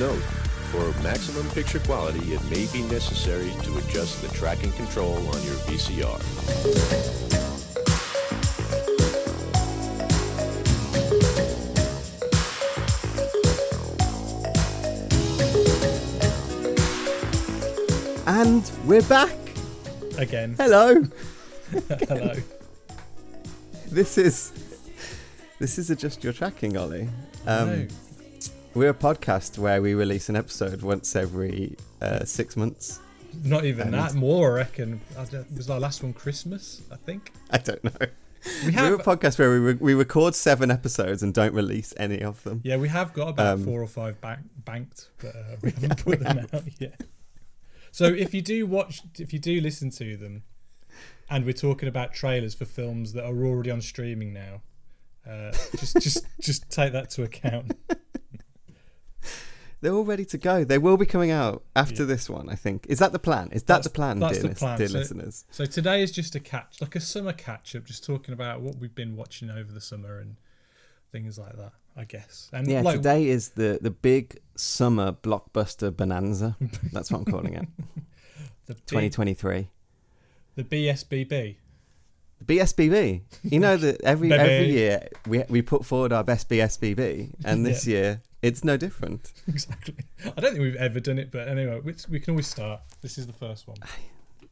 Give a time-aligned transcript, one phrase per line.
[0.00, 0.22] note,
[0.72, 5.56] for maximum picture quality, it may be necessary to adjust the tracking control on your
[5.68, 7.20] VCR.
[18.26, 19.36] And we're back.
[20.16, 20.54] Again.
[20.58, 21.02] Hello.
[22.08, 22.34] Hello.
[23.90, 24.52] This is
[25.58, 27.08] this is adjust your tracking, Ollie.
[27.46, 27.86] Um, No.
[28.74, 33.00] We're a podcast where we release an episode once every uh, six months.
[33.44, 34.14] Not even and- that.
[34.14, 35.00] More, I reckon.
[35.56, 36.80] Was our last one Christmas?
[36.90, 37.32] I think.
[37.50, 37.90] I don't know.
[38.64, 42.20] We We're a podcast where we re- we record seven episodes and don't release any
[42.22, 42.62] of them.
[42.64, 46.02] Yeah, we have got about Um, four or five bank, banked, but uh, we haven't
[46.02, 47.02] put them out yet.
[47.92, 50.44] So if you do watch, if you do listen to them,
[51.28, 54.62] and we're talking about trailers for films that are already on streaming now,
[55.28, 57.72] uh, just just just take that to account.
[59.80, 60.62] They're all ready to go.
[60.64, 62.08] They will be coming out after Yeah.
[62.08, 62.48] this one.
[62.48, 62.86] I think.
[62.88, 63.48] Is that the plan?
[63.52, 64.78] Is that That's- the plan, that's dear, the plan.
[64.78, 65.44] dear So- listeners?
[65.50, 68.76] So today is just a catch, like a summer catch up, just talking about what
[68.76, 70.36] we've been watching over the summer and
[71.12, 71.72] things like that.
[71.96, 72.48] I guess.
[72.52, 76.56] And Yeah, like, today is the the big summer blockbuster bonanza.
[76.92, 77.66] That's what I'm calling it.
[78.66, 79.68] the B- 2023.
[80.54, 81.56] the BSBB.
[82.38, 83.22] The BSBB.
[83.42, 87.86] You know that every every year we we put forward our best BSBB, and this
[87.86, 89.32] year it's no different.
[89.48, 89.94] exactly.
[90.24, 92.80] I don't think we've ever done it, but anyway, we, can always start.
[93.02, 93.76] This is the first one.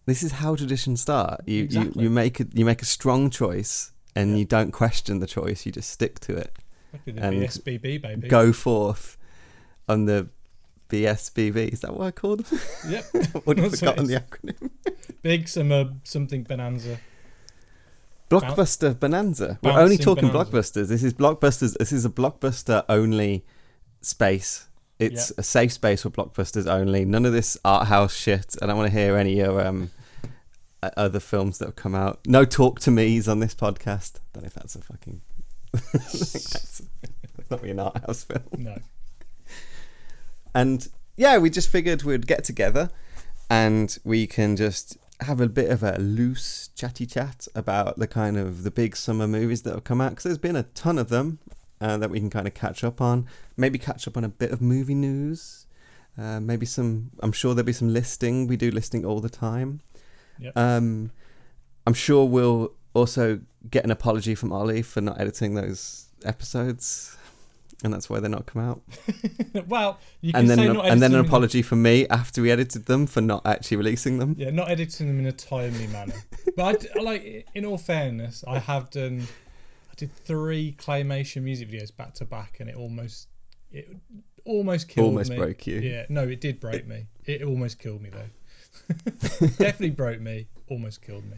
[0.06, 1.42] This is how traditions start.
[1.47, 2.03] You Exactly.
[2.03, 5.67] you, you make a, you make a strong choice, and you don't question the choice.
[5.67, 6.56] You just stick to it.
[7.05, 8.28] The And BSBB, baby.
[8.28, 9.17] Go forth
[9.89, 10.28] on the
[10.89, 11.73] BSBB.
[11.73, 12.45] Is that what I called?
[12.45, 12.61] them?
[12.89, 13.05] Yep.
[13.14, 14.70] I've forgotten the acronym.
[15.23, 16.98] Big summer something bonanza.
[18.30, 19.58] Blockbuster Bonanza.
[19.62, 20.52] We're only talking Bonanza.
[20.52, 20.89] blockbusters.
[20.89, 21.77] This is blockbusters.
[21.79, 23.45] This is a blockbuster only
[24.01, 24.67] space.
[24.98, 27.05] It's a safe space for blockbusters only.
[27.05, 28.57] None of this art house shit.
[28.61, 29.91] I don't want to hear any of um,
[30.83, 32.19] other films that have come out.
[32.27, 34.19] No talk to me's on this podcast.
[34.33, 35.20] don't know if that's a fucking.
[35.73, 36.81] That's,
[37.36, 38.42] that's not really an art house film.
[38.57, 38.79] No.
[40.53, 42.91] And yeah, we just figured we'd get together
[43.48, 48.36] and we can just have a bit of a loose chatty chat about the kind
[48.36, 51.09] of the big summer movies that have come out because there's been a ton of
[51.09, 51.39] them
[51.80, 53.27] uh, that we can kind of catch up on.
[53.58, 55.67] Maybe catch up on a bit of movie news.
[56.17, 57.11] Uh, maybe some.
[57.20, 58.46] I'm sure there'll be some listing.
[58.46, 59.80] We do listing all the time.
[60.39, 60.57] Yep.
[60.57, 61.11] Um,
[61.86, 67.17] I'm sure we'll also get an apology from Ollie for not editing those episodes,
[67.85, 68.83] and that's why they're not come out
[69.68, 72.42] well, you can and then say an, and then an a- apology from me after
[72.42, 74.35] we edited them for not actually releasing them.
[74.39, 76.14] Yeah, not editing them in a timely manner.
[76.57, 79.29] But I like, in all fairness, I have done.
[79.91, 83.29] I did three claymation music videos back to back, and it almost,
[83.73, 83.89] it
[84.45, 85.36] almost killed Almost me.
[85.36, 85.80] Almost broke you.
[85.80, 87.06] Yeah, no, it did break me.
[87.24, 88.95] It almost killed me though.
[89.58, 90.46] Definitely broke me.
[90.68, 91.36] Almost killed me.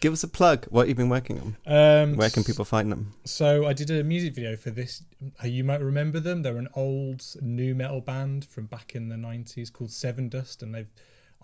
[0.00, 0.66] Give us a plug.
[0.66, 1.56] What have you've been working on?
[2.10, 3.14] Um, Where can people find them?
[3.24, 5.02] So I did a music video for this.
[5.42, 6.42] uh, You might remember them.
[6.42, 10.88] They're an old nu metal band from back in the nineties called Sevendust, and they've.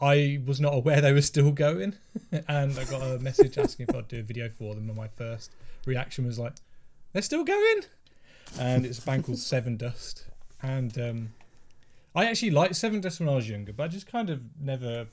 [0.03, 1.95] I was not aware they were still going,
[2.49, 4.89] and I got a message asking if I'd do a video for them.
[4.89, 5.53] And my first
[5.87, 6.53] reaction was like,
[7.13, 7.81] "They're still going,"
[8.59, 10.25] and it's a band called Sevendust.
[10.63, 11.29] And um,
[12.15, 15.07] I actually liked Seven Dust when I was younger, but I just kind of never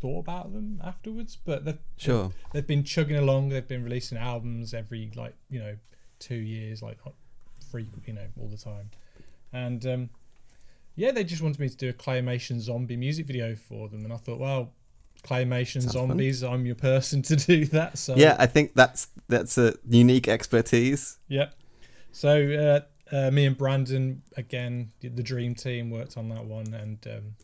[0.00, 1.36] thought about them afterwards.
[1.44, 2.32] But they've Sure.
[2.52, 3.50] they've been chugging along.
[3.50, 5.76] They've been releasing albums every like you know
[6.18, 7.14] two years, like not
[7.70, 8.90] frequent, you know, all the time.
[9.52, 10.10] And um,
[10.96, 14.12] yeah, they just wanted me to do a claymation zombie music video for them, and
[14.12, 14.72] I thought, well,
[15.22, 16.08] claymation Sounds fun.
[16.08, 17.98] zombies, I'm your person to do that.
[17.98, 21.18] So Yeah, I think that's that's a unique expertise.
[21.28, 21.50] yeah.
[22.16, 22.80] So
[23.12, 27.34] uh, uh, me and Brandon again, the dream team worked on that one, and um,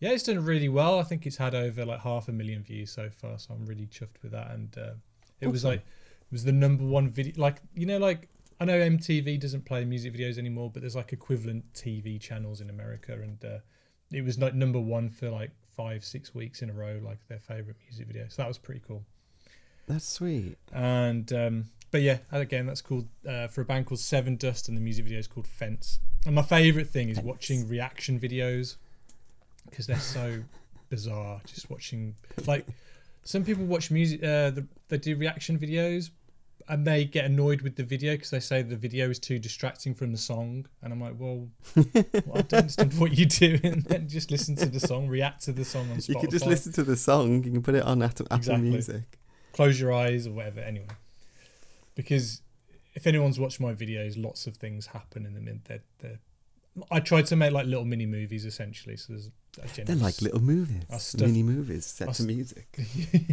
[0.00, 0.98] yeah, it's done really well.
[0.98, 3.86] I think it's had over like half a million views so far, so I'm really
[3.86, 4.50] chuffed with that.
[4.50, 4.94] And uh,
[5.40, 7.34] it was like it was the number one video.
[7.36, 8.28] Like you know, like
[8.60, 12.70] I know MTV doesn't play music videos anymore, but there's like equivalent TV channels in
[12.70, 13.58] America, and uh,
[14.10, 17.38] it was like number one for like five, six weeks in a row, like their
[17.38, 18.26] favorite music video.
[18.28, 19.04] So that was pretty cool.
[19.86, 20.58] That's sweet.
[20.72, 24.80] And um, but yeah, again, that's called uh, for a band called Sevendust, and the
[24.80, 26.00] music video is called Fence.
[26.24, 27.26] And my favorite thing is Fence.
[27.26, 28.76] watching reaction videos
[29.68, 30.42] because they're so
[30.88, 31.42] bizarre.
[31.46, 32.16] Just watching
[32.46, 32.66] like
[33.24, 36.08] some people watch music, uh, the, they do reaction videos,
[36.66, 39.94] and they get annoyed with the video because they say the video is too distracting
[39.94, 40.64] from the song.
[40.80, 41.46] And I'm like, well,
[41.76, 41.84] well
[42.34, 45.52] I don't understand what you do, and then just listen to the song, react to
[45.52, 46.08] the song on Spotify.
[46.08, 47.44] You can just listen to the song.
[47.44, 48.70] You can put it on Apple, Apple Exactly.
[48.70, 49.18] Music.
[49.52, 50.86] close your eyes or whatever anyway
[51.94, 52.42] because
[52.94, 56.18] if anyone's watched my videos lots of things happen in them and they're, they're
[56.90, 58.96] I tried to make like little mini movies essentially.
[58.96, 59.30] So there's
[59.62, 62.78] a They're like little movies, stuff- mini movies set I to music.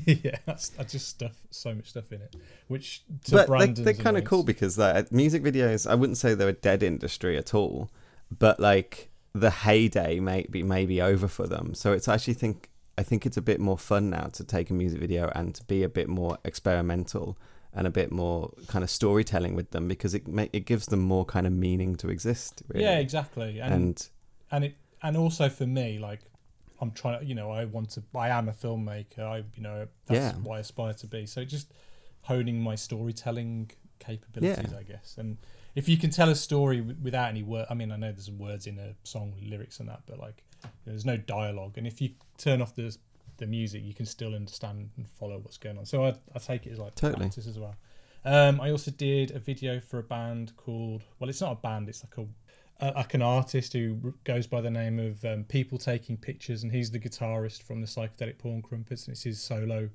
[0.05, 2.35] yeah, that's, I just stuff so much stuff in it,
[2.67, 5.89] which to but they, Brandon's they're kind of cool because like music videos.
[5.89, 7.89] I wouldn't say they're a dead industry at all,
[8.37, 11.73] but like the heyday may be may be over for them.
[11.73, 14.73] So it's actually think I think it's a bit more fun now to take a
[14.73, 17.37] music video and to be a bit more experimental
[17.73, 20.99] and a bit more kind of storytelling with them because it ma- it gives them
[20.99, 22.63] more kind of meaning to exist.
[22.67, 22.83] Really.
[22.85, 24.07] Yeah, exactly, and, and
[24.51, 26.21] and it and also for me, like
[26.81, 29.19] I'm trying to, you know, I want to, I am a filmmaker.
[29.19, 30.39] I, you know, that's Yeah.
[30.41, 31.25] what I aspire to be.
[31.25, 31.73] So just
[32.21, 35.15] honing my storytelling capabilities, I guess.
[35.17, 35.37] And
[35.75, 38.31] if you can tell a story w- without any word, I mean, I know there's
[38.31, 40.43] words in a song, lyrics and that, but like
[40.85, 41.77] there's no dialogue.
[41.77, 42.97] And if you turn off the
[43.39, 45.85] the music, you can still understand and follow what's going on.
[45.85, 47.21] So I, I take it as like Totally.
[47.21, 47.75] practice as well.
[48.25, 51.89] Um, I also did a video for a band called, well, it's not a band,
[51.89, 52.29] it's like a
[52.79, 56.71] uh, like an artist who goes by the name of um, People Taking Pictures, and
[56.71, 59.89] he's the guitarist from the Psychedelic Porn Crumpets, and it's his solo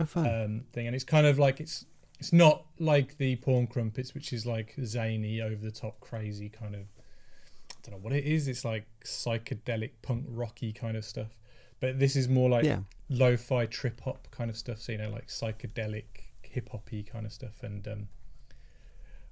[0.00, 1.84] oh, um, thing, and it's kind of like it's
[2.18, 6.74] it's not like the Porn Crumpets, which is like zany, over the top, crazy kind
[6.74, 6.82] of.
[6.82, 8.46] I don't know what it is.
[8.46, 11.36] It's like psychedelic punk rocky kind of stuff,
[11.82, 12.78] but this is more like yeah,
[13.10, 14.78] lo-fi trip hop kind of stuff.
[14.78, 16.04] So you know, like psychedelic
[16.42, 17.64] hip hoppy kind of stuff.
[17.64, 18.08] And um,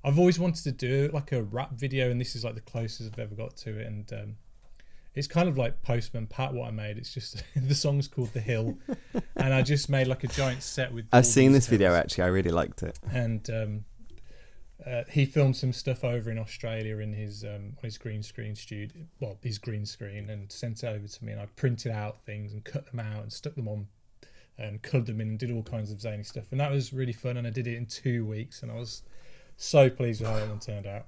[0.02, 3.12] I've always wanted to do like a rap video, and this is like the closest
[3.12, 3.86] I've ever got to it.
[3.86, 4.36] And um,
[5.14, 6.98] it's kind of like Postman Pat what I made.
[6.98, 8.76] It's just the song's called The Hill,
[9.36, 11.06] and I just made like a giant set with.
[11.12, 12.24] I've seen this video actually.
[12.24, 12.98] I really liked it.
[13.12, 13.84] and um,
[14.86, 18.54] uh, he filmed some stuff over in Australia in his um, on his green screen
[18.54, 21.32] studio, well, his green screen, and sent it over to me.
[21.32, 23.86] And I printed out things and cut them out and stuck them on
[24.58, 26.44] and coloured them in and did all kinds of zany stuff.
[26.50, 27.36] And that was really fun.
[27.36, 29.02] And I did it in two weeks, and I was
[29.56, 31.06] so pleased with how it one turned out.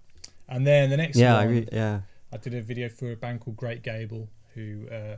[0.49, 2.01] And then the next Yeah, I re- yeah.
[2.33, 5.17] I did a video for a band called Great Gable, who uh,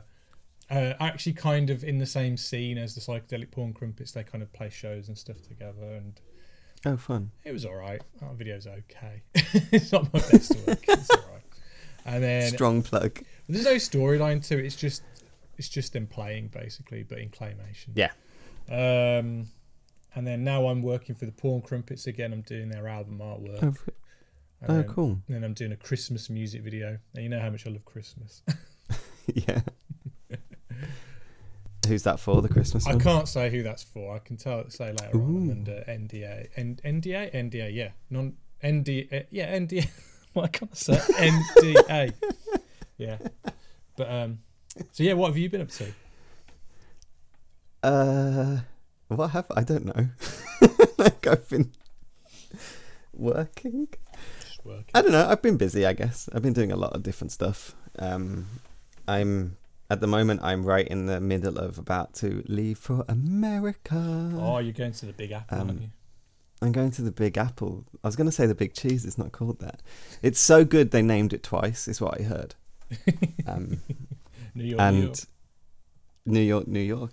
[0.69, 4.11] uh, actually kind of in the same scene as the psychedelic porn crumpets.
[4.11, 6.19] They kind of play shows and stuff together, and
[6.85, 7.31] Oh, fun.
[7.43, 8.01] it was all right.
[8.21, 9.23] That video's okay.
[9.71, 10.83] it's not my best work.
[10.87, 11.41] It's all right.
[12.05, 13.19] And then Strong plug.
[13.49, 14.65] there's no storyline to it.
[14.65, 15.01] It's just
[15.57, 17.89] it's just them playing basically, but in claymation.
[17.95, 18.11] Yeah.
[18.69, 19.47] Um,
[20.15, 22.31] and then now I'm working for the Porn Crumpets again.
[22.33, 23.63] I'm doing their album artwork.
[23.63, 23.89] Oh, f-
[24.61, 25.19] And oh then, cool.
[25.27, 26.97] Then I'm doing a Christmas music video.
[27.15, 28.41] And you know how much I love Christmas.
[29.33, 29.61] yeah.
[31.85, 32.41] Who's that for?
[32.41, 32.99] The Christmas I one?
[32.99, 34.15] can't say who that's for.
[34.15, 35.49] I can tell it say later on.
[35.51, 36.47] Under NDA.
[36.57, 37.33] N- NDA?
[37.33, 37.89] NDA, yeah.
[38.09, 38.33] Non
[38.63, 39.25] NDA.
[39.31, 39.87] Yeah, NDA.
[40.33, 40.93] What can I say?
[40.97, 42.13] NDA.
[42.97, 43.17] Yeah.
[43.95, 44.39] But um
[44.91, 45.93] so yeah, what have you been up to?
[47.81, 48.59] Uh,
[49.07, 50.09] what have I don't know.
[50.97, 51.71] like I've been
[53.13, 53.87] working.
[54.41, 54.85] Just working.
[54.93, 55.27] I don't know.
[55.27, 55.85] I've been busy.
[55.85, 57.75] I guess I've been doing a lot of different stuff.
[57.97, 58.47] Um,
[59.07, 59.55] I'm
[59.89, 60.41] at the moment.
[60.43, 64.31] I'm right in the middle of about to leave for America.
[64.39, 65.89] Oh, you're going to the Big Apple, Um, aren't you?
[66.61, 67.85] I'm going to the Big Apple.
[68.03, 69.05] I was going to say the Big Cheese.
[69.05, 69.81] It's not called that.
[70.21, 71.87] It's so good they named it twice.
[71.87, 72.55] Is what I heard.
[73.47, 73.81] Um,
[74.55, 75.17] New York, New and York.
[76.25, 77.11] New York, New York.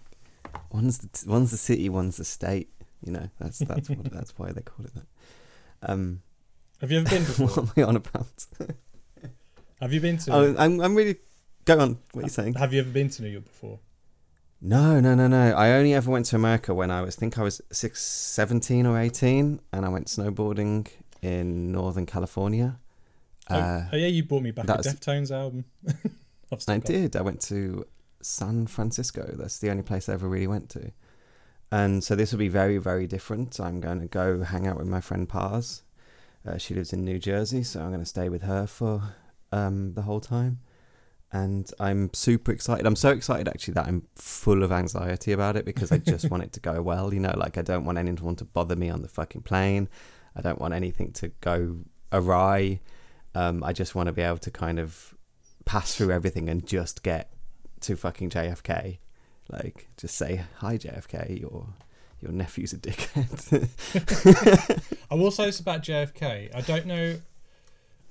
[0.70, 2.70] One's the t- one's the city, one's the state.
[3.04, 5.06] You know, that's that's what, that's why they call it that.
[5.82, 6.22] Um,
[6.80, 7.64] Have you ever been what before?
[7.64, 8.46] am I on about?
[9.80, 11.16] have you been to Oh, I'm I'm really.
[11.64, 11.98] Go on.
[12.12, 12.54] What are you saying?
[12.54, 13.78] Have you ever been to New York before?
[14.60, 15.52] No, no, no, no.
[15.54, 18.86] I only ever went to America when I was, I think I was six, 17
[18.86, 20.88] or 18, and I went snowboarding
[21.20, 22.78] in Northern California.
[23.50, 25.64] Oh, Uh, oh yeah, you bought me back a Deftones album.
[26.52, 27.16] I got- did.
[27.16, 27.86] I went to
[28.22, 29.34] San Francisco.
[29.36, 30.92] That's the only place I ever really went to.
[31.72, 33.58] And so this will be very, very different.
[33.58, 35.82] I'm going to go hang out with my friend Pars.
[36.46, 39.14] Uh, she lives in New Jersey, so I'm going to stay with her for
[39.50, 40.60] um, the whole time.
[41.32, 42.86] And I'm super excited.
[42.86, 46.42] I'm so excited actually that I'm full of anxiety about it because I just want
[46.42, 47.14] it to go well.
[47.14, 49.88] You know, like I don't want anyone to bother me on the fucking plane.
[50.36, 51.78] I don't want anything to go
[52.12, 52.80] awry.
[53.34, 55.14] Um, I just want to be able to kind of
[55.64, 57.32] pass through everything and just get
[57.80, 58.98] to fucking JFK.
[59.48, 61.40] Like, just say hi, JFK.
[61.40, 61.66] Your
[62.20, 63.68] your nephew's a dickhead.
[65.10, 66.54] I will say this about JFK.
[66.54, 67.16] I don't know.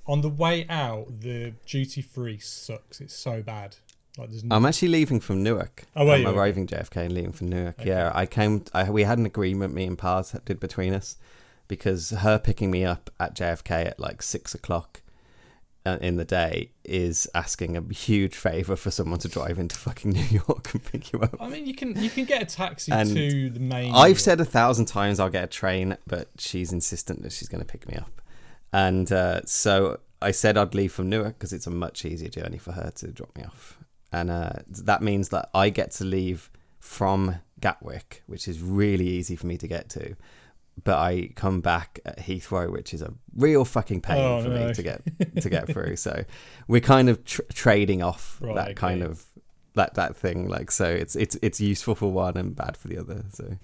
[0.06, 3.00] On the way out, the duty free sucks.
[3.00, 3.76] It's so bad.
[4.18, 5.84] Like there's no, I'm actually leaving from Newark.
[5.96, 6.26] Oh, are I'm?
[6.26, 6.36] Okay.
[6.36, 7.80] arriving JFK and leaving from Newark.
[7.80, 7.88] Okay.
[7.88, 8.64] Yeah, I came.
[8.74, 9.74] I, we had an agreement.
[9.74, 11.16] Me and Pars did between us
[11.68, 15.00] because her picking me up at JFK at like six o'clock
[15.86, 20.10] uh, in the day is asking a huge favor for someone to drive into fucking
[20.12, 21.36] New York and pick you up.
[21.40, 23.94] I mean, you can you can get a taxi And to the main.
[23.94, 27.64] I've said a thousand times I'll get a train, but she's insistent that she's going
[27.64, 28.21] to pick me up.
[28.72, 32.58] And uh, so I said I'd leave from Newark because it's a much easier journey
[32.58, 33.78] for her to drop me off,
[34.12, 39.36] and uh, that means that I get to leave from Gatwick, which is really easy
[39.36, 40.16] for me to get to.
[40.84, 44.68] But I come back at Heathrow, which is a real fucking pain Oh, for no.
[44.68, 45.02] me to get
[45.42, 45.96] to get through.
[45.96, 46.24] So
[46.66, 49.10] we're kind of tr- trading off Right, that kind okay.
[49.10, 49.24] of
[49.74, 50.48] that that thing.
[50.48, 53.26] Like so, it's it's it's useful for one and bad for the other.
[53.34, 53.58] So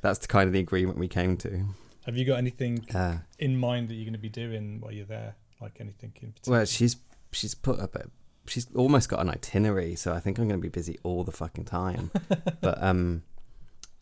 [0.00, 1.64] that's the kind of the agreement we came to.
[2.06, 5.06] Have you got anything Uh, in mind that you're going to be doing while you're
[5.06, 5.36] there?
[5.60, 6.58] Like anything in particular?
[6.58, 6.96] Well, she's
[7.32, 8.06] she's put up a
[8.46, 11.32] she's almost got an itinerary, so I think I'm going to be busy all the
[11.32, 12.10] fucking time.
[12.60, 13.22] but um,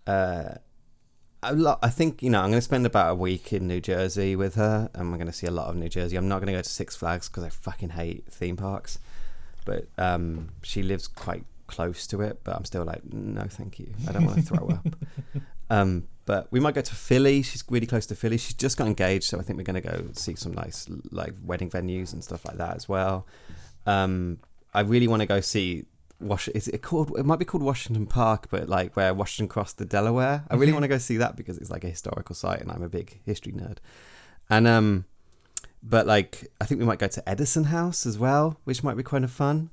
[0.06, 0.54] uh,
[1.52, 1.78] lot.
[1.82, 4.54] I think you know I'm going to spend about a week in New Jersey with
[4.56, 6.16] her, and we're going to see a lot of New Jersey.
[6.16, 8.98] I'm not going to go to Six Flags because I fucking hate theme parks.
[9.64, 13.94] But um, she lives quite close to it, but I'm still like, no, thank you.
[14.08, 14.86] I don't want to throw up.
[15.70, 17.42] Um, but we might go to Philly.
[17.42, 18.38] She's really close to Philly.
[18.38, 21.34] She's just got engaged, so I think we're going to go see some nice like
[21.44, 23.26] wedding venues and stuff like that as well.
[23.86, 24.38] Um,
[24.74, 25.84] I really want to go see.
[26.20, 27.18] Wash, is it called?
[27.18, 30.44] It might be called Washington Park, but like where Washington crossed the Delaware.
[30.48, 30.74] I really Mhm.
[30.74, 33.20] want to go see that because it's like a historical site, and I'm a big
[33.24, 33.78] history nerd.
[34.48, 35.04] And um,
[35.82, 39.02] but like I think we might go to Edison House as well, which might be
[39.02, 39.70] kind of fun.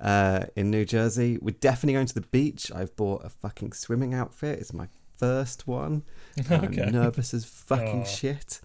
[0.00, 2.70] Uh, in New Jersey, we're definitely going to the beach.
[2.74, 4.58] I've bought a fucking swimming outfit.
[4.60, 6.04] It's my first one.
[6.40, 6.82] okay.
[6.82, 8.04] I'm nervous as fucking Aw.
[8.04, 8.60] shit,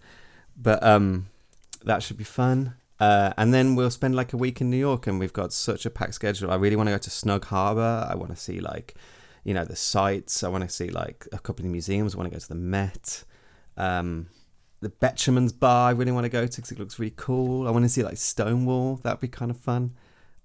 [0.56, 1.26] but um,
[1.84, 2.74] that should be fun.
[3.00, 5.84] Uh, and then we'll spend like a week in New York, and we've got such
[5.84, 6.50] a packed schedule.
[6.50, 8.06] I really want to go to Snug Harbor.
[8.08, 8.94] I want to see like,
[9.42, 10.44] you know, the sights.
[10.44, 12.14] I want to see like a couple of museums.
[12.14, 13.24] I want to go to the Met,
[13.76, 14.28] um,
[14.80, 15.88] the Bemelmans Bar.
[15.88, 17.66] I really want to go to because it looks really cool.
[17.66, 18.96] I want to see like Stonewall.
[19.02, 19.96] That'd be kind of fun.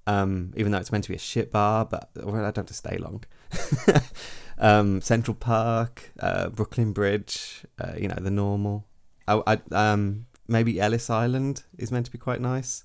[0.07, 2.65] Um, even though it's meant to be a shit bar, but well, I don't have
[2.65, 3.23] to stay long.
[4.59, 8.85] um, Central Park, uh, Brooklyn Bridge, uh, you know the normal.
[9.27, 12.83] I, I um maybe Ellis Island is meant to be quite nice.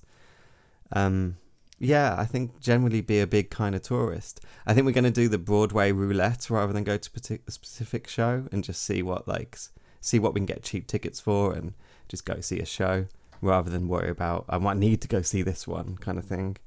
[0.91, 1.37] Um,
[1.79, 4.39] yeah, I think generally be a big kind of tourist.
[4.65, 8.07] I think we're going to do the Broadway roulette rather than go to a specific
[8.07, 9.57] show and just see what like
[9.99, 11.73] see what we can get cheap tickets for and
[12.07, 13.07] just go see a show
[13.41, 16.57] rather than worry about I might need to go see this one kind of thing.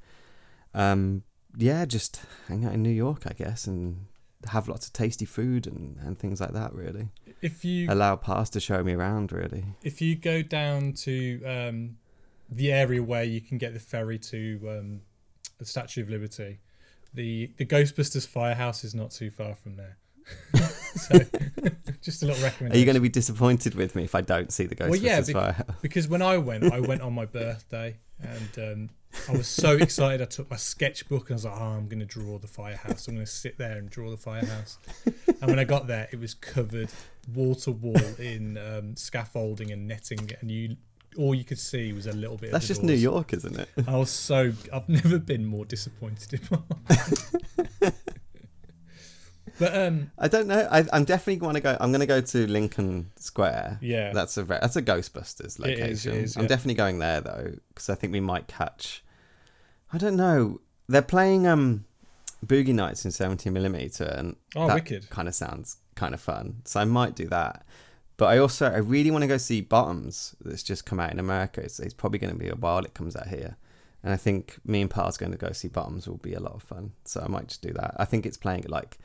[0.75, 1.23] Um,
[1.57, 4.07] yeah, just hang out in New York, I guess, and
[4.49, 6.73] have lots of tasty food and, and things like that.
[6.75, 7.09] Really
[7.43, 9.33] If you allow Pass to show me around.
[9.33, 11.97] Really, if you go down to um,
[12.51, 15.01] the area where you can get the ferry to um,
[15.59, 16.61] the Statue of Liberty,
[17.15, 19.97] the the Ghostbusters firehouse is not too far from there.
[20.95, 21.19] so,
[22.03, 22.73] just a little recommendation.
[22.73, 25.01] are you going to be disappointed with me if I don't see the Ghostbusters Well,
[25.01, 25.77] yeah, bec- Firehouse?
[25.81, 28.91] because when I went, I went on my birthday, and um,
[29.29, 30.23] I was so excited.
[30.23, 33.09] I took my sketchbook and I was like, "Oh, I'm going to draw the firehouse.
[33.09, 36.21] I'm going to sit there and draw the firehouse." and when I got there, it
[36.21, 36.91] was covered
[37.35, 40.77] wall to wall in um, scaffolding and netting, and you
[41.17, 42.53] all you could see was a little bit.
[42.53, 42.93] That's just New.
[42.93, 43.69] York, isn't it?
[43.87, 46.59] I was so I've never been more disappointed in my
[46.91, 47.95] life.
[49.59, 50.69] but um, I don't know.
[50.71, 51.77] I, I'm definitely going to go.
[51.81, 53.79] I'm going to go to Lincoln Square.
[53.81, 55.91] yeah, That's a that's a Ghostbusters location.
[55.91, 56.49] is, it is, I'm yeah.
[56.49, 59.03] definitely going there though because I think we might catch.
[59.93, 60.61] I don't know.
[60.89, 61.85] They're playing um,
[62.45, 65.11] Boogie Nights in 70 millimeter, and oh that wicked.
[65.11, 66.63] kind of sounds kind of fun.
[66.65, 67.65] So I might do that.
[68.17, 71.19] But I also I really want to go see Bottoms that's just come out in
[71.19, 71.61] America.
[71.61, 73.57] It's, it's probably going to be a while it comes out here.
[74.03, 76.55] And I think me and Pa's going to go see Bottoms will be a lot
[76.55, 76.93] of fun.
[77.05, 77.95] So I might just do that.
[77.97, 78.99] I think it's playing like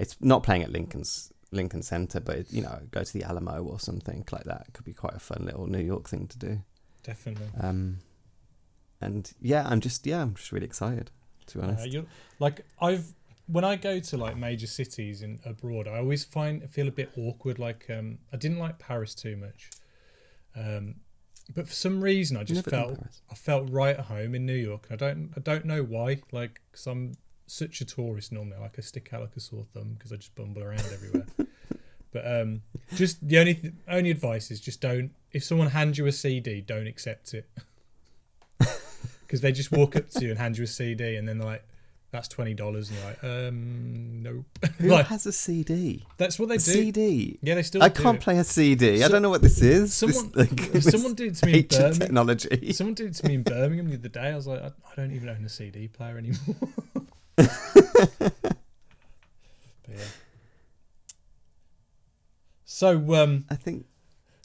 [0.00, 3.78] it's not playing at Lincoln's Lincoln Center, but you know, go to the Alamo or
[3.80, 4.66] something like that.
[4.68, 6.62] It could be quite a fun little New York thing to do.
[7.02, 7.48] Definitely.
[7.60, 7.98] Um,
[9.00, 11.10] and yeah, I'm just yeah, I'm just really excited
[11.46, 11.86] to be Uh, honest.
[11.92, 12.06] you
[12.38, 13.14] like I've
[13.46, 17.10] when I go to like major cities in abroad, I always find feel a bit
[17.16, 17.58] awkward.
[17.58, 19.70] Like um, I didn't like Paris too much,
[20.54, 20.96] um,
[21.54, 22.98] but for some reason I just Never felt
[23.30, 24.86] I felt right at home in New York.
[24.90, 26.20] I don't I don't know why.
[26.30, 27.14] Like I'm
[27.50, 28.58] such a tourist normally.
[28.60, 31.26] Like I stick out like a sore thumb because I just bumble around everywhere.
[32.12, 32.62] But um,
[32.96, 35.12] just the only th- only advice is just don't.
[35.30, 37.48] If someone hands you a CD, don't accept it.
[39.22, 41.46] Because they just walk up to you and hand you a CD, and then they're
[41.46, 41.64] like,
[42.10, 44.44] "That's twenty dollars," and you're like, "Um, nope."
[44.78, 46.04] Who like has a CD?
[46.16, 46.62] that's what they A do.
[46.62, 47.38] CD.
[47.40, 47.80] Yeah, they still.
[47.80, 49.04] I do can't play a CD.
[49.04, 49.94] I don't know what this is.
[49.94, 51.92] Someone, this, like, someone did it to me in Birmingham.
[52.00, 52.72] technology.
[52.72, 54.30] Someone did it to me in Birmingham the other day.
[54.32, 56.56] I was like, I, I don't even own a CD player anymore.
[59.88, 59.96] Yeah.
[62.64, 63.86] So um, I think.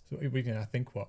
[0.09, 0.57] so we can.
[0.57, 1.07] I think what?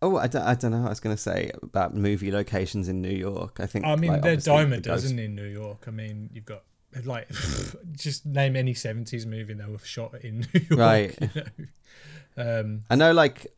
[0.00, 0.78] Oh, I don't, I don't know.
[0.78, 3.58] what I was going to say about movie locations in New York.
[3.60, 3.84] I think.
[3.84, 5.84] I mean, like, they're dime a dozen in New York.
[5.86, 6.62] I mean, you've got
[7.04, 7.28] like
[7.92, 10.80] just name any seventies movie that was shot in New York.
[10.80, 11.18] Right.
[11.20, 12.60] You know?
[12.60, 13.48] Um, I know, like,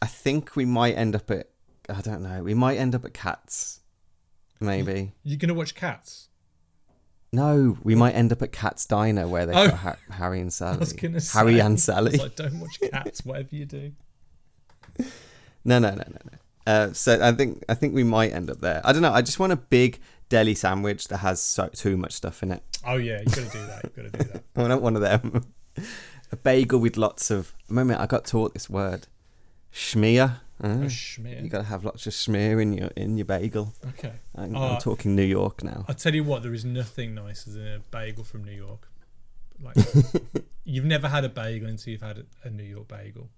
[0.00, 1.48] I think we might end up at.
[1.88, 2.42] I don't know.
[2.42, 3.80] We might end up at Cats.
[4.62, 5.12] Maybe.
[5.22, 6.28] You're gonna watch Cats?
[7.32, 9.68] No, we might end up at Katz's Diner where they Oh.
[9.68, 10.76] got ha- Harry and Sally.
[10.76, 11.38] I was gonna say.
[11.38, 12.16] Harry and Sally.
[12.18, 13.92] like, don't watch Cats, whatever you do.
[15.64, 16.38] No, no, no, no, no.
[16.66, 18.80] Uh, so I think I think we might end up there.
[18.84, 19.12] I don't know.
[19.12, 22.62] I just want a big deli sandwich that has so, too much stuff in it.
[22.86, 23.84] Oh yeah, you gotta do that.
[23.84, 24.42] You gotta do that.
[24.56, 25.44] I want one of them.
[26.32, 27.54] a bagel with lots of.
[27.68, 29.06] Moment, I got taught this word,
[29.72, 30.40] schmear.
[30.62, 31.48] Oh, Uh, you schmear.
[31.50, 33.74] gotta have lots of smear in your in your bagel.
[33.88, 34.12] Okay.
[34.34, 35.84] I'm, Oh, I'm talking New York now.
[35.88, 38.88] I'll tell you what, there is nothing nicer than a bagel from New York.
[39.60, 39.76] Like,
[40.64, 43.28] you've never had a bagel until you've had a, a New York bagel.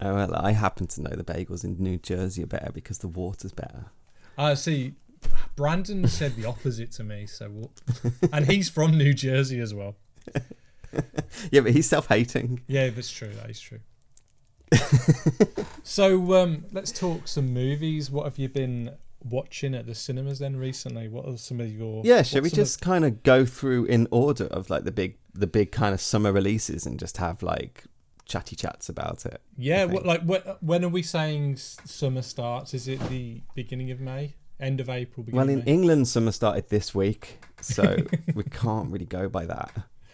[0.00, 3.08] Oh well, I happen to know the bagels in New Jersey are better because the
[3.08, 3.86] water's better.
[4.36, 4.94] Ah, see,
[5.56, 7.72] Brandon said the opposite to me, so we'll,
[8.32, 9.96] and he's from New Jersey as well.
[11.52, 12.62] Yeah, but he's self-hating.
[12.66, 13.28] Yeah, that's true.
[13.34, 13.80] That is true.
[15.82, 18.10] so um, let's talk some movies.
[18.10, 21.08] What have you been watching at the cinemas then recently?
[21.08, 23.84] What are some of your Yeah, should we some of- just kind of go through
[23.86, 27.42] in order of like the big the big kind of summer releases and just have
[27.42, 27.84] like
[28.26, 29.40] chatty chats about it?
[29.56, 29.84] yeah?
[29.84, 32.74] What, like what, when are we saying summer starts?
[32.74, 35.24] Is it the beginning of May, end of April?
[35.24, 35.72] Beginning Well, in May?
[35.72, 37.96] England, summer started this week, so
[38.34, 39.72] we can't really go by that.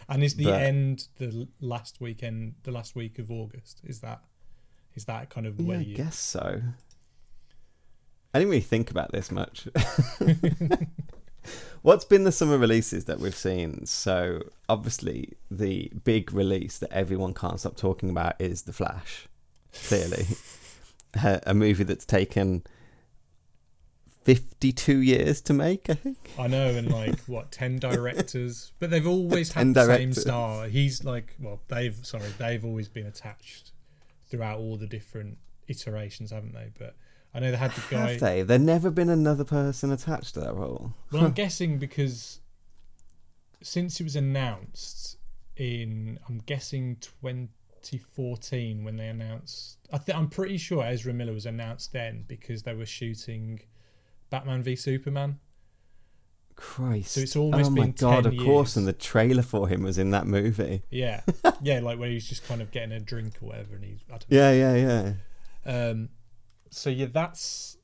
[0.09, 3.81] and is the but- end the last weekend, the last week of August?
[3.85, 4.21] Is that
[4.95, 6.61] is that kind of Yeah, where I guess so.
[8.33, 9.69] I didn't really think about this much.
[11.83, 13.87] What's been the summer releases that we've seen?
[13.87, 19.29] So obviously, the big release that everyone can't stop talking about is The Flash.
[19.87, 20.27] Clearly,
[21.23, 22.65] Uh, a movie that's taken
[24.25, 25.89] fifty-two years to make.
[25.89, 26.19] I think.
[26.37, 30.67] I know, and like what ten directors, but they've always had the same star.
[30.67, 33.71] He's like, well, they've sorry, they've always been attached
[34.35, 36.71] throughout all the different iterations, haven't they?
[36.77, 36.97] But
[37.33, 38.11] I know they had the guy.
[38.11, 38.43] Have they?
[38.43, 40.93] There's never been another person attached to that role.
[41.13, 42.41] Well, I'm guessing because
[43.63, 45.19] since it was announced
[45.57, 49.79] in, I'm guessing 2014 when they announced.
[49.93, 53.61] I think I'm pretty sure Ezra Miller was announced then because they were shooting
[54.31, 55.39] Batman v Superman.
[56.57, 57.13] Christ!
[57.13, 58.25] So it's almost oh my god!
[58.25, 58.77] 10 Of course, years.
[58.79, 60.83] and the trailer for him was in that movie.
[60.91, 61.21] Yeah,
[61.63, 64.19] yeah, like where he's just kind of getting a drink or whatever, and he's I
[64.19, 64.37] don't know.
[64.37, 65.13] Yeah, yeah,
[65.67, 65.91] yeah.
[65.91, 66.09] Um,
[66.71, 67.77] so yeah, that's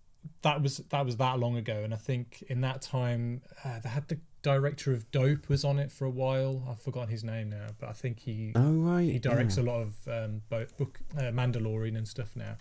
[0.43, 3.89] that was that was that long ago, and I think in that time uh, they
[3.89, 6.63] had the director of Dope was on it for a while.
[6.69, 9.11] I've forgotten his name now, but I think he Oh right.
[9.11, 9.65] he directs yeah.
[9.65, 12.57] a lot of um, both book uh, Mandalorian and stuff now.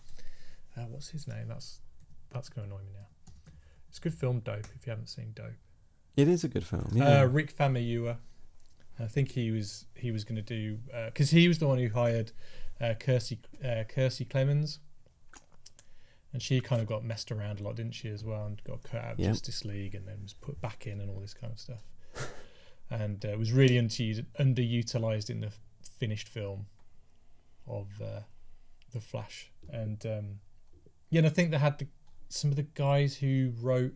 [0.78, 1.48] Uh, what's his name?
[1.48, 1.82] That's
[2.32, 3.08] that's going to annoy me now.
[3.90, 4.68] It's a good film, Dope.
[4.76, 5.54] If you haven't seen Dope,
[6.20, 6.90] It is a good film.
[6.94, 7.22] Yeah.
[7.22, 8.18] uh, Rick Famuyiwa.
[9.00, 11.90] I think he was he was going to do because he was the one who
[11.90, 12.32] hired
[12.82, 14.80] uh, Kiersey uh, Kiersey Clemons,
[16.34, 18.84] and she kind of got messed around a lot, didn't she, as well, and got
[18.84, 19.28] cut out of Yeah.
[19.30, 21.84] Justice League and then was put back in and all this kind of stuff,
[22.90, 25.52] and uh, was really underutilized, underutilized in the
[26.00, 26.66] finished film
[27.68, 28.22] of uh,
[28.92, 30.26] the Flash, and um,
[31.10, 31.88] yeah, and I think they had the,
[32.28, 33.96] some of the guys who wrote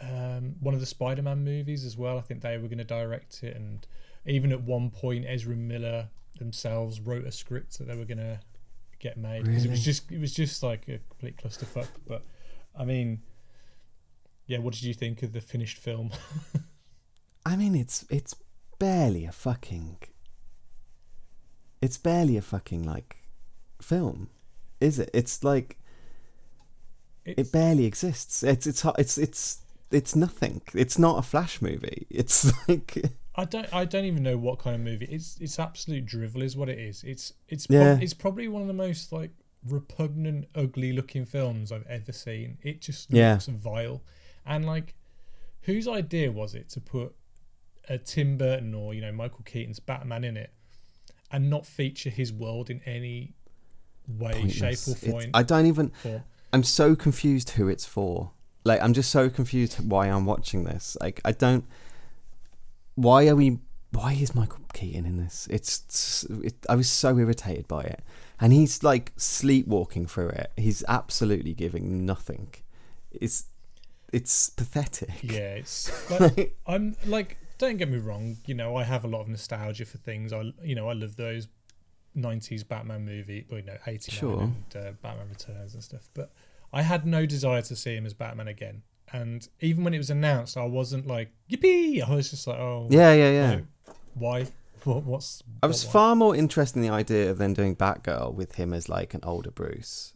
[0.00, 2.18] um, one of the Spider-Man movies as well.
[2.18, 3.86] I think they were going to direct it, and
[4.26, 8.40] even at one point, Ezra Miller themselves wrote a script that they were going to
[8.98, 11.88] get made because it was just it was just like a complete clusterfuck.
[12.06, 12.24] But
[12.78, 13.22] I mean,
[14.46, 16.10] yeah, what did you think of the finished film?
[17.46, 18.34] I mean, it's it's
[18.78, 19.98] barely a fucking.
[21.80, 23.24] It's barely a fucking like,
[23.80, 24.30] film,
[24.80, 25.10] is it?
[25.12, 25.78] It's like
[27.24, 28.42] It's, it barely exists.
[28.42, 29.61] It's it's it's it's
[29.92, 30.62] it's nothing.
[30.74, 32.06] It's not a Flash movie.
[32.10, 33.02] It's like
[33.34, 36.56] I don't I don't even know what kind of movie it's it's absolute drivel is
[36.56, 37.02] what it is.
[37.04, 37.98] It's it's Yeah.
[38.00, 39.30] it's probably one of the most like
[39.66, 42.58] repugnant, ugly looking films I've ever seen.
[42.62, 43.32] It just Yeah.
[43.34, 44.02] looks vile,
[44.44, 44.94] and like,
[45.62, 47.14] whose idea was it to put
[47.88, 50.50] a Tim Burton or you know Michael Keaton's Batman in it,
[51.30, 53.34] and not feature his world in any
[54.08, 54.88] way, shape, pointless.
[54.88, 55.30] or It's- form?
[55.34, 55.90] I don't even.
[55.90, 56.22] form.
[56.52, 58.32] I'm so confused who it's for.
[58.64, 60.96] Like, I'm just so confused why I'm watching this.
[61.00, 61.64] Like, I don't.
[62.94, 63.58] Why are we?
[63.90, 65.48] Why is Michael Keaton in this?
[65.50, 66.24] It's.
[66.42, 68.02] It, I was so irritated by it,
[68.40, 70.52] and he's like sleepwalking through it.
[70.56, 72.54] He's absolutely giving nothing.
[73.10, 73.46] It's.
[74.12, 75.22] It's pathetic.
[75.22, 78.36] Yeah, it's like, I'm like, don't get me wrong.
[78.44, 80.34] You know, I have a lot of nostalgia for things.
[80.34, 81.48] I, you know, I love those
[82.14, 84.40] '90s Batman movie, or you know, '89 Sure.
[84.42, 86.10] and uh, Batman Returns and stuff.
[86.12, 86.30] But
[86.72, 88.82] I had no desire to see him as Batman again.
[89.12, 92.02] And even when it was announced, I wasn't like yippee.
[92.08, 93.54] I was just like, oh, Yeah, yeah, yeah.
[93.56, 93.62] no,
[94.14, 94.46] why?
[94.84, 98.34] what, what's I was what- far more interested in the idea of then doing Batgirl
[98.34, 100.14] with him as like an older Bruce.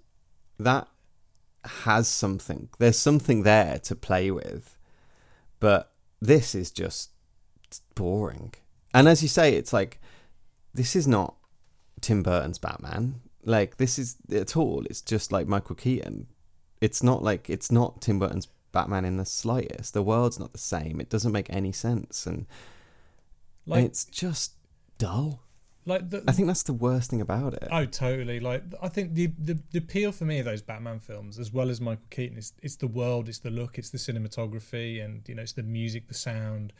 [0.59, 0.89] That
[1.85, 2.71] has something.
[2.79, 4.79] There's something there to play with,
[5.61, 5.93] but
[6.23, 7.11] this is just
[7.95, 8.55] boring.
[8.95, 10.01] And as you say, it's like
[10.73, 11.35] this is not
[12.01, 13.17] Tim Burton's Batman.
[13.45, 14.85] Like this is at all.
[14.87, 16.29] It's just like Michael Keaton.
[16.81, 19.95] It's not like it's not Tim Burton's Batman in the slightest.
[19.95, 21.01] The world's not the same.
[21.01, 22.47] It doesn't make any sense, and,
[23.67, 24.53] like it's just
[24.99, 25.43] dull.
[25.87, 27.69] like the, I think that's the worst thing about it.
[27.71, 28.41] Oh, totally.
[28.41, 31.71] Like I think the, the the appeal for me of those Batman films, as well
[31.71, 35.35] as Michael Keaton, is it's the world, it's the look, it's the cinematography, and you
[35.35, 36.73] know, it's the music, the sound.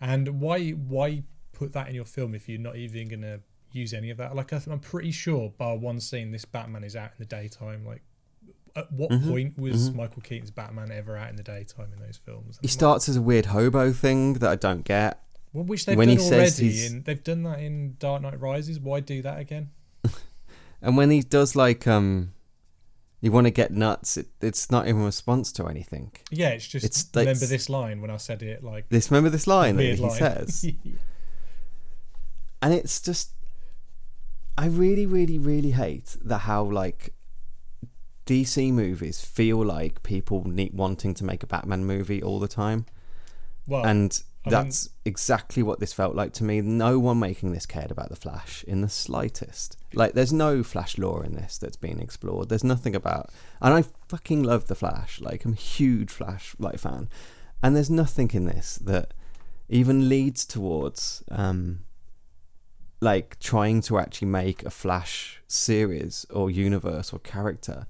[0.00, 3.40] And why why put that in your film if you're not even gonna
[3.72, 4.36] use any of that?
[4.36, 7.24] Like I th- I'm pretty sure, bar one scene, this Batman is out in the
[7.24, 7.86] daytime.
[7.86, 8.02] Like,
[8.76, 9.96] at what Mhm, point was mhm.
[9.96, 12.58] Michael Keaton's Batman ever out in the daytime in those films?
[12.62, 15.18] He starts as a weird hobo thing that I don't get.
[15.52, 18.22] well, which they've when he done says already, he's- and they've done that in Dark
[18.22, 18.80] Knight Rises.
[18.80, 19.70] Why do that again?
[20.84, 22.32] And when he does like um
[23.20, 26.10] you want to get nuts, it, it's not in response to anything.
[26.32, 29.30] Yeah, it's just It's like- remember this line when I said it like This remember
[29.30, 30.10] this line that he line.
[30.10, 30.64] says?
[32.62, 33.30] and it's just
[34.58, 37.14] I really, really, really hate the how like
[38.32, 42.86] DC movies feel like people need wanting to make a Batman movie all the time.
[43.66, 46.60] well, and I mean- that's exactly what this felt like to me.
[46.62, 49.76] No one making this cared about the Flash in the slightest.
[49.92, 52.48] Like, there's no Flash lore in this that's being explored.
[52.48, 55.20] There's nothing about, and I fucking love the Flash.
[55.20, 57.08] Like, I'm a huge Flash like fan,
[57.62, 59.12] and there's nothing in this that
[59.68, 61.80] even leads towards, um,
[63.00, 67.86] like trying to actually make a Flash series or universe or character.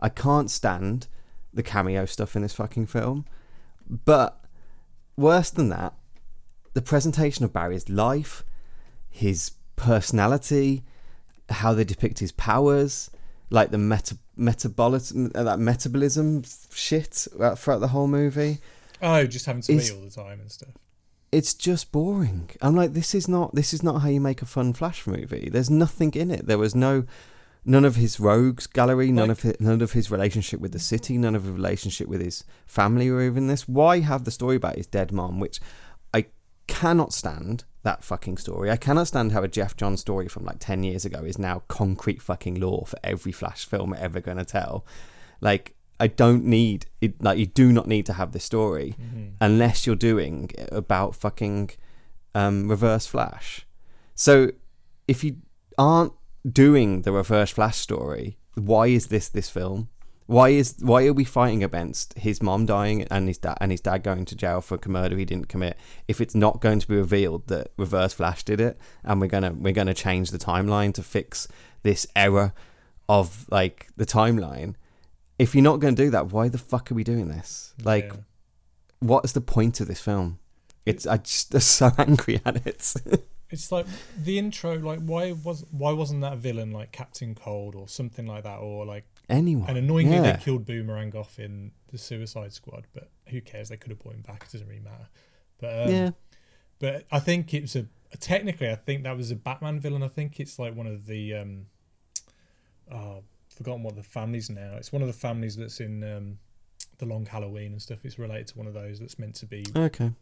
[0.00, 1.08] I can't stand
[1.52, 3.24] the cameo stuff in this fucking film,
[3.88, 4.44] but
[5.16, 5.94] worse than that,
[6.74, 8.44] the presentation of Barry's life,
[9.08, 10.84] his personality,
[11.48, 13.10] how they depict his powers,
[13.50, 18.58] like the meta metabolism, uh, that metabolism shit throughout the whole movie.
[19.02, 20.70] oh, just having to eat all the time and stuff.
[21.32, 22.50] It's just boring.
[22.60, 25.48] I'm like, this is not this is not how you make a fun Flash movie.
[25.50, 26.46] There's nothing in it.
[26.46, 27.04] There was no
[27.66, 30.78] none of his rogues gallery, none Like- of his, none of his relationship with the
[30.78, 33.66] city, none of his relationship with his family or even this.
[33.68, 35.60] Why have the story about his dead mom, which
[36.14, 36.26] I
[36.66, 38.68] cannot stand that fucking story.
[38.70, 41.62] I cannot stand how a Geoff Johns story from like 10 years ago is now
[41.68, 44.84] concrete fucking law for every Flash film ever going to tell.
[45.40, 48.96] Like I don't need it like you do not need to have this story
[49.40, 51.70] unless you're doing about fucking
[52.34, 53.66] um, reverse flash.
[54.14, 54.50] So
[55.06, 55.36] if you
[55.78, 56.12] aren't
[56.50, 59.88] doing the reverse flash story, why is this this film?
[60.26, 63.80] Why is why are we fighting against his mom dying and his dad and his
[63.80, 65.76] dad going to jail for a murder he didn't commit?
[66.08, 69.52] If it's not going to be revealed that Reverse Flash did it, and we're gonna
[69.52, 71.46] we're gonna change the timeline to fix
[71.84, 72.52] this error
[73.08, 74.74] of like the timeline.
[75.38, 77.72] If you're not to do that, why the fuck are we doing this?
[77.84, 78.20] Like, Yeah.
[79.00, 80.40] what's the point of this film?
[80.84, 82.94] It's I just I'm so angry at it.
[83.50, 83.86] It's like
[84.18, 84.78] the intro.
[84.78, 88.58] Like, why was why wasn't that a villain like Captain Cold or something like that,
[88.58, 89.68] or like Anyone?
[89.68, 90.32] and annoyingly yeah.
[90.32, 93.68] they killed Boomerang off in the Suicide Squad, but who cares?
[93.68, 94.44] They could have brought him back.
[94.44, 95.08] It doesn't really matter.
[95.60, 96.10] But um, yeah,
[96.78, 97.86] but I think it was a
[98.18, 98.70] technically.
[98.70, 100.02] I think that was a Batman villain.
[100.02, 101.66] I think it's like one of the um,
[102.92, 103.22] oh,
[103.54, 104.74] forgotten what the families now.
[104.76, 106.38] It's one of the families that's in um,
[106.98, 108.04] the Long Halloween and stuff.
[108.04, 109.64] It's related to one of those that's meant to be.
[109.74, 110.12] okay.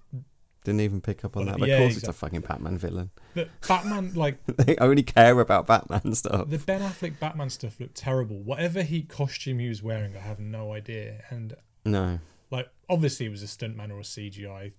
[0.65, 1.61] Didn't even pick up on Well, that.
[1.61, 3.11] But yeah, of course, it's a fucking Batman villain.
[3.35, 6.49] But Batman, like they only care about Batman stuff.
[6.49, 8.41] the Ben Affleck Batman stuff, looked terrible.
[8.43, 11.23] Whatever he costume he was wearing, I have no idea.
[11.31, 12.19] And No,
[12.51, 14.73] like obviously it was a stuntman or a CGI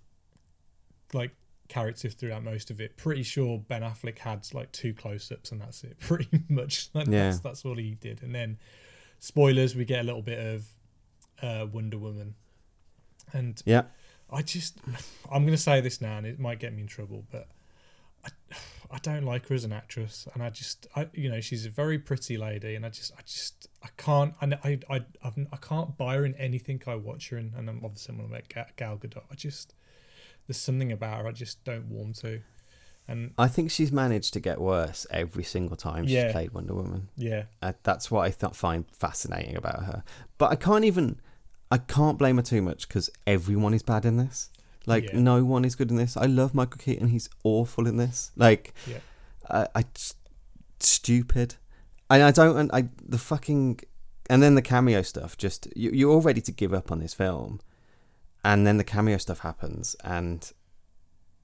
[1.13, 1.31] like
[1.67, 2.97] character throughout most of it.
[2.97, 5.97] Pretty sure Ben Affleck had like two close ups and that's it.
[5.99, 6.89] Pretty much.
[6.93, 7.25] Like, Yeah.
[7.29, 8.23] That's that's all he did.
[8.23, 8.57] And then
[9.19, 10.65] spoilers, we get a little bit of
[11.41, 12.35] uh, Wonder Woman.
[13.33, 13.83] And yeah,
[14.31, 14.77] I just
[15.31, 17.47] I'm gonna say this now and it might get me in trouble, but
[18.25, 18.29] I,
[18.91, 21.69] I don't like her as an actress and I just I you know she's a
[21.69, 25.57] very pretty lady and I just I just I can't I I I I've, I
[25.57, 28.71] can't buy her in anything I watch her in and I'm obviously I'm about Ga-
[28.77, 29.73] Gal Gadot I just
[30.47, 32.41] there's something about her I just don't warm to
[33.07, 36.31] and I think she's managed to get worse every single time she's Yeah.
[36.31, 37.09] played Wonder Woman.
[37.15, 40.03] yeah Uh, that's what I th- find fascinating about her.
[40.39, 41.19] But I can't even,
[41.75, 44.49] I can't blame her too much because everyone is bad in this.
[44.85, 45.19] Like Yeah.
[45.31, 46.15] no one is good in this.
[46.15, 47.07] I love Michael Keaton.
[47.09, 48.31] He's awful in this.
[48.35, 48.99] Like, Yeah.
[49.49, 49.83] I, I
[50.79, 51.55] stupid.
[52.09, 52.55] And I don't.
[52.57, 52.81] and I
[53.15, 53.79] the fucking,
[54.29, 55.37] and then the cameo stuff.
[55.37, 57.59] Just you, you're all ready to give up on this film,
[58.43, 60.51] and then the cameo stuff happens, and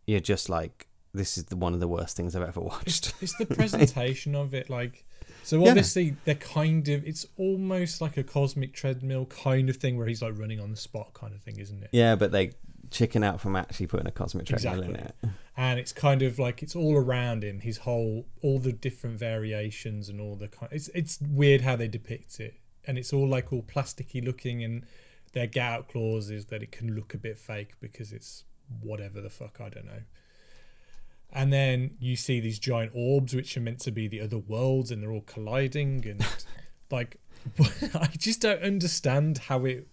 [0.05, 3.13] you're just like, this is the, one of the worst things I've ever watched.
[3.21, 5.05] It's the presentation of it, like.
[5.43, 5.69] So Yeah.
[5.69, 7.05] obviously they're kind of.
[7.07, 10.77] It's almost like a cosmic treadmill kind of thing, where he's like running on the
[10.77, 11.89] spot, kind of thing, isn't it?
[11.91, 12.51] yeah, but they
[12.89, 15.15] chicken out from actually putting a cosmic treadmill in it.
[15.57, 20.09] and it's kind of like it's all around him his whole all the different variations
[20.09, 23.53] and all the kind it's it's weird how they depict it and it's all like
[23.53, 24.85] all plasticky looking and
[25.31, 28.43] their get out clause is that it can look a bit fake because it's
[28.81, 30.01] whatever the fuck i don't know
[31.31, 34.91] and then you see these giant orbs which are meant to be the other worlds
[34.91, 36.25] and they're all colliding and
[36.91, 37.17] like
[37.95, 39.87] i just don't understand how it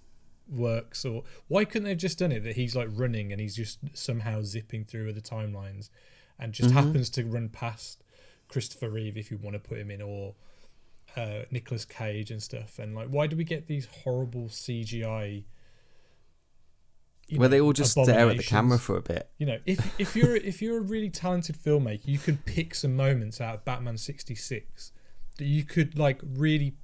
[0.50, 3.56] works or why couldn't they have just done it that he's like running and he's
[3.56, 5.90] just somehow zipping through other timelines
[6.38, 8.04] and just happens to run past
[8.48, 10.34] Christopher Reeve if you want to put him in or
[11.16, 12.78] uh, Nicolas Cage and stuff?
[12.78, 15.44] And like why do we get these horrible CGI
[17.30, 19.30] Where know, they all just stare at the camera for a bit.
[19.38, 22.96] you know if if you're if you're a really talented filmmaker you could pick some
[22.96, 24.92] moments out of Batman 66
[25.36, 26.74] that you could like really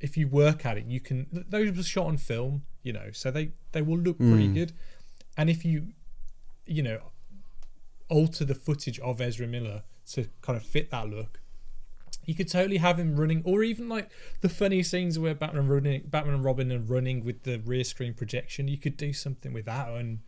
[0.00, 3.30] if you work at it you can those were shot on film you know so
[3.30, 4.54] they they will look pretty mm.
[4.54, 4.72] good.
[5.36, 5.88] And if you
[6.66, 7.00] you know
[8.08, 11.40] alter the footage of Ezra Miller to kind of fit that look
[12.26, 14.10] you could totally have him running or even like
[14.40, 18.14] the funny scenes where Batman running Batman and Robin are running with the rear screen
[18.14, 20.20] projection you could do something with that and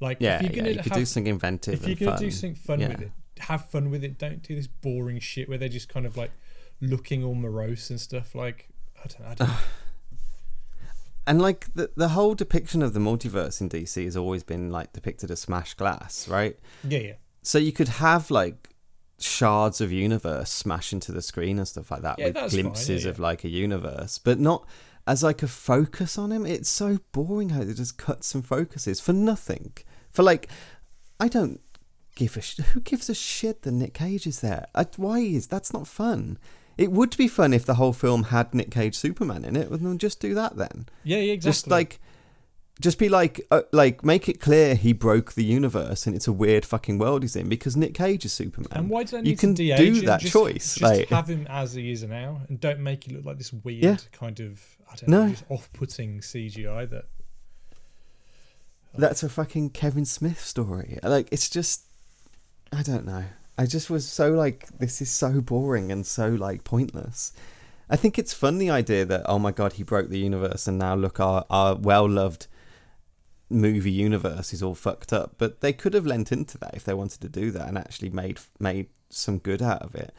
[0.00, 2.20] like Yeah, if you're yeah, you could have do something inventive if you're gonna fun.
[2.24, 2.88] do something fun Yeah.
[2.88, 4.18] with it, have fun with it.
[4.18, 6.32] Don't do this boring shit where they're just kind of like
[6.80, 8.34] looking all morose and stuff.
[8.34, 8.68] Like
[9.02, 9.50] I don't, I don't
[11.26, 14.92] And like the the whole depiction of the multiverse in DC has always been like
[14.92, 16.58] depicted as smashed glass, right?
[16.86, 17.12] yeah, yeah,
[17.42, 18.68] So you could have like
[19.18, 22.62] shards of universe smash into the screen and stuff like that Yeah, with that's fine,
[22.62, 24.66] glimpses yeah, of like a universe, but not
[25.06, 26.44] as like a focus on him.
[26.46, 29.72] It's so boring how they just cut some focuses for nothing.
[30.10, 30.48] For like,
[31.20, 31.60] I don't
[32.16, 34.66] give a sh- who gives a shit that Nick Cage is there.
[34.74, 36.38] I, why is that's not fun?
[36.76, 39.70] It would be fun if the whole film had Nick Cage Superman in it.
[39.70, 40.86] Well, then just do that then.
[41.04, 41.34] yeah, yeah.
[41.34, 41.50] Exactly.
[41.50, 42.00] Just like,
[42.80, 46.32] just be like, uh, like, make it clear he broke the universe and it's a
[46.32, 48.68] weird fucking world he's in because Nick Cage is Superman.
[48.72, 50.74] and why do they need you can to do that just, choice?
[50.74, 53.52] Just like, have him as he is now, and don't make it look like this
[53.52, 53.96] weird Yeah.
[54.12, 54.60] kind of
[54.90, 55.30] I don't know, No.
[55.30, 57.04] just off-putting CGI that.
[58.96, 60.98] that's a fucking Kevin Smith story.
[61.02, 61.82] Like, it's just,
[62.72, 63.24] I don't know.
[63.56, 67.32] I just was so like, this is so boring and so like pointless.
[67.88, 70.78] I think it's fun the idea that oh my god, he broke the universe and
[70.78, 72.46] now look our our well loved
[73.50, 75.34] movie universe is all fucked up.
[75.38, 78.10] But they could have lent into that if they wanted to do that and actually
[78.10, 80.12] made made some good out of it.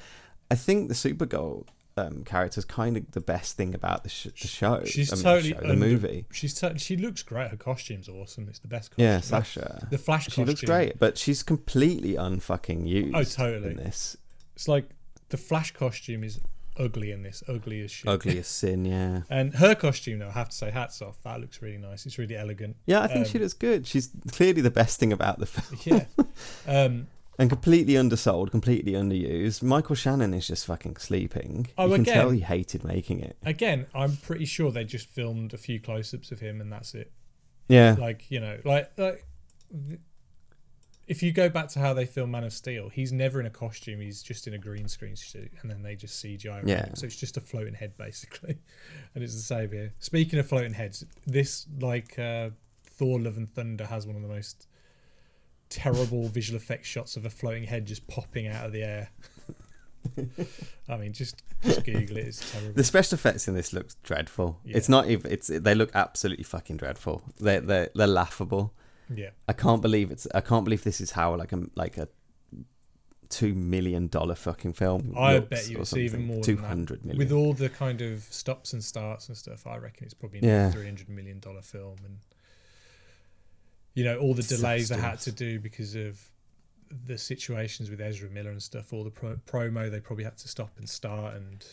[0.51, 1.65] I think the Supergirl
[1.97, 4.83] um, character is kind of the best thing about the, sh- the show.
[4.85, 6.25] She's I mean, totally the, show, the under- movie.
[6.31, 7.49] She's to- she looks great.
[7.51, 8.47] Her costume's awesome.
[8.49, 8.91] It's the best.
[8.91, 9.05] Costume.
[9.05, 9.87] Yeah, Sasha.
[9.89, 10.45] The Flash She costume.
[10.45, 13.15] looks great, but she's completely unfucking used.
[13.15, 13.71] Oh, totally.
[13.71, 14.17] In this
[14.55, 14.89] It's like
[15.29, 16.39] the Flash costume is
[16.77, 18.07] ugly in this, ugly as shit.
[18.09, 19.21] ugly as sin, yeah.
[19.29, 21.21] And her costume, though, I have to say, hats off.
[21.23, 22.05] That looks really nice.
[22.05, 22.75] It's really elegant.
[22.85, 23.87] Yeah, I think she Um, looks good.
[23.87, 25.79] She's clearly the best thing about the film.
[25.85, 26.23] Yeah.
[26.67, 27.07] Um,
[27.37, 29.61] and completely undersold, completely underused.
[29.61, 31.67] Michael Shannon is just fucking sleeping.
[31.77, 32.13] Oh, you can again.
[32.13, 33.35] tell he hated making it.
[33.43, 37.11] again, I'm pretty sure they just filmed a few close-ups of him, and that's it.
[37.67, 39.25] Yeah, Like you know, like like
[41.07, 43.51] if you go back to how they film Man of Steel, he's never in a
[43.51, 44.01] costume.
[44.01, 46.67] He's just in a green screen suit, and then they just CGI.
[46.67, 46.85] Yeah.
[46.87, 46.95] him.
[46.95, 48.57] So it's just a floating head basically,
[49.15, 49.93] and it's the same here.
[49.99, 52.49] Speaking of floating heads, this like uh,
[52.83, 54.67] Thor: Love and Thunder has one of the most
[55.69, 59.09] terrible visual effects shots of a floating head just popping out of the air.
[60.89, 62.27] I mean, just just Google it.
[62.27, 62.73] It's terrible.
[62.73, 64.59] the special effects in this looks dreadful.
[64.63, 64.77] Yeah.
[64.77, 65.31] It's not even.
[65.31, 67.21] It's they look absolutely fucking dreadful.
[67.39, 68.73] They they they're laughable.
[69.13, 69.29] Yeah.
[69.47, 70.27] I can't believe it's.
[70.33, 72.07] I can't believe this is how like a like a
[73.29, 75.13] two million dollar fucking film.
[75.17, 77.17] I bet you it's even more Two hundred million.
[77.17, 80.71] With all the kind of stops and starts and stuff, I reckon it's probably Yeah.
[80.71, 82.17] three hundred million dollar film, and
[83.93, 86.21] you know all the So delays they had to do because of
[87.07, 88.93] the situations with Ezra Miller and stuff.
[88.93, 91.65] All the pro- promo they probably had to stop and start, and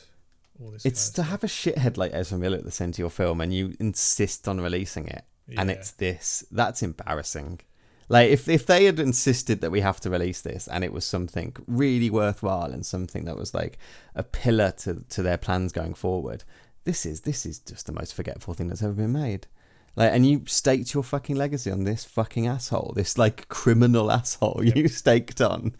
[0.61, 0.85] all this.
[0.87, 3.41] It's to of have a shithead like Ezra Miller at the centre of your film
[3.41, 5.25] and you insist on releasing it,
[5.57, 6.45] and it's this.
[6.51, 7.61] That's embarrassing.
[8.09, 11.05] Like if if they had insisted that we have to release this and it was
[11.05, 13.79] something really worthwhile and something that was like
[14.15, 16.45] a pillar to to their plans going forward,
[16.85, 19.47] this is this is just the most forgetful thing that's ever been made.
[19.95, 24.61] Like, and you staked your fucking legacy on this fucking asshole, this like criminal asshole
[24.65, 24.77] Yep.
[24.77, 25.75] you staked on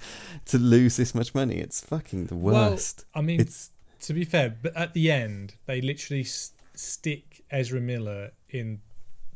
[0.47, 1.57] to lose this much money.
[1.57, 3.07] It's fucking the Well, worst.
[3.15, 3.71] I mean, it's
[4.03, 8.81] to be fair, but at the end they literally s- stick Ezra Miller in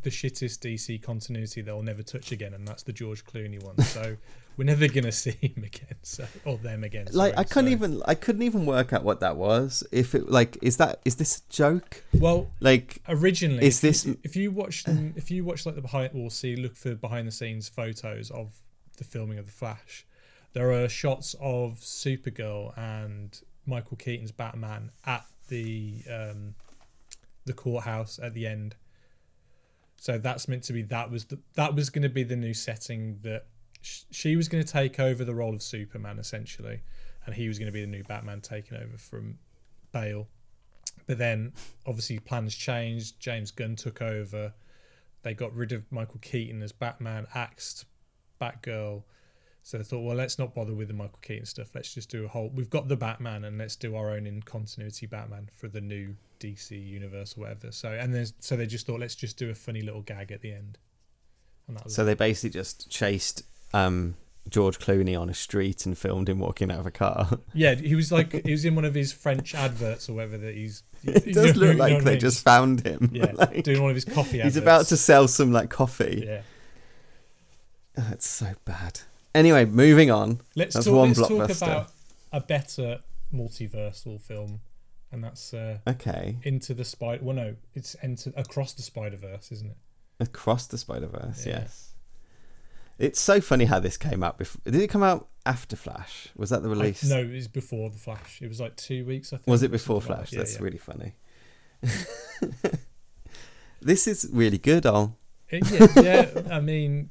[0.07, 3.77] the shittest DC continuity they'll never touch again, and that's the George Clooney one.
[3.83, 4.17] So
[4.57, 7.09] we're never gonna see him again, so or them again.
[7.13, 9.83] Like I couldn't so- even I couldn't even work out what that was.
[9.91, 12.05] If it like is that is this a joke?
[12.15, 15.75] Well, Like originally Is if you- this- if you watch them if you watch like
[15.75, 18.63] the behind we'll see look for behind the scenes photos of
[18.99, 20.07] the filming of the flash
[20.53, 26.55] there are shots of supergirl and michael keaton's batman at the um
[27.45, 28.75] the courthouse at the end
[30.07, 32.55] so that's meant to be that was the that was going to be the new
[32.55, 33.47] setting that
[33.81, 36.81] sh- she was going to take over the role of superman essentially
[37.25, 39.39] and he was going to be the new batman taking over from
[39.93, 40.29] bale
[41.07, 41.53] but then
[41.87, 43.21] obviously plans changed.
[43.21, 44.53] James Gunn took over.
[45.23, 47.85] They got rid of Michael Keaton as Batman, axed
[48.41, 49.03] Batgirl.
[49.63, 51.71] So they thought, well, let's not bother with the Michael Keaton stuff.
[51.75, 52.51] Let's just do a whole.
[52.55, 56.15] We've got the Batman, and let's do our own in continuity Batman for the new
[56.41, 57.73] DC universe or whatever.
[57.73, 60.41] So and then so they just thought, let's just do a funny little gag at
[60.43, 60.79] the end.
[61.69, 62.07] And that was so it.
[62.07, 63.43] they basically just chased
[63.75, 64.17] um
[64.49, 67.41] George Clooney on a street and filmed him walking out of a car.
[67.53, 70.55] yeah, he was like he was in one of his French adverts or whatever that
[70.55, 70.83] he's.
[71.03, 72.21] it does know- look you know like I they mean?
[72.21, 73.11] just found him.
[73.13, 74.41] yeah Like, doing one of his coffee.
[74.41, 76.25] he's about to sell some like coffee.
[76.27, 76.43] Yeah.
[77.99, 79.01] Oh, it's so bad.
[79.35, 80.41] Anyway, moving on.
[80.55, 80.95] Let's That's talk.
[80.95, 81.91] one Let's talk about
[82.33, 83.01] a better
[83.35, 84.61] multiversal film,
[85.17, 86.37] and that's uh, Okay.
[86.45, 87.25] Into the Spider.
[87.25, 89.77] Well, no, it's Enter Across the Spider Verse, isn't it?
[90.21, 91.61] Across the Spider Verse, Yeah.
[91.61, 91.95] yes.
[92.99, 94.61] It's so funny how this came out before.
[94.65, 96.29] Did it come out after Flash?
[96.37, 97.05] Was that the I- release?
[97.05, 98.41] no, it was before the Flash.
[98.41, 99.33] It was like two weeks.
[99.33, 99.47] I think.
[99.49, 100.31] Was it before something like Flash?
[100.31, 100.37] that.
[100.39, 100.65] That's yeah, yeah.
[100.65, 101.15] really funny.
[103.83, 105.17] this is really good, Al.
[105.53, 107.11] Yeah, yeah, I mean,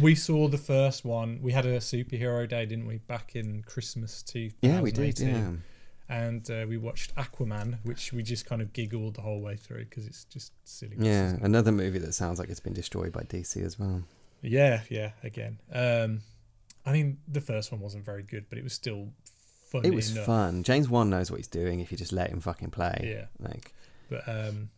[0.00, 1.40] we saw the first one.
[1.42, 2.98] We had a superhero day, didn't we?
[2.98, 4.50] Back in Christmas two.
[4.62, 5.18] Yeah, we did.
[5.18, 5.50] Yeah.
[6.08, 9.84] And uh, we watched Aquaman, which we just kind of giggled the whole way through
[9.84, 10.96] because it's just silly.
[10.98, 14.02] Yeah, another movie that sounds like it's been destroyed by DC as well.
[14.40, 15.10] Yeah, yeah.
[15.22, 16.20] Again, um,
[16.86, 19.08] I mean, the first one wasn't very good, but it was still
[19.70, 19.84] fun.
[19.84, 20.26] It was enough.
[20.26, 20.62] fun.
[20.62, 23.14] James Wan knows what he's doing if you just let him fucking play.
[23.14, 23.26] Yeah.
[23.46, 23.74] Like,
[24.08, 24.70] But um,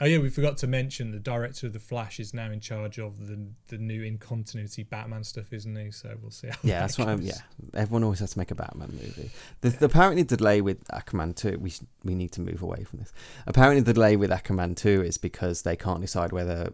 [0.00, 2.98] oh yeah, we forgot to mention the director of the Flash is now in charge
[2.98, 5.90] of the the new in continuity Batman stuff, isn't he?
[5.90, 6.48] So we'll see.
[6.48, 7.20] How yeah, that's what I'm.
[7.20, 7.38] Yeah,
[7.74, 9.30] everyone always has to make a Batman movie.
[9.60, 11.58] The, the apparently delay with Aquaman two.
[11.58, 11.72] We
[12.04, 13.12] we need to move away from this.
[13.46, 16.72] Apparently, the delay with Aquaman two is because they can't decide whether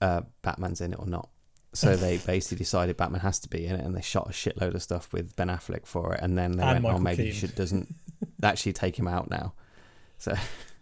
[0.00, 1.28] uh, Batman's in it or not.
[1.72, 4.74] So they basically decided Batman has to be in it, and they shot a shitload
[4.74, 7.32] of stuff with Ben Affleck for it, and then they And went, "Oh, maybe you
[7.32, 7.94] Keaton." should doesn't
[8.42, 9.54] actually take him out now."
[10.18, 10.34] So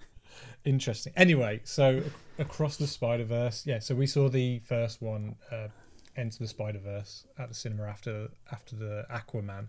[0.65, 1.13] Interesting.
[1.17, 2.03] Anyway, so
[2.39, 3.79] across the Spider Verse, yeah.
[3.81, 5.69] So we saw the first one, uh,
[6.17, 9.67] Enter the Spider Verse, at the cinema after after the Aquaman,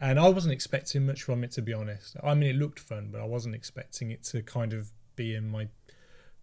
[0.00, 2.16] and I wasn't expecting much from it to be honest.
[2.22, 5.48] I mean, it looked fun, but I wasn't expecting it to kind of be in
[5.48, 5.68] my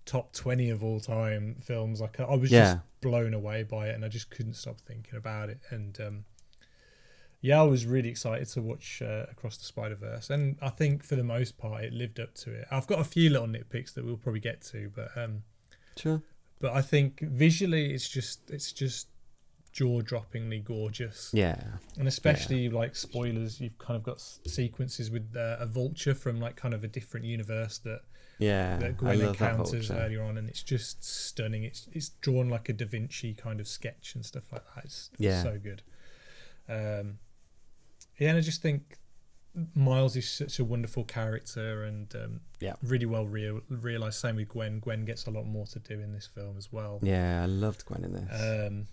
[0.06, 2.02] top twenty of all time films.
[2.02, 2.74] Like I was Yeah.
[2.76, 5.60] just blown away by it, and I just couldn't stop thinking about it.
[5.70, 6.26] And um,
[7.42, 11.04] yeah, I was really excited to watch uh, Across the Spider Verse, and I think
[11.04, 12.68] for the most part it lived up to it.
[12.72, 15.44] I've got a few little nitpicks that we'll probably get to, but um,
[15.96, 16.22] sure.
[16.60, 19.08] but I think visually it's just it's just
[19.72, 21.62] jaw droppingly gorgeous, Yeah,
[22.00, 26.56] and especially like spoilers, you've kind of got sequences with uh, a vulture from like
[26.56, 28.02] kind of a different universe that
[28.40, 28.78] yeah.
[28.78, 31.64] that Gwen love that encounters earlier on, and it's just stunning.
[31.64, 34.86] It's it's drawn like a Da Vinci kind of sketch and stuff like that.
[34.86, 35.44] It's, it's Yeah.
[35.44, 35.84] so good.
[36.70, 37.20] Um,
[38.20, 38.98] yeah, and I just think
[39.74, 42.74] Miles is such a wonderful character and um, Yeah.
[42.84, 44.20] really well real, realized.
[44.20, 44.80] Same with Gwen.
[44.80, 47.00] Gwen gets a lot more to do in this film as well.
[47.02, 48.42] Yeah, I loved Gwen in this.
[48.70, 48.88] Um,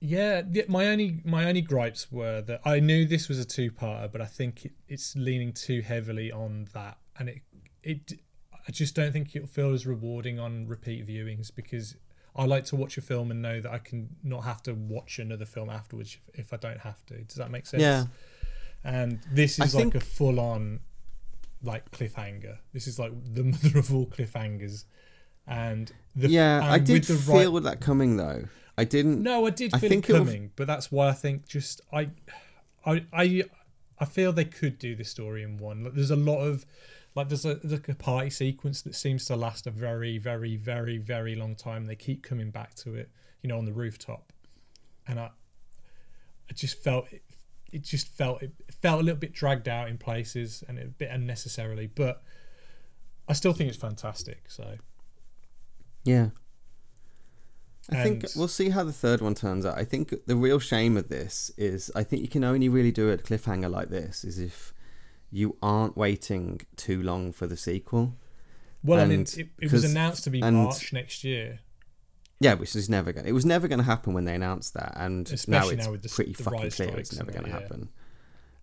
[0.00, 4.10] yeah, my only my only gripes were that I knew this was a two parter,
[4.10, 7.38] but I think it, it's leaning too heavily on that, and it
[7.84, 8.12] it
[8.66, 11.94] I just don't think it'll feel as rewarding on repeat viewings because
[12.34, 15.18] I like to watch a film and know that I can not have to watch
[15.18, 17.14] another film afterwards if, if I don't have to.
[17.18, 17.82] Does that make sense?
[17.82, 18.04] Yeah.
[18.84, 20.80] And this I is like think- a full on
[21.62, 22.58] like cliffhanger.
[22.72, 24.84] This is like the mother of all cliffhangers.
[25.46, 28.44] And the yeah, I and did with the right- feel that coming though.
[28.78, 29.22] I didn't.
[29.22, 32.08] no, I did I feel think it coming, but that's why I think just I,
[32.86, 33.44] I, I,
[33.98, 35.84] I feel they could do this story in one.
[35.84, 36.64] Like, there's a lot of,
[37.14, 40.98] like, there's a like a party sequence that seems to last a very, very, very,
[40.98, 41.86] very long time.
[41.86, 43.10] They keep coming back to it,
[43.42, 44.32] you know, on the rooftop,
[45.06, 45.30] and I,
[46.50, 47.22] I just felt it.
[47.72, 48.52] It just felt it
[48.82, 52.22] felt a little bit dragged out in places and a bit unnecessarily, but
[53.28, 54.50] I still think it's fantastic.
[54.50, 54.76] So
[56.04, 56.30] Yeah.
[57.90, 59.76] I think And- we'll see how the third one turns out.
[59.76, 63.10] I think the real shame of this is I think you can only really do
[63.10, 64.72] a cliffhanger like this is if
[65.32, 68.14] you aren't waiting too long for the sequel.
[68.84, 71.60] Well, I mean, And- it, it was announced to be and- March next year.
[72.40, 73.26] Yeah, which is never going.
[73.26, 76.02] It was never going to happen when they announced that, and now it's now with
[76.02, 77.58] the pretty the fucking clear it's never going to yeah.
[77.60, 77.88] happen.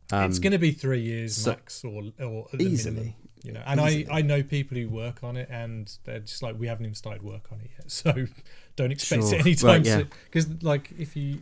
[0.04, 2.94] it's Um, going to be three years so- max, or or at the easily.
[2.96, 3.16] minimum.
[3.42, 4.08] You know, and Easily.
[4.10, 6.94] I I know people who work on it, and they're just like, we haven't even
[6.96, 8.26] started work on it yet, so
[8.76, 9.36] don't expect Sure.
[9.36, 10.10] it anytime Right, soon.
[10.26, 11.40] Because like, if you,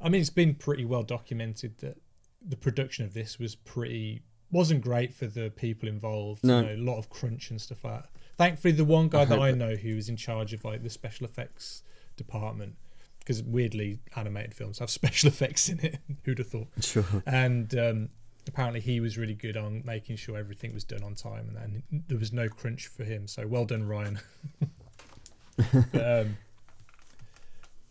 [0.00, 1.96] I mean, it's been pretty well documented that
[2.40, 4.22] the production of this was pretty
[4.54, 6.44] wasn't great for the people involved.
[6.44, 6.60] No.
[6.60, 8.10] You know, a lot of crunch and stuff like that.
[8.38, 10.90] Thankfully, the one guy I that I know who was in charge of like the
[10.90, 11.82] special effects
[12.16, 12.76] department,
[13.18, 15.98] because weirdly animated films have special effects in it.
[16.24, 16.68] Who'd have thought?
[16.80, 17.04] Sure.
[17.26, 18.08] and um,
[18.46, 22.02] apparently he was really good on making sure everything was done on time and then
[22.08, 24.20] there was no crunch for him so well done ryan
[25.56, 26.36] but, um,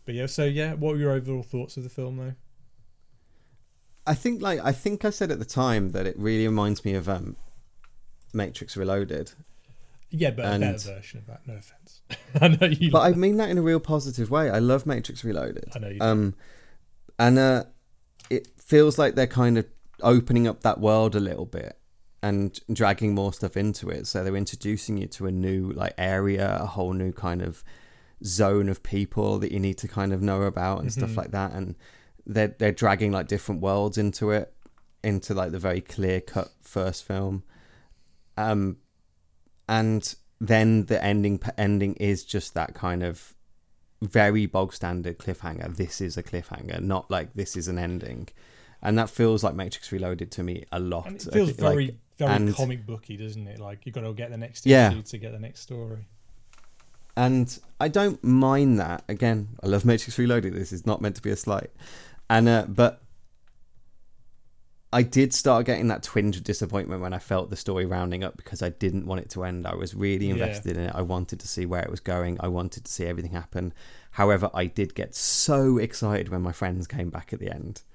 [0.04, 2.34] but yeah so yeah what were your overall thoughts of the film though
[4.06, 6.94] I think like I think I said at the time that it really reminds me
[6.94, 7.36] of um,
[8.32, 9.32] Matrix Reloaded,
[10.10, 12.00] yeah but a better version of that no offense
[12.40, 14.50] i know you but I mean that in a real positive way.
[14.50, 15.72] I love Matrix Reloaded.
[15.74, 16.04] I know you do.
[16.04, 16.34] Um,
[17.18, 17.64] and uh,
[18.30, 19.66] it feels like they're kind of
[20.02, 21.78] opening up that world a little bit
[22.22, 24.06] and dragging more stuff into it.
[24.06, 27.62] So they're introducing you to a new like area, a whole new kind of
[28.24, 31.16] zone of people that you need to kind of know about and stuff Mhm.
[31.16, 31.52] like that.
[31.52, 31.74] And
[32.26, 34.52] they're they're dragging like different worlds into it,
[35.02, 37.42] into like the very clear cut first film.
[38.36, 38.78] Um,
[39.68, 43.34] and then the ending ending is just that kind of
[44.02, 45.76] very bog standard cliffhanger.
[45.76, 48.28] This is a cliffhanger, not like this is an ending,
[48.82, 51.06] and that feels like Matrix Reloaded to me a lot.
[51.06, 54.02] and it feels think, like- very very and- comic booky doesn't it like you've got
[54.02, 54.90] to get the next Yeah.
[54.92, 56.06] issue to get the next story
[57.16, 59.04] and I don't mind that.
[59.08, 60.52] Again, I love Matrix Reloaded.
[60.54, 61.70] This is not meant to be a slight,
[62.30, 63.00] and uh, but
[64.92, 68.36] I did start getting that twinge of disappointment when I felt the story rounding up
[68.36, 69.66] because I didn't want it to end.
[69.66, 70.34] I was really Yeah.
[70.34, 70.92] invested in it.
[70.94, 72.36] I wanted to see where it was going.
[72.40, 73.72] I wanted to see everything happen.
[74.12, 77.82] However, I did get so excited when my friends came back at the end.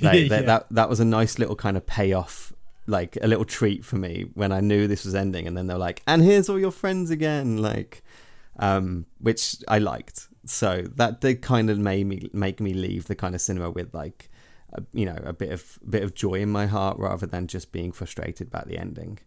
[0.00, 0.28] Like, Yeah.
[0.28, 2.52] that, that that was a nice little kind of payoff,
[2.86, 5.78] like a little treat for me when I knew this was ending, and then they're
[5.78, 8.04] like, "And here's all your friends again," like,
[8.58, 10.28] um, which I liked.
[10.46, 13.92] So that did kind of made me make me leave the kind of cinema with
[13.94, 14.30] like,
[14.72, 17.72] a, you know, a bit of bit of joy in my heart rather than just
[17.72, 19.18] being frustrated about the ending.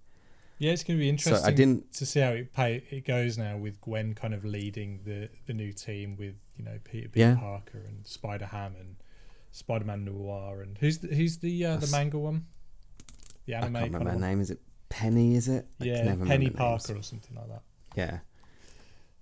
[0.59, 1.93] yeah it's going to be So interesting I didn't.
[1.93, 5.53] to see how it pay it goes now with Gwen kind of leading the the
[5.53, 7.35] new team with you know Peter, Peter Yeah.
[7.35, 8.95] Parker and Spider Ham and
[9.51, 12.45] Spider Man Noir and who's the, who's the uh, the manga one?
[13.45, 14.41] The anime I can't remember her name.
[14.41, 15.35] Is it Peni?
[15.35, 15.65] Is it?
[15.81, 16.55] I Yeah, Peni remember names.
[16.55, 17.63] Parker or something like that.
[17.95, 18.19] Yeah.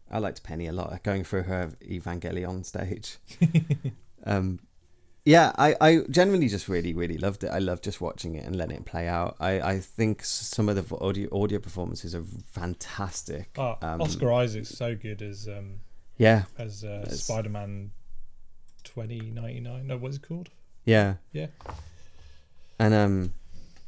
[0.10, 3.18] I liked Peni a lot, going through her Evangelion stage.
[4.26, 4.60] um,
[5.26, 7.50] yeah, I, I generally just really, really loved it.
[7.50, 9.36] I love just watching it and letting it play out.
[9.40, 13.50] I, I think some of the audio, audio performances are fantastic.
[13.58, 15.82] Oh, Um, Oscar Isaac's so good as um
[16.18, 17.92] Yeah, as uh, Spider Man
[18.86, 19.88] twenty ninety nine.
[19.88, 20.50] No, what's it called?
[20.86, 21.16] yeah.
[21.34, 21.48] Yeah.
[22.80, 23.34] And um,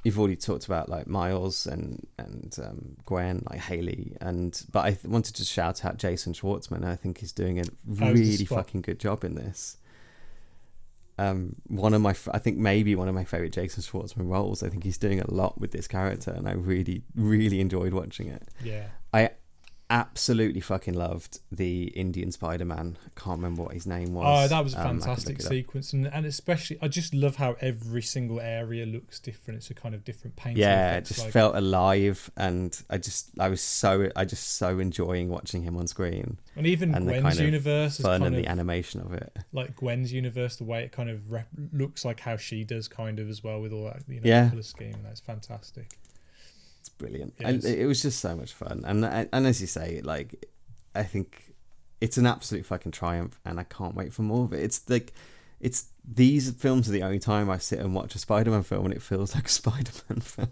[0.04, 4.92] you've already talked about like Miles and and um, Gwen, like Hailee, and but I
[4.92, 6.86] th- wanted to shout out Jason Schwartzman.
[6.86, 9.78] I think he's doing a really fucking good job in this.
[11.18, 14.64] Um, one of my, f- I think maybe one of my favorite Jason Schwartzman roles.
[14.64, 18.30] I think he's doing a lot with this character, and I really, really enjoyed watching
[18.30, 18.48] it.
[18.64, 18.86] Yeah.
[19.14, 19.32] I
[19.90, 22.98] absolutely fucking loved the Indian Spider-Man.
[23.06, 24.46] I can't remember what his name was.
[24.46, 25.42] Oh, that was a Um, fantastic up.
[25.48, 29.58] sequence, and and especially I just love how every single area looks different.
[29.58, 30.62] It's a kind of different painting.
[30.62, 34.80] yeah it just like- felt alive and i just i was so i just so
[34.80, 38.22] enjoying watching him on screen and even and the Gwen's kind of universe is fun
[38.22, 41.30] kind and of the animation of it like Gwen's universe, the way it kind of
[41.32, 44.22] rep- looks like how she does, kind of as well with all that you know
[44.26, 44.50] Yeah.
[44.50, 44.96] color scheme.
[45.04, 45.88] That's fantastic.
[47.00, 50.02] Brilliant Yeah, and it's- it was just so much fun and and as you say
[50.04, 50.46] like
[50.94, 51.54] i think
[52.02, 55.12] it's an absolute fucking triumph and i can't wait for more of it it's like
[55.60, 58.94] it's these films are the only time i sit and watch a spider-man film and
[58.94, 60.50] it feels like a spider-man film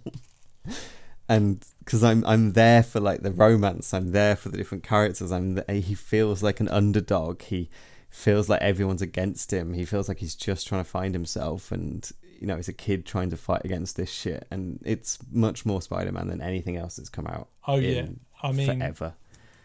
[1.30, 5.32] and because I'm I'm there for like the romance, I'm there for the different characters.
[5.32, 7.42] I'm the, he feels like an underdog.
[7.42, 7.70] He
[8.10, 9.74] feels like everyone's against him.
[9.74, 12.10] He feels like he's just trying to find himself, and
[12.40, 14.46] you know, it's a kid trying to fight against this shit.
[14.52, 17.48] And it's much more Spider-Man than anything else that's come out.
[17.68, 18.08] Oh yeah,
[18.42, 19.14] I mean, forever.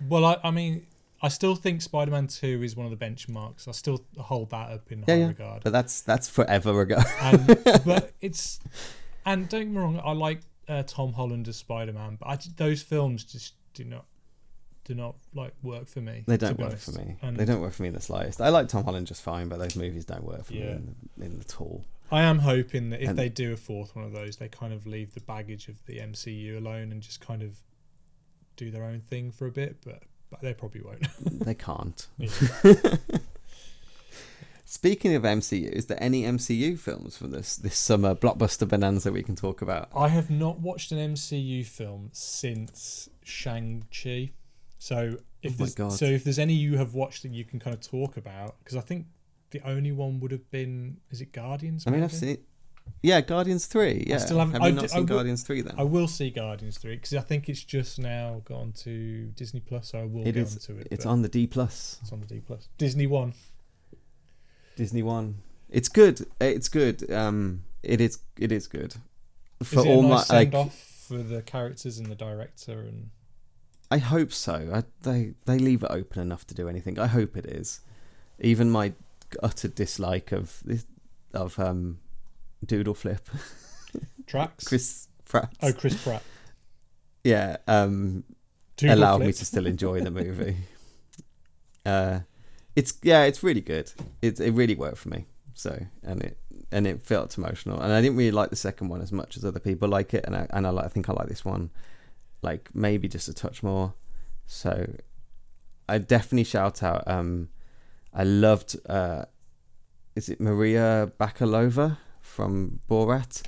[0.09, 0.87] well, I, I mean,
[1.23, 3.69] I still think Spider-Man Two is one of the benchmarks.
[3.69, 5.27] I still hold that up in Yeah, high yeah.
[5.29, 5.63] regard.
[5.65, 6.99] But that's that's forever ago.
[7.21, 7.47] and
[7.85, 8.59] but it's
[9.25, 12.39] and don't get me wrong, I like uh, Tom Holland as Spider Man, but I,
[12.57, 14.05] those films just do not
[14.85, 16.25] do not like work for me.
[16.27, 16.87] They don't work honest.
[16.93, 17.17] for me.
[17.23, 18.41] And they don't work for me in the slightest.
[18.41, 20.65] I like Tom Holland just fine, but those movies don't work for Yeah.
[20.65, 21.85] me in, the, in at all.
[22.13, 24.73] I am hoping that if And- they do a fourth one of those, they kind
[24.73, 27.57] of leave the baggage of the MCU alone and just kind of
[28.57, 31.07] do their own thing for a bit, but but they probably won't.
[31.45, 32.07] they can't.
[34.65, 39.23] Speaking of MCU, is there any MCU films from this this summer blockbuster bonanza we
[39.23, 39.89] can talk about?
[39.95, 44.31] I have not watched an MCU film since Shang Chi,
[44.79, 45.93] so if Oh my there's, God.
[45.93, 48.77] so if there's any you have watched that you can kind of talk about, because
[48.77, 49.07] I think
[49.53, 51.85] the only one would have been is it Guardians?
[51.87, 52.39] I mean, I've seen.
[53.01, 54.05] Yeah, Guardians three.
[54.09, 55.75] Yeah, still haven't- have you I not d- I seen will- Guardians three then?
[55.79, 59.89] I will see Guardians three because I think it's just now gone to Disney Plus,
[59.91, 60.55] so I will It get is.
[60.69, 60.89] onto it.
[60.91, 61.99] It's on the D plus.
[62.03, 62.69] It's on the D Plus.
[62.79, 63.35] Disney One.
[64.77, 65.37] Disney One.
[65.71, 66.27] It's good.
[66.41, 67.11] It's good.
[67.11, 68.19] Um, it is.
[68.39, 68.95] It is good.
[69.63, 70.75] For is all a my like, off
[71.09, 73.11] for the characters and the director and
[73.91, 74.71] I hope so.
[74.73, 76.99] I, they they leave it open enough to do anything.
[76.99, 77.81] I hope it is.
[78.41, 78.93] Even my
[79.43, 80.87] utter dislike of this
[81.35, 81.99] of um,
[82.65, 83.29] Doodle Flip,
[84.27, 84.69] tracks?
[84.69, 85.53] Chris Pratt.
[85.63, 86.23] oh, Chris Pratt.
[87.25, 87.57] Yeah.
[87.67, 88.25] Um,
[88.77, 90.57] Doodle allowed me to still enjoy the movie.
[91.87, 92.21] uh,
[92.75, 93.93] it's yeah, it's really good.
[94.21, 95.27] It it really worked for me.
[95.55, 96.39] So and it
[96.71, 97.81] and it felt emotional.
[97.81, 100.25] And I didn't really like the second one as much as other people like it.
[100.27, 101.71] And I and I, like, I think I like this one,
[102.41, 103.95] like maybe just a touch more.
[104.47, 104.95] So
[105.89, 107.07] I definitely shout out.
[107.07, 107.51] Um,
[108.13, 108.77] I loved.
[108.89, 109.25] Uh,
[110.15, 113.43] is it Maria Bakalova from Borat?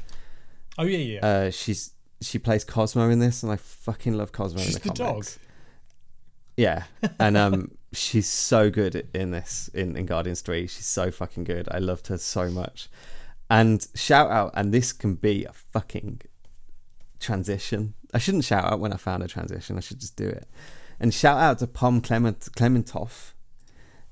[0.79, 1.27] Oh yeah, yeah.
[1.27, 4.89] Uh, she's she plays Cosmo in this, and I fucking love Cosmo She's in the,
[4.89, 5.27] the dog?
[6.57, 6.85] Yeah,
[7.19, 10.67] and um, she's so good in this in, in Guardians Three.
[10.67, 11.69] She's so fucking good.
[11.71, 12.89] I loved her so much.
[13.51, 16.23] And shout out, and this can be a fucking
[17.21, 17.95] transition.
[18.13, 19.77] I shouldn't shout out when I found a transition.
[19.77, 20.49] I should just do it.
[20.99, 23.33] And shout out to Pom Clement Klementieff,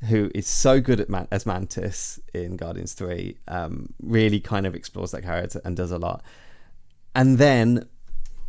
[0.09, 3.36] who is so good at Man- as Mantis in Guardians Three.
[3.48, 6.22] Um, really kind of explores that character and does a lot.
[7.14, 7.88] And then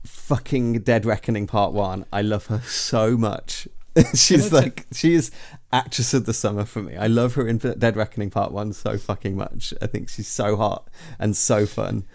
[0.06, 2.06] fucking Dead Reckoning Part One.
[2.12, 3.68] I love her so much.
[4.16, 5.30] She's like she is
[5.72, 6.96] actress of the summer for me.
[6.96, 9.74] I love her in Dead Reckoning Part One so fucking much.
[9.82, 10.88] I think she's so hot
[11.20, 12.06] and so fun.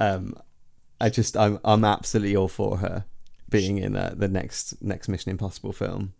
[0.00, 0.34] Um,
[1.00, 3.04] I just I'm I'm absolutely all for her
[3.48, 6.14] being in uh, the next next Mission Impossible film.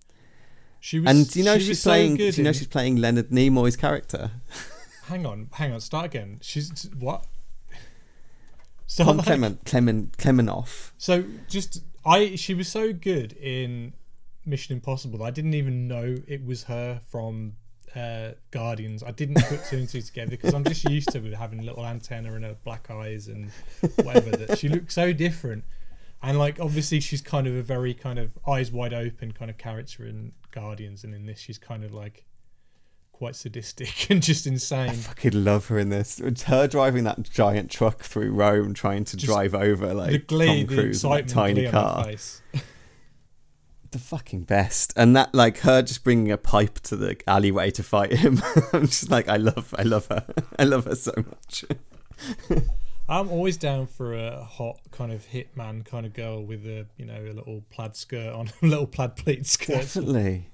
[0.80, 1.08] She was.
[1.10, 2.16] And do you know she she's so playing?
[2.16, 4.30] do you know in- she's playing Leonard Nimoy's character?
[5.06, 5.80] Hang on, hang on.
[5.80, 6.38] Start again.
[6.40, 7.26] She's what?
[7.72, 7.76] Tom
[8.86, 10.92] Start that- Clement Clement Clemenoff.
[10.98, 13.92] So just I, she was so good in
[14.46, 15.18] Mission Impossible.
[15.18, 17.54] that I didn't even know it was her from
[17.96, 19.02] uh, Guardians.
[19.02, 21.84] I didn't put two and two together because I'm just used to having a little
[21.84, 23.50] antenna and her black eyes and
[24.04, 24.30] whatever.
[24.30, 25.64] That she looked so different,
[26.22, 29.58] and like obviously she's kind of a very kind of eyes wide open kind of
[29.58, 32.24] character in Guardians, and in this she's kind of like
[33.12, 34.88] quite sadistic and just insane.
[34.88, 36.18] I fucking love her in this.
[36.18, 40.18] It's her driving that giant truck through Rome, trying to Just drive over like the
[40.18, 42.04] glee, Tom the Cruise that excitement, tiny car.
[42.04, 42.42] face.
[43.90, 47.82] The fucking best, and that like her just bringing a pipe to the alleyway to
[47.82, 48.40] fight him.
[48.72, 50.24] I'm just like, I love, I love her,
[50.58, 51.64] I love her so much.
[53.10, 57.04] I'm always down for a hot kind of hitman kind of girl with a you
[57.06, 59.68] know a little plaid skirt on, a little plaid pleat skirt.
[59.78, 60.48] Definitely,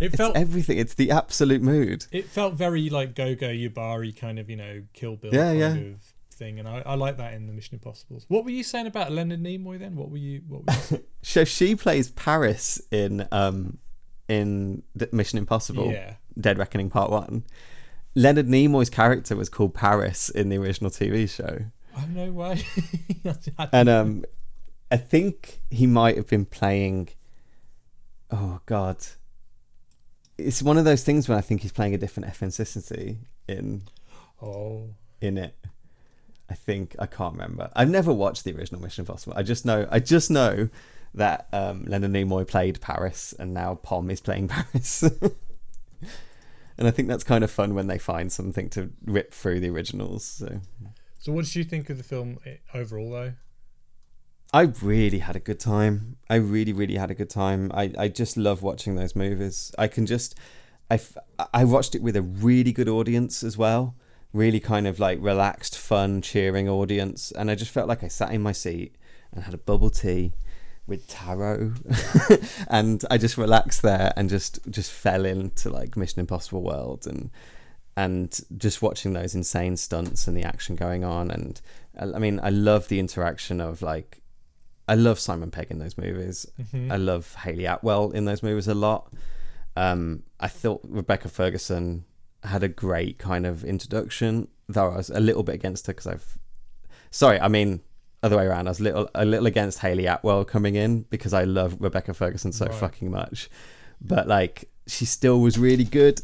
[0.00, 0.78] It it's felt everything.
[0.78, 2.06] It's the absolute mood.
[2.10, 5.58] it felt very like Go Go Yubari kind of you know Kill Bill Yeah, kind
[5.58, 5.74] yeah.
[5.94, 6.00] of
[6.32, 8.22] thing, and I, I like that in the Mission Impossible.
[8.28, 9.94] What were you saying about Leonard Nimoy then?
[9.96, 11.04] What were you what were you?
[11.22, 13.78] So she plays Paris in um
[14.28, 15.90] in the Mission Impossible.
[15.92, 17.44] yeah Dead Reckoning Part One.
[18.14, 21.66] Leonard Nimoy's character was called Paris in the original TV show.
[21.98, 22.64] Oh no way
[23.72, 24.24] and um
[24.90, 27.08] i think he might have been playing
[28.30, 29.04] oh god.
[30.36, 33.18] It's one of those things when i think he's playing a different ethnicity
[33.48, 33.82] in
[34.42, 34.90] oh.
[35.20, 35.56] in it.
[36.50, 37.70] I think i can't remember.
[37.74, 39.34] I've never watched the original mission impossible.
[39.36, 40.68] I just know i just know
[41.14, 45.02] that um leonard nimoy played paris and now pom is playing paris.
[46.76, 49.70] And i think that's kind of fun when they find something to rip through the
[49.70, 50.60] originals so
[51.18, 53.32] so what did you think of the film eh, overall though
[54.52, 56.16] I really had a good time.
[56.30, 57.70] I really, really had a good time.
[57.74, 59.72] I, I just love watching those movies.
[59.78, 60.34] I can just,
[60.90, 61.00] I,
[61.52, 63.94] I watched it with a really good audience as well.
[64.32, 67.30] Really kind of like relaxed, fun, cheering audience.
[67.32, 68.96] And I just felt like I sat in my seat
[69.32, 70.32] and had a bubble tea
[70.86, 71.74] with taro.
[72.68, 77.30] and I just relaxed there and just, just fell into like Mission Impossible world and,
[78.02, 81.30] and just watching those insane stunts and the action going on.
[81.36, 81.60] And
[81.98, 84.20] I mean, I love the interaction of like,
[84.86, 86.46] I love Simon Pegg in those movies.
[86.60, 86.92] Mhm.
[86.92, 89.12] I love Hayley Atwell in those movies a lot.
[89.76, 92.04] Um, I thought Rebecca Ferguson
[92.44, 96.06] had a great kind of introduction, though I was a little bit against her because
[96.06, 96.38] I've.
[97.10, 97.80] Sorry, I mean,
[98.22, 98.68] other way around.
[98.68, 102.14] I was a little a little against Hayley Atwell coming in because I love Rebecca
[102.14, 102.74] Ferguson so Right.
[102.74, 103.50] fucking much,
[104.00, 106.20] but like she still was really good,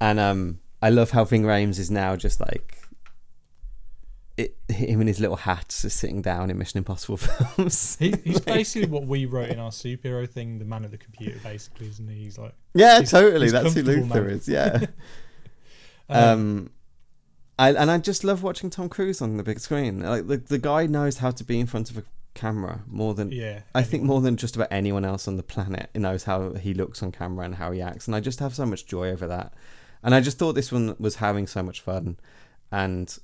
[0.00, 2.78] and um, I love how Ving Rhames is now just like.
[4.36, 7.96] It, him in his little hat sitting down in Mission Impossible films.
[7.98, 11.38] He, he's basically what we wrote in our superhero thing, the man at the computer,
[11.42, 12.24] basically, isn't he?
[12.24, 13.44] He's like, yeah, He's- totally.
[13.44, 14.30] he's That's who Luther man.
[14.30, 14.48] is.
[14.48, 14.86] Yeah.
[16.08, 16.70] um, um
[17.58, 20.00] I, and I just love watching Tom Cruise on the big screen.
[20.00, 22.04] Like the the guy knows how to be in front of a
[22.34, 23.60] camera more than yeah.
[23.74, 26.72] I think more than just about anyone else on the planet He knows how he
[26.72, 29.26] looks on camera and how he acts, and I just have so much joy over
[29.26, 29.52] that.
[30.02, 32.16] And I just thought this one was having so much fun,
[32.70, 33.16] and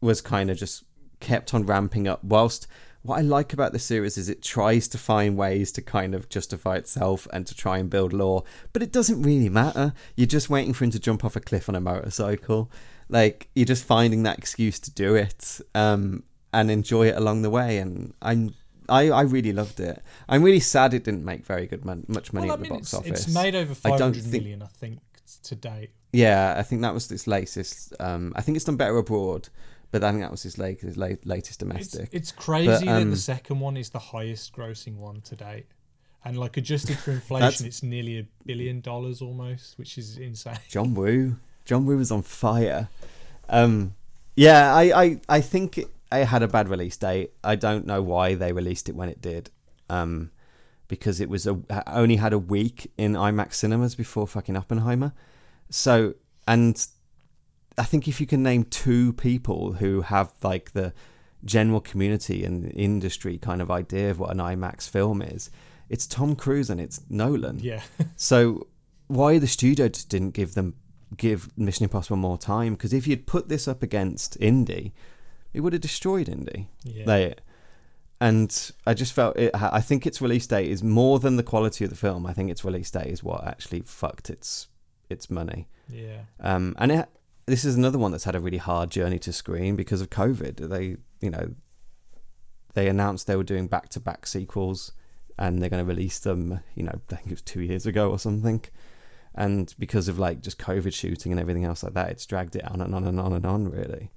[0.00, 0.84] was kind of just
[1.20, 2.22] kept on ramping up.
[2.22, 2.66] Whilst
[3.02, 6.28] what I like about the series is it tries to find ways to kind of
[6.28, 9.94] justify itself and to try and build lore, but it doesn't really matter.
[10.16, 12.70] You're just waiting for him to jump off a cliff on a motorcycle.
[13.08, 15.60] Like you're just finding that excuse to do it.
[15.74, 17.78] Um, and enjoy it along the way.
[17.78, 18.54] And I'm
[18.88, 20.02] I, I really loved it.
[20.28, 22.72] I'm really sad it didn't make very good mon- much money well, at the mean,
[22.72, 23.26] box it's, office.
[23.26, 25.00] it's made over I don't think- million, I think,
[25.44, 25.90] to date.
[26.16, 27.92] Yeah, I think that was its latest.
[28.00, 29.48] Um, I think it's done better abroad,
[29.90, 32.08] but I think that was his latest, latest domestic.
[32.12, 35.66] it's crazy that um, the second one is the highest grossing one to date.
[36.24, 40.58] And like adjusted for inflation, it's nearly a billion dollars almost, which is insane.
[40.68, 42.88] John Woo, John Woo was on fire.
[43.48, 43.94] Um,
[44.34, 47.30] yeah, I, I, I think it, it had a bad release date.
[47.44, 49.50] I don't know why they released it when it did.
[49.88, 50.30] Um,
[50.88, 55.12] because it was a only had a week in IMAX cinemas before fucking Oppenheimer.
[55.70, 56.14] So,
[56.46, 56.86] and
[57.78, 60.92] I think if you can name two people who have like the
[61.44, 65.50] general community and industry kind of idea of what an IMAX film is,
[65.88, 67.58] it's Tom Cruise and it's Nolan.
[67.60, 67.82] Yeah.
[68.16, 68.66] So
[69.08, 70.74] why the studio just didn't give them
[71.16, 72.74] give Mission Impossible more time?
[72.74, 74.94] Because if you'd put this up against Indy,
[75.52, 76.68] it would have destroyed Indy.
[76.82, 77.04] Yeah.
[77.04, 77.34] They,
[78.20, 79.50] and I just felt it.
[79.54, 82.26] I think its release date is more than the quality of the film.
[82.26, 84.68] I think its release date is what actually fucked its
[85.08, 85.68] its money.
[85.88, 86.22] yeah.
[86.40, 87.08] Um, and it,
[87.46, 90.68] this is another one that's had a really hard journey to screen because of COVID.
[90.68, 91.54] They, you know,
[92.74, 94.92] they announced they were doing back to back sequels,
[95.38, 96.60] and they're going to release them.
[96.74, 98.64] You know, I think it was two years ago or something.
[99.34, 102.64] And because of like just COVID shooting and everything else like that, it's dragged it
[102.70, 104.10] on and on and on and on really.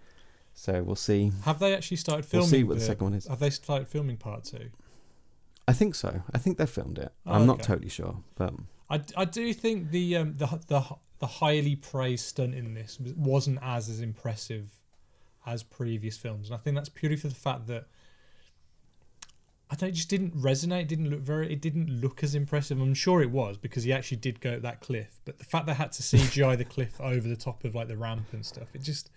[0.54, 1.32] So we'll see.
[1.44, 2.50] Have they actually started filming?
[2.50, 3.28] We'll see what the second one is.
[3.28, 4.70] Have they started filming part two?
[5.68, 6.24] I think so.
[6.34, 7.12] I think they filmed it.
[7.26, 8.54] Oh, I'm not totally sure, but
[8.90, 10.84] I, I do think the um the the
[11.20, 14.72] the highly praised stunt in this was- wasn't as as impressive
[15.46, 17.88] as previous films, and I think that's purely for the fact that
[19.72, 20.82] I don't it just didn't resonate.
[20.82, 21.52] It didn't look very.
[21.54, 22.82] It didn't look as impressive.
[22.82, 25.68] I'm sure it was because he actually did go up that cliff, but the fact
[25.68, 28.68] they had to CGI the cliff over the top of like the ramp and stuff,
[28.74, 29.12] it just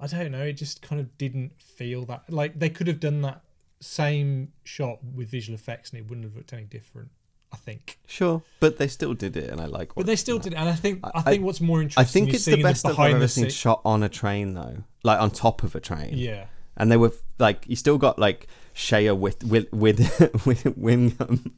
[0.00, 0.42] I don't know.
[0.42, 3.42] It just kind of didn't feel that like they could have done that
[3.80, 7.10] same shot with visual effects and it wouldn't have looked any different.
[7.52, 7.98] I think.
[8.06, 8.42] sure.
[8.60, 9.94] But they still did it, and I like.
[9.94, 12.00] But they still did, it, and I think I, I- think what's more interesting.
[12.00, 14.54] I think it's the best stuff I've behind ever the seen shot on a train,
[14.54, 14.84] though.
[15.02, 16.14] Like on top of a train.
[16.16, 16.46] Yeah,
[16.76, 20.00] and they were like you still got like Shea with with with
[20.46, 21.52] with Whigham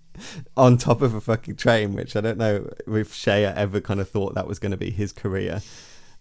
[0.57, 4.09] on top of a fucking train, which I don't know if Shea ever kind of
[4.09, 5.61] thought that was going to be his career.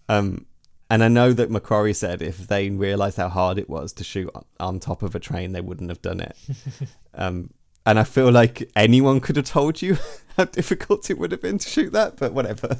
[0.08, 0.46] Um,
[0.90, 4.30] and I know that McQuarrie said if they realised how hard it was to shoot
[4.34, 6.36] on- on top of a train, they wouldn't have done it.
[7.14, 7.50] um,
[7.86, 9.98] and I feel like anyone could have told you
[10.36, 12.78] how difficult it would have been to shoot that, but whatever.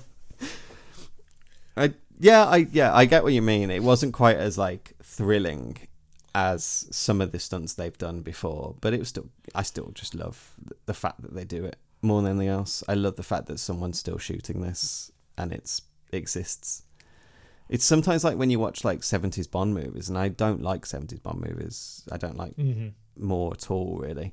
[1.76, 3.70] I yeah, I yeah, I get what you mean.
[3.70, 5.76] It wasn't quite as like thrilling
[6.34, 10.14] as some of the stunts they've done before, but it was still I still just
[10.14, 10.54] love
[10.86, 12.82] the fact that they do it more than anything else.
[12.88, 15.82] I love the fact that someone's still shooting this and it's
[16.12, 16.82] it exists.
[17.68, 21.22] It's sometimes like when you watch like 70s Bond movies, and I don't like 70s
[21.22, 22.06] Bond movies.
[22.12, 24.32] I don't like hmm more at all really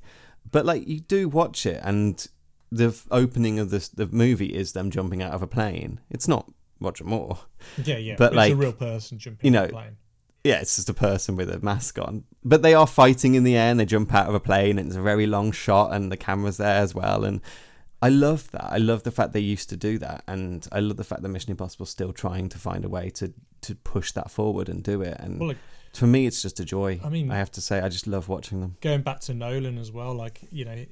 [0.49, 2.27] but like you do watch it and
[2.71, 6.27] the f- opening of this the movie is them jumping out of a plane it's
[6.27, 7.39] not Roger Moore
[7.83, 8.15] yeah, yeah.
[8.17, 9.53] But, it's like, a real person jumping.
[9.53, 9.97] you on a plane.
[10.43, 13.55] yeah it's just a person with a mask on but they are fighting in the
[13.55, 16.11] air and they jump out of a plane and it's a very long shot and
[16.11, 17.41] the camera's there as well and
[18.03, 20.97] I love that I love the fact they used to do that and I love
[20.97, 23.31] the fact that Mission Impossible still trying to find a way to
[23.61, 25.57] to push that forward and do it and Well, like,
[25.93, 28.27] for me it's just a joy I mean- I have to say I just love
[28.29, 30.85] watching them going back to Nolan as well, like you know,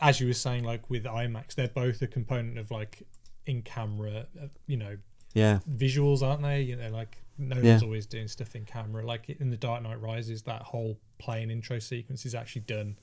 [0.00, 3.02] as you were saying, like with IMAX, they're both a component of like
[3.46, 4.96] in camera, uh, you know,
[5.34, 6.62] yeah visuals, aren't they?
[6.62, 7.86] You know, like Nolan's Yeah.
[7.86, 9.04] always doing stuff in camera.
[9.04, 12.96] Like in The Dark Knight Rises, that whole plane intro sequence is actually done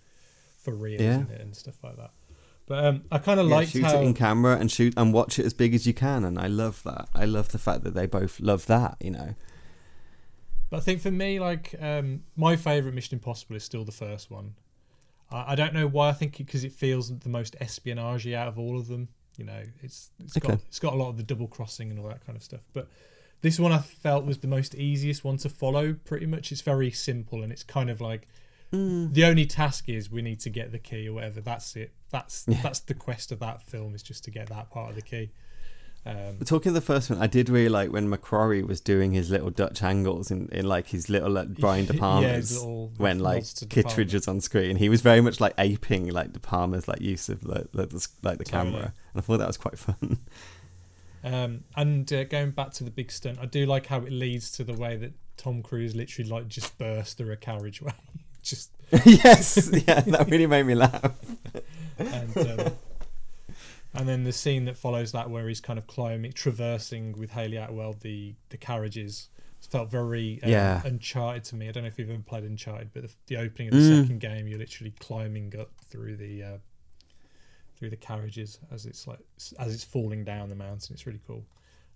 [0.63, 1.11] for real, Yeah.
[1.11, 2.11] isn't it, and stuff like that.
[2.65, 5.13] But um, I kind of yeah, liked shoot how it in camera and shoot and
[5.13, 7.85] watch it as big as you can and i love that i love the fact
[7.85, 9.35] that they both love that you know
[10.70, 14.30] But I think for me, like um, my favorite Mission Impossible is still the first
[14.30, 14.55] one.
[15.32, 16.09] I, I don't know why.
[16.09, 19.07] I think because it, feels the most espionage out of all of them.
[19.38, 22.07] You know, it's it's got it's got a lot of the double crossing and all
[22.07, 22.61] that kind of stuff.
[22.74, 22.88] But
[23.41, 25.93] this one I felt was the most easiest one to follow.
[25.93, 28.28] Pretty much, it's very simple and it's kind of like
[28.72, 31.39] the only task is we need to get the key or whatever.
[31.39, 31.91] That's it.
[32.09, 32.59] That's Yeah.
[32.61, 35.32] that's the quest of that film is just to get that part of the key.
[36.07, 39.29] Um, Talking of the first one, I did really like when McQuarrie was doing his
[39.29, 42.91] little Dutch angles in, in like his little like, Brian De Yeah, Palma's his little
[42.97, 44.77] when like Kittredge was on screen.
[44.77, 48.07] He was very much like aping like De Palma's like use of like, like, the,
[48.23, 48.71] like the Totally.
[48.71, 50.19] camera, and I thought that was quite fun.
[51.23, 54.49] Um, and uh, going back to the big stunt, I do like how it leads
[54.51, 57.91] to the way that Tom Cruise literally like just burst through a carriageway,
[58.43, 58.71] just
[59.05, 61.11] yes, yeah, that really made me laugh.
[61.97, 62.71] and um,
[63.97, 67.57] and then the scene that follows that where he's kind of climbing, traversing with Hayley
[67.57, 69.29] Atwell the the carriages.
[69.69, 70.81] Felt very um, Yeah.
[70.85, 71.67] Uncharted to me.
[71.67, 74.01] I don't know if you've ever played Uncharted, but the, the opening of the Mm.
[74.03, 76.57] second game, you're literally climbing up through the uh,
[77.77, 79.19] through the carriages as it's like
[79.59, 80.93] as it's falling down the mountain.
[80.93, 81.43] It's really cool.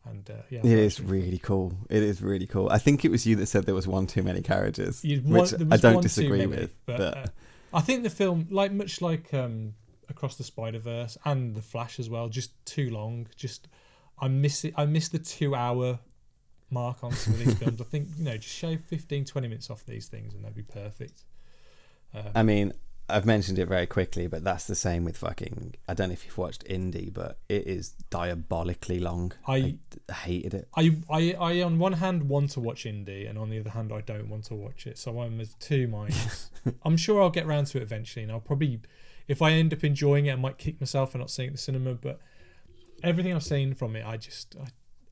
[0.06, 1.74] And uh, yeah, It is really cool.
[1.90, 2.68] It is really cool.
[2.70, 5.78] I think it was you that said there was one too many carriages, which I
[5.78, 6.76] don't disagree many, with.
[6.88, 7.26] but, But, uh,
[7.74, 9.76] I think the film, like much like um,
[10.12, 13.28] Across the Spider Verse and The Flash as well, just too long.
[13.36, 13.68] Just
[14.20, 14.74] I miss it.
[14.78, 16.00] I miss the two hour
[16.70, 17.82] mark on some of these films.
[17.82, 20.62] I think you know, just shave 15, 20 minutes off these things and they'd be
[20.62, 21.24] perfect.
[22.14, 22.74] Um, I mean,
[23.10, 25.76] I've mentioned it very quickly, but that's the same with fucking.
[25.88, 29.34] I don't know if you've watched Indy, but it is diabolically long.
[29.48, 29.78] I-
[30.10, 30.68] I hated it.
[30.76, 33.92] I, I, I, on one hand, want to watch Indy, and on the other hand,
[33.92, 34.98] I don't want to watch it.
[34.98, 36.50] So I'm of two minds.
[36.84, 38.80] I'm sure I'll get round to it eventually, and I'll probably,
[39.32, 41.56] if I end up enjoying it, I might kick myself for not seeing it at
[41.56, 41.94] the cinema.
[41.94, 42.20] But
[43.04, 44.68] everything I've seen from it, I just, I,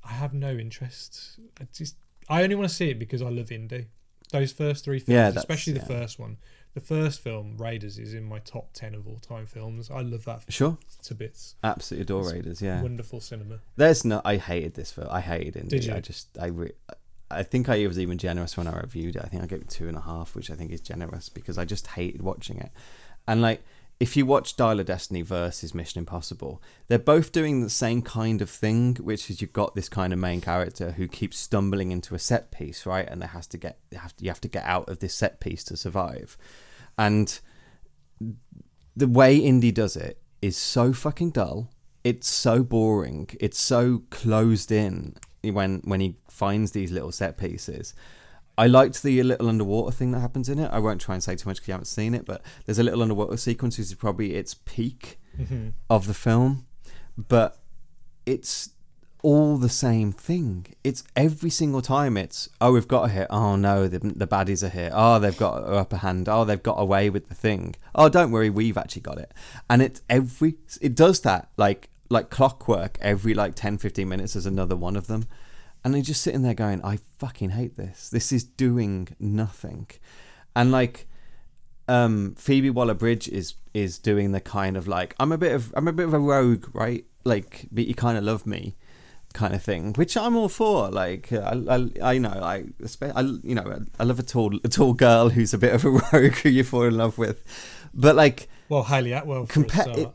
[0.09, 1.39] I have no interest.
[1.59, 1.95] I just,
[2.29, 3.87] I only want to see it because I love Indy.
[4.31, 5.85] Those first three films, Yeah, especially the yeah.
[5.99, 6.37] first one.
[6.75, 9.89] The first film, Raiders, is in my top ten of all time films.
[9.89, 11.55] I love that Sure, to bits.
[11.63, 12.61] absolutely adore It's Raiders.
[12.61, 13.59] Yeah, Wonderful cinema.
[13.75, 14.21] there's no.
[14.23, 15.07] I hated this film.
[15.09, 15.79] I hated Indy.
[15.79, 15.93] Did you?
[15.95, 16.37] I just.
[16.39, 16.47] I.
[16.47, 16.73] Re-
[17.31, 19.23] I think I was even generous when I reviewed it.
[19.23, 21.57] I think I gave it two and a half, which I think is generous because
[21.57, 22.71] I just hated watching it.
[23.27, 23.63] And like,
[23.99, 28.41] if you watch Dial of Destiny versus Mission Impossible, they're both doing the same kind
[28.41, 32.15] of thing, which is you've got this kind of main character who keeps stumbling into
[32.15, 33.07] a set piece, right?
[33.09, 35.41] And they has to get have to, you have to get out of this set
[35.41, 36.37] piece to survive.
[36.97, 37.39] And
[38.95, 41.69] the way Indy does it is so fucking dull.
[42.05, 43.29] It's so boring.
[43.41, 47.93] It's so closed in when when he finds these little set pieces.
[48.59, 50.69] I liked the little underwater thing that happens in it.
[50.71, 52.83] I won't try and say too much because you haven't seen it, but there's a
[52.83, 55.73] little underwater sequence which is probably its peak Mhm.
[55.89, 56.65] of the film,
[57.17, 57.57] but
[58.25, 58.71] it's
[59.21, 60.65] all the same thing.
[60.83, 62.15] It's every single time.
[62.17, 63.27] It's oh we've got a hit.
[63.29, 64.91] Oh no, the the baddies are here.
[64.93, 66.29] Oh they've got an upper hand.
[66.29, 67.75] Oh they've got away with the thing.
[67.95, 69.33] Oh don't worry, we've actually got it.
[69.69, 72.97] And it's every it does that like like clockwork.
[73.01, 75.25] Every like 10, 15 minutes, there's another one of them.
[75.83, 78.09] And you're just sitting there going, I fucking hate this.
[78.09, 79.87] This is doing nothing.
[80.55, 81.07] And like
[81.87, 85.73] um Phoebe Waller Bridge is is doing the kind of like I'm a bit of
[85.75, 87.05] I'm a bit of a rogue, right?
[87.23, 88.75] Like but you kind of love me
[89.33, 90.89] kind of thing, which I'm all for.
[90.89, 92.65] Like I I, I know I,
[93.15, 95.89] I you know I love a tall a tall girl who's a bit of a
[96.13, 97.43] rogue who you fall in love with.
[97.93, 99.47] But like Well, Hayley Atwell.
[99.47, 100.13] Compa-.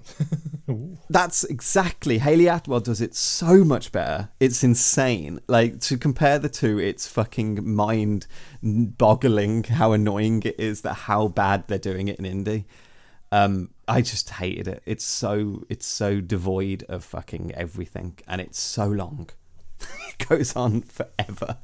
[0.71, 0.97] Ooh.
[1.11, 4.31] that's exactly Hayley Atwell does it so much better.
[4.41, 5.41] It's insane.
[5.47, 8.27] Like to compare the two, it's fucking mind
[8.63, 12.65] boggling how annoying it is that how bad they're doing it in Indy.
[13.33, 14.83] Um, I just hated it.
[14.87, 19.29] It's so it's so devoid of fucking everything, and it's so long.
[19.81, 21.59] it goes on forever,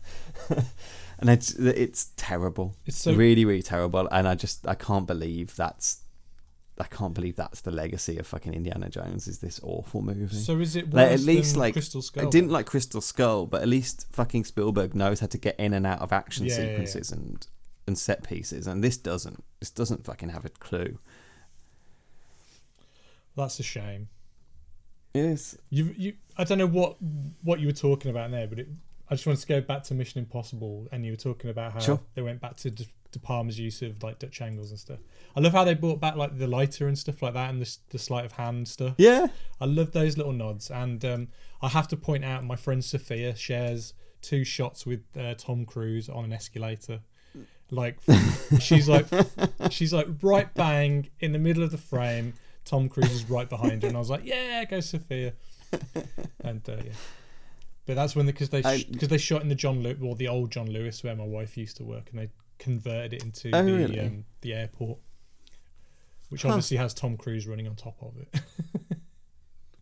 [1.18, 2.74] and it's it's terrible.
[2.86, 6.01] It's so really really terrible, and I just I can't believe that's
[6.81, 10.35] I can't believe that's the legacy of fucking Indiana Jones is this awful movie.
[10.37, 12.26] So is it Like, at least like Crystal Skull?
[12.26, 15.72] I didn't like Crystal Skull, but at least fucking Spielberg knows how to get in
[15.74, 16.68] and out of action Yeah, yeah, yeah.
[16.70, 17.47] sequences and
[17.87, 19.43] and set pieces, and this doesn't.
[19.59, 20.99] This doesn't fucking have a clue.
[23.37, 24.09] That's a shame.
[25.14, 25.59] It is.
[25.70, 26.14] You you.
[26.37, 26.97] I don't know what
[27.43, 28.68] what you were talking about there, but it,
[29.09, 31.81] I just wanted to go back to Mission Impossible, and you were talking about how
[31.81, 32.01] Sure.
[32.14, 32.70] they went back to
[33.12, 34.98] De Palma's use of like Dutch angles and stuff.
[35.36, 37.76] I love how they brought back like the lighter and stuff like that, and the
[37.90, 38.94] the sleight of hand stuff.
[38.98, 39.28] Yeah.
[39.61, 41.28] I love those little nods, and um,
[41.62, 46.08] I have to point out my friend Sophia shares two shots with uh, Tom Cruise
[46.08, 47.00] on an escalator.
[47.70, 47.98] Like
[48.61, 49.06] she's like
[49.70, 52.34] she's like right bang in the middle of the frame.
[52.64, 55.32] Tom Cruise is right behind her, and I was like, "Yeah, go Sophia."
[56.42, 56.92] And uh, yeah,
[57.86, 60.26] But that's when because they I- because they shot in the John Lewis or the
[60.28, 62.28] old John Lewis where my wife used to work, and they
[62.61, 63.98] converted it into Oh, the really?
[63.98, 64.98] um, the airport,
[66.28, 66.50] which Huh.
[66.50, 68.40] obviously has Tom Cruise running on top of it.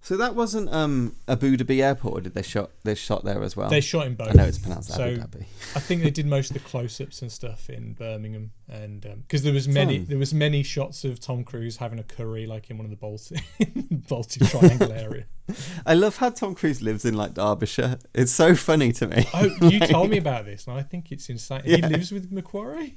[0.09, 3.59] So that wasn't um, Abu Dhabi Airport, or did they shot they shot there as
[3.59, 3.69] well?
[3.69, 4.31] they shot in both.
[4.31, 5.45] I know it's pronounced So- Abu Dhabi.
[5.77, 9.53] I think they did most of the close-ups and stuff in Birmingham, and because there
[9.53, 10.07] was many Fun.
[10.09, 12.97] there was many shots of Tom Cruise having a curry like in one of the
[12.97, 13.39] Baltic
[14.09, 15.27] Baltic Triangle area.
[15.85, 17.99] I love how Tom Cruise lives in like Derbyshire.
[18.15, 19.27] It's so funny to me.
[19.35, 21.65] Oh, you told me about this, and I think it's insane.
[21.67, 22.95] He lives with McQuarrie.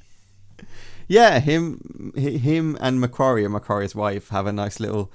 [1.09, 5.11] Yeah, him, him, and McQuarrie and McQuarrie's wife have a nice little,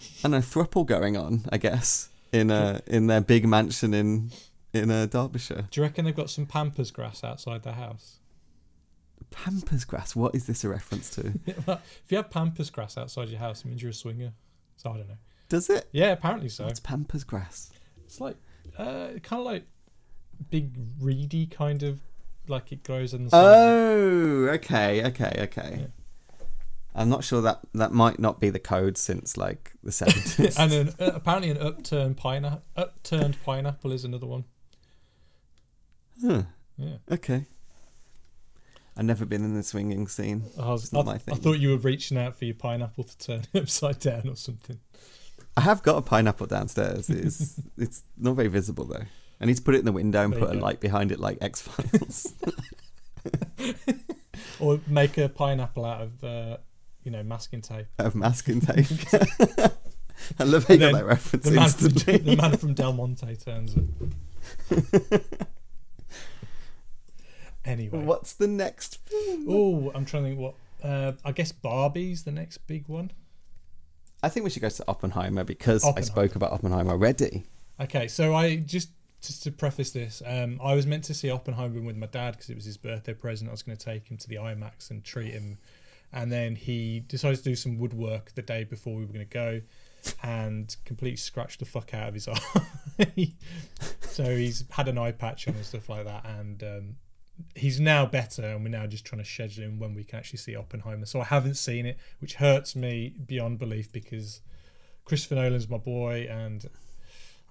[0.00, 1.44] I don't know, thruple going on.
[1.50, 4.30] I guess in a in their big mansion in
[4.72, 5.68] in uh, Derbyshire.
[5.70, 8.18] Do you reckon they've got some pampas grass outside their house?
[9.30, 10.14] Pampas grass.
[10.14, 11.32] What is this a reference to?
[11.46, 14.32] if you have pampas grass outside your house, it means you're a swinger.
[14.76, 15.16] So I don't know.
[15.48, 15.88] Does it?
[15.92, 16.66] Yeah, apparently so.
[16.66, 17.70] It's Pampas grass?
[18.04, 18.36] It's like
[18.78, 19.64] uh, kind of like
[20.50, 22.00] big reedy kind of
[22.48, 23.30] like it grows in the.
[23.32, 25.78] Oh, okay, okay, okay.
[25.80, 25.86] Yeah.
[26.98, 30.58] I'm not sure that that might not be the code since like the 70s.
[30.58, 32.62] and an, uh, apparently an upturned pineapple.
[32.76, 34.44] Upturned pineapple is another one.
[36.24, 36.42] Huh,
[36.78, 36.96] Yeah.
[37.10, 37.46] okay.
[38.96, 40.44] I've never been in the swinging scene.
[40.58, 43.98] I, was, I, I thought you were reaching out for your pineapple to turn upside
[44.00, 44.80] down or something.
[45.54, 47.10] I have got a pineapple downstairs.
[47.10, 49.04] It's it's not very visible though.
[49.38, 50.60] I need to put it in the window and There put a go.
[50.60, 52.32] light behind it like X Files.
[54.58, 56.56] Or make a pineapple out of, uh,
[57.06, 57.86] you know, masking tape.
[57.98, 58.86] of masking tape.
[60.38, 61.88] I love how you got that reference The man, from,
[62.24, 65.22] the man from Del Monte turns it.
[67.64, 67.98] anyway.
[67.98, 69.46] What's the next film?
[69.48, 70.54] Oh, I'm trying to think what.
[70.82, 73.12] Uh, I guess Barbie's the next big one.
[74.22, 77.44] I think we should go to Oppenheimer because I spoke about Oppenheimer already.
[77.80, 78.88] Okay, so I just
[79.20, 82.50] just to preface this, um, I was meant to see Oppenheimer with my dad because
[82.50, 83.48] it was his birthday present.
[83.48, 85.58] I was going to take him to the IMAX and treat him,
[86.16, 89.32] and then he decided to do some woodwork the day before we were going to
[89.32, 89.60] go,
[90.22, 92.26] and completely scratched the fuck out of his
[92.98, 93.34] eye.
[94.00, 96.96] so he's had an eye patch on and stuff like that, and um,
[97.54, 100.38] he's now better, and we're now just trying to schedule him when we can actually
[100.38, 101.04] see Oppenheimer.
[101.04, 104.40] So I haven't seen it, which hurts me beyond belief because
[105.04, 106.64] Christopher Nolan's my boy, and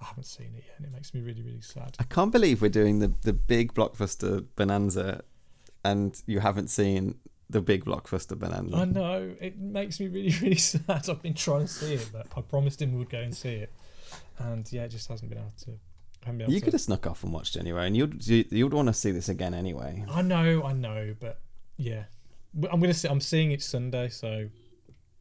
[0.02, 1.96] I haven't seen it yet, and it makes me really, really sad.
[2.00, 5.22] I can't believe we're doing the, the big blockbuster bonanza
[5.84, 7.20] and you haven't seen
[7.50, 8.76] the big blockbuster bonanza.
[8.76, 11.10] I know it makes me really, really sad.
[11.10, 13.56] I've been trying to see it, but I promised him we would go and see
[13.56, 13.72] it,
[14.40, 15.72] and yeah, it just hasn't been able to.
[16.26, 16.64] Been able You to.
[16.66, 19.30] could have snuck off and watched anyway, and you'd you, you'd want to see this
[19.30, 20.04] again anyway.
[20.10, 21.40] I know, I know, but
[21.78, 22.06] yeah,
[22.72, 23.08] I'm gonna see.
[23.08, 24.50] I'm seeing it Sunday, so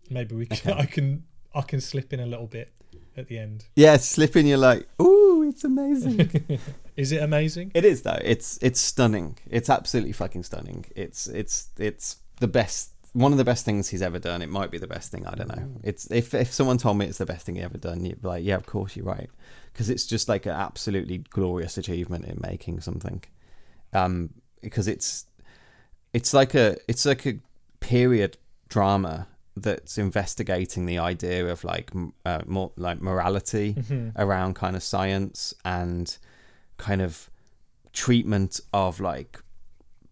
[0.08, 0.72] maybe we can.
[0.72, 0.80] Okay.
[0.80, 1.24] I can.
[1.54, 2.72] I can slip in a little bit
[3.16, 3.66] at the end.
[3.76, 4.46] Yeah, slip in.
[4.46, 6.60] You're like, ooh, it's amazing.
[6.96, 7.72] Is it amazing?
[7.74, 8.20] it is though.
[8.22, 9.36] It's it's stunning.
[9.50, 10.86] It's absolutely fucking stunning.
[10.94, 12.92] It's it's it's the best.
[13.14, 14.42] One of the best things he's ever done.
[14.42, 15.26] It might be the best thing.
[15.26, 15.80] I don't know.
[15.82, 18.28] It's if if someone told me it's the best thing he ever done, you'd be
[18.28, 19.28] like, yeah, of course you're right,
[19.72, 23.24] because it's just like an absolutely glorious achievement in making something.
[23.92, 24.30] Um,
[24.62, 25.26] because it's
[26.12, 27.38] it's like a it's like a
[27.80, 28.38] period
[28.68, 31.90] drama that's investigating the idea of like
[32.26, 34.12] uh, more like morality Mhm.
[34.16, 36.18] around kind of science and
[36.76, 37.30] kind of
[37.92, 39.40] treatment of like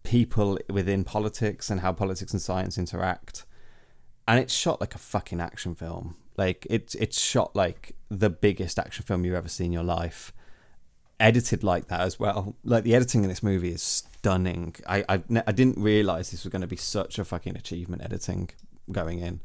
[0.03, 3.45] people within politics and how politics and science interact.
[4.27, 6.15] And it's shot like a fucking action film.
[6.37, 10.31] Like it's it's shot like the biggest action film you've ever seen in your life.
[11.19, 12.55] Edited like that as well.
[12.63, 14.75] Like the editing in this movie is stunning.
[14.87, 18.49] I i, I didn't realize this was going to be such a fucking achievement editing
[18.91, 19.39] going in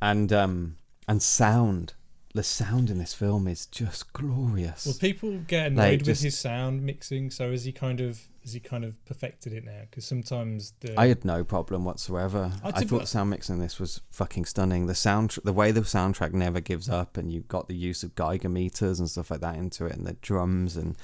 [0.00, 1.94] and um and sound
[2.34, 6.22] the sound in this film is just glorious Well, people get annoyed Like, with just-
[6.22, 7.30] his sound mixing.
[7.30, 9.80] So has he kind of has he kind of perfected it now?
[9.90, 12.52] Because sometimes the I had no problem whatsoever.
[12.62, 14.86] I I, thought the sound mixing in this was fucking stunning.
[14.86, 18.14] The sound, the way the soundtrack never gives up, and you got the use of
[18.14, 20.96] Geiger meters and stuff like that into it, and the drums, and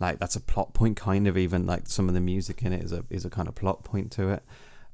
[0.00, 1.36] like that's a plot point, kind of.
[1.38, 3.84] Even like some of the music in it is a is a kind of plot
[3.84, 4.42] point to it.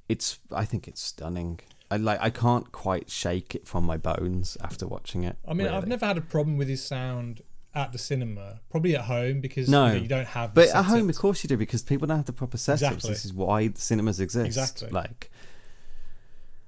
[0.09, 1.61] It's, I think it's stunning.
[1.91, 5.37] I like, I can't quite shake it from my bones after watching it.
[5.47, 7.43] I mean, I've never had a problem with his sound
[7.75, 8.61] at the cinema.
[8.71, 9.87] Probably at home because No.
[9.87, 10.55] you, know, you don't have.
[10.55, 12.75] the But at home, of course you do, because people don't have the proper setups.
[12.75, 13.11] Exactly.
[13.11, 14.47] This is why the cinemas exist.
[14.47, 14.91] Exactly.
[14.91, 15.31] Like,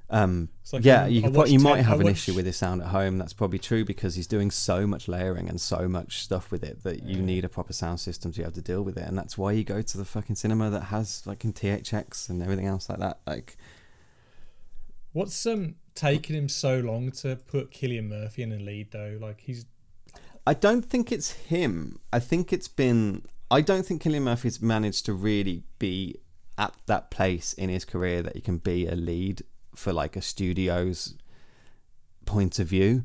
[0.09, 2.83] um, like, yeah, um, you could you might I have an issue with his sound
[2.83, 3.19] at home.
[3.19, 6.83] That's probably true because he's doing so much layering and so much stuff with it
[6.83, 9.07] that you need a proper sound system to be able to deal with it.
[9.07, 12.43] And that's why you go to the fucking cinema that has like in THX and
[12.43, 13.21] everything else like that.
[13.27, 13.57] Like,
[15.13, 19.19] What's um taking him so long to put Cillian Murphy in a lead though?
[19.21, 19.67] Like he's
[20.47, 22.01] I don't think it's him.
[22.13, 23.23] I think it's been.
[23.51, 26.17] I don't think Cillian Murphy's managed to really be
[26.57, 29.43] at that place in his career that he can be a lead
[29.75, 31.17] for like a studio's
[32.25, 33.05] point of view.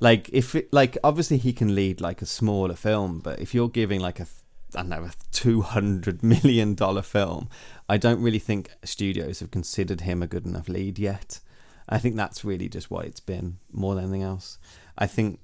[0.00, 3.68] Like if it, like obviously he can lead like a smaller film, but if you're
[3.68, 4.26] giving like a
[4.74, 7.48] I don't know a two hundred million dollar film,
[7.88, 11.40] I don't really think studios have considered him a good enough lead yet.
[11.88, 14.58] I think that's really just what it's been more than anything else.
[14.98, 15.40] I think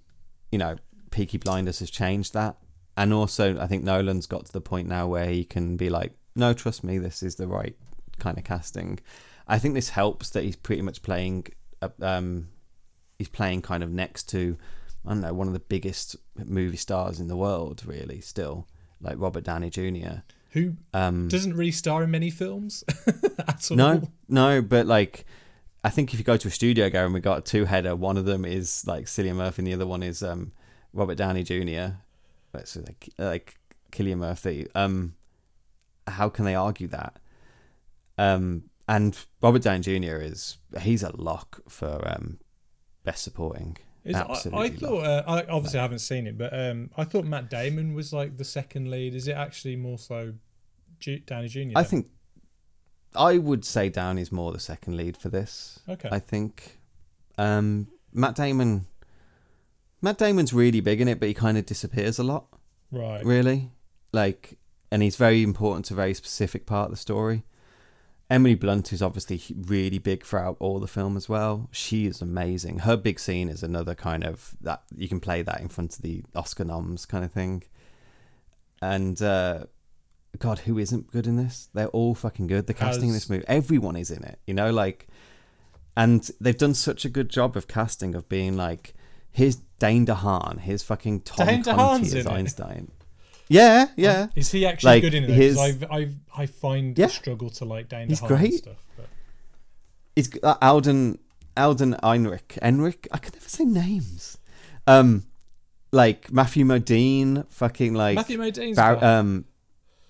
[0.51, 0.77] you know
[1.11, 2.57] Peaky Blinders has changed that,
[2.97, 6.13] and also I think Nolan's got to the point now where he can be like,
[6.35, 7.77] no, trust me, this is the right
[8.19, 8.99] kind of casting.
[9.49, 11.47] I think this helps that he's pretty much playing.
[11.83, 12.49] uh, Um,
[13.19, 14.57] he's playing kind of next to,
[15.05, 18.21] I don't know, one of the biggest movie stars in the world, really.
[18.21, 18.67] Still,
[19.01, 20.21] like Robert Downey Jr.
[20.51, 22.85] Who Um, doesn't really star in many films
[23.49, 23.77] at all.
[23.77, 25.25] no, no, but like,
[25.85, 27.97] I think if you go to a studio go and we got a two header,
[27.97, 30.53] one of them is like Cillian Murphy, and the other one is um,
[30.93, 31.97] Robert Downey Jr.
[32.53, 33.57] That's like, like
[33.91, 34.69] Cillian Murphy.
[34.75, 35.15] Um,
[36.07, 37.17] how can they argue that?
[38.17, 40.17] Um, and Robert Downey Jr.
[40.17, 42.39] is he's a lock for um,
[43.05, 43.77] best supporting.
[44.05, 47.05] Is, I, Absolutely I thought, uh, I obviously I haven't seen it, but um, I
[47.05, 49.15] thought Matt Damon was like the second lead.
[49.15, 50.35] Is it actually more so
[50.99, 51.73] Ju- Downey Jr.?
[51.77, 52.09] I think
[53.15, 55.81] I would say Downey's more the second lead for this.
[55.89, 56.09] Okay.
[56.11, 56.79] I think
[57.39, 58.87] um, Matt Damon.
[60.01, 62.47] Matt Damon's really big in it, but he kind of disappears a lot.
[62.91, 63.25] right.
[63.25, 63.71] Really,
[64.13, 64.59] like,
[64.91, 67.45] and he's very important to a very specific part of the story.
[68.29, 71.69] Emily Blunt is obviously really big throughout all the film as well.
[71.71, 72.81] She is amazing.
[72.81, 76.03] Her big scene is another kind of that you can play that in front of
[76.03, 77.63] the Oscar noms kind of thing.
[78.81, 79.67] And uh,
[80.39, 81.69] God, who isn't good in this?
[81.75, 82.67] They're all fucking good.
[82.67, 84.39] The casting in this movie, everyone is in it.
[84.47, 85.07] You know, like,
[85.97, 88.95] and they've done such a good job of casting of being like,
[89.31, 92.27] here's Dane DeHaan, here's fucking Tom Dane Conti as in it?
[92.27, 92.91] Einstein.
[93.49, 94.29] Yeah, yeah.
[94.35, 95.31] Is he actually Like, good in it?
[95.31, 97.09] his- I I find Yeah.
[97.09, 98.55] struggle to like Dane He's DeHaan great.
[98.55, 98.87] stuff.
[98.97, 99.09] But
[100.17, 101.19] It's uh, Alden
[101.57, 102.57] Alden Einrich.
[102.63, 103.07] Enrich?
[103.13, 104.39] I can never say names.
[104.87, 105.25] Um
[105.93, 109.45] like Matthew Modine, fucking like Matthew Modine's Bar- um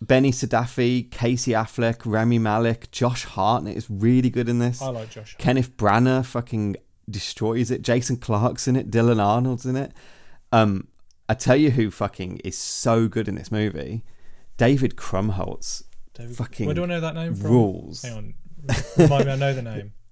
[0.06, 4.82] Benny Safdie, Casey Affleck, Rami Malek, Josh Hartnett is really good in this.
[4.82, 5.36] I like Josh.
[5.38, 6.76] Kenneth Branagh fucking
[7.08, 7.82] destroys it.
[7.82, 8.90] Jason Clarke's in it.
[8.90, 9.92] Dylan Arnold's in it.
[10.50, 10.88] Um,
[11.28, 14.02] I tell you who fucking is so good in this movie.
[14.56, 15.82] David Krumholtz
[16.14, 17.50] David- fucking Where do I know that name from?
[17.50, 18.02] rules.
[18.02, 18.34] Hang on.
[18.96, 19.92] Remind me, I know the name.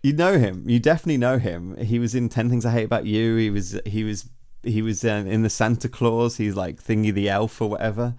[0.00, 0.62] You know him.
[0.68, 1.76] You definitely know him.
[1.76, 3.34] He was in Ten Things I Hate About You.
[3.34, 3.78] He was.
[3.84, 4.28] He was.
[4.62, 6.36] He was um, in the Santa Claus.
[6.36, 8.14] He's like Thingy the Elf or whatever.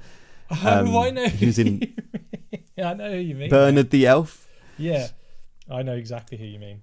[0.52, 1.28] Um, oh, I know.
[1.42, 1.96] was in
[2.76, 3.50] yeah, I know who you mean.
[3.50, 4.48] Bernard the Elf.
[4.78, 5.08] Yeah,
[5.70, 6.82] I know exactly who you mean.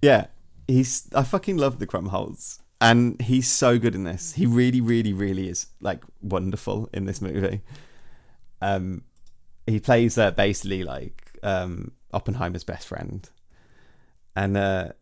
[0.00, 0.26] Yeah,
[0.66, 1.08] he's.
[1.14, 4.32] I fucking love the Krumholtz, and he's so good in this.
[4.34, 7.60] He really, really, really is like wonderful in this movie.
[8.62, 9.02] Um,
[9.66, 13.28] he plays uh, basically like um Oppenheimer's best friend,
[14.34, 14.92] and uh,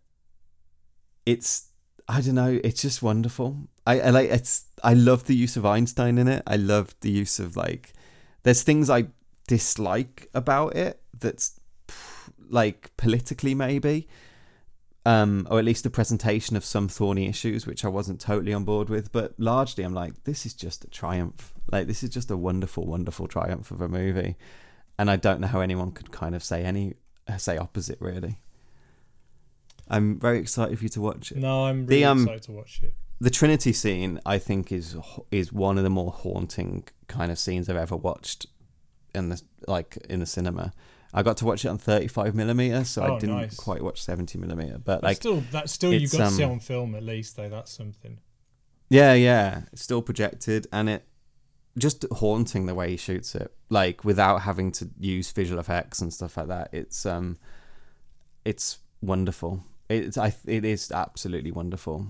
[1.26, 1.67] it's
[2.08, 2.58] I don't know.
[2.64, 3.68] It's just wonderful.
[3.86, 4.66] I, I like it's.
[4.82, 6.42] I love the use of Einstein in it.
[6.46, 7.92] I love the use of like.
[8.42, 9.08] There's things I
[9.46, 11.00] dislike about it.
[11.18, 11.60] That's
[12.48, 14.08] like politically maybe
[15.08, 18.64] um, or at least the presentation of some thorny issues, which I wasn't totally on
[18.64, 19.10] board with.
[19.10, 21.54] But largely, I'm like, this is just a triumph.
[21.72, 24.36] Like, this is just a wonderful, wonderful triumph of a movie,
[24.98, 26.92] and I don't know how anyone could kind of say any
[27.38, 27.98] say opposite.
[28.02, 28.38] Really,
[29.90, 31.38] I'm very excited for you to watch it.
[31.38, 32.94] No, I'm The, really um, excited to watch it.
[33.20, 34.96] The Trinity scene, I think, is
[35.30, 38.46] is one of the more haunting kind of scenes I've ever watched
[39.14, 40.72] in the like in the cinema.
[41.12, 43.56] I got to watch it on 35 millimeter, so Oh, I didn't nice.
[43.56, 44.74] quite watch 70 millimeter.
[44.74, 47.34] But But like, still, that's still you got to see um, on film at least,
[47.36, 47.48] though.
[47.48, 48.18] That's something.
[48.90, 49.62] Yeah, yeah.
[49.72, 51.04] It's still projected and it
[51.78, 53.52] just haunting the way he shoots it.
[53.70, 56.68] Like without having to use visual effects and stuff like that.
[56.72, 57.38] It's um
[58.44, 59.64] it's wonderful.
[59.88, 62.06] It's I it is absolutely wonderful.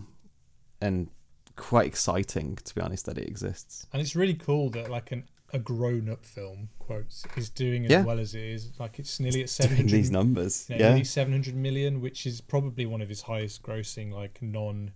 [0.80, 1.08] And
[1.56, 3.86] quite exciting to be honest that it exists.
[3.92, 8.02] And it's really cool that like an a grown-up film quotes is doing as Yeah.
[8.04, 8.70] well as it is.
[8.78, 9.92] Like it's nearly at seven hundred.
[9.92, 10.66] these numbers.
[10.68, 10.88] Yeah, Yeah.
[10.90, 14.92] nearly 700 million, which is probably one of his highest grossing, like, non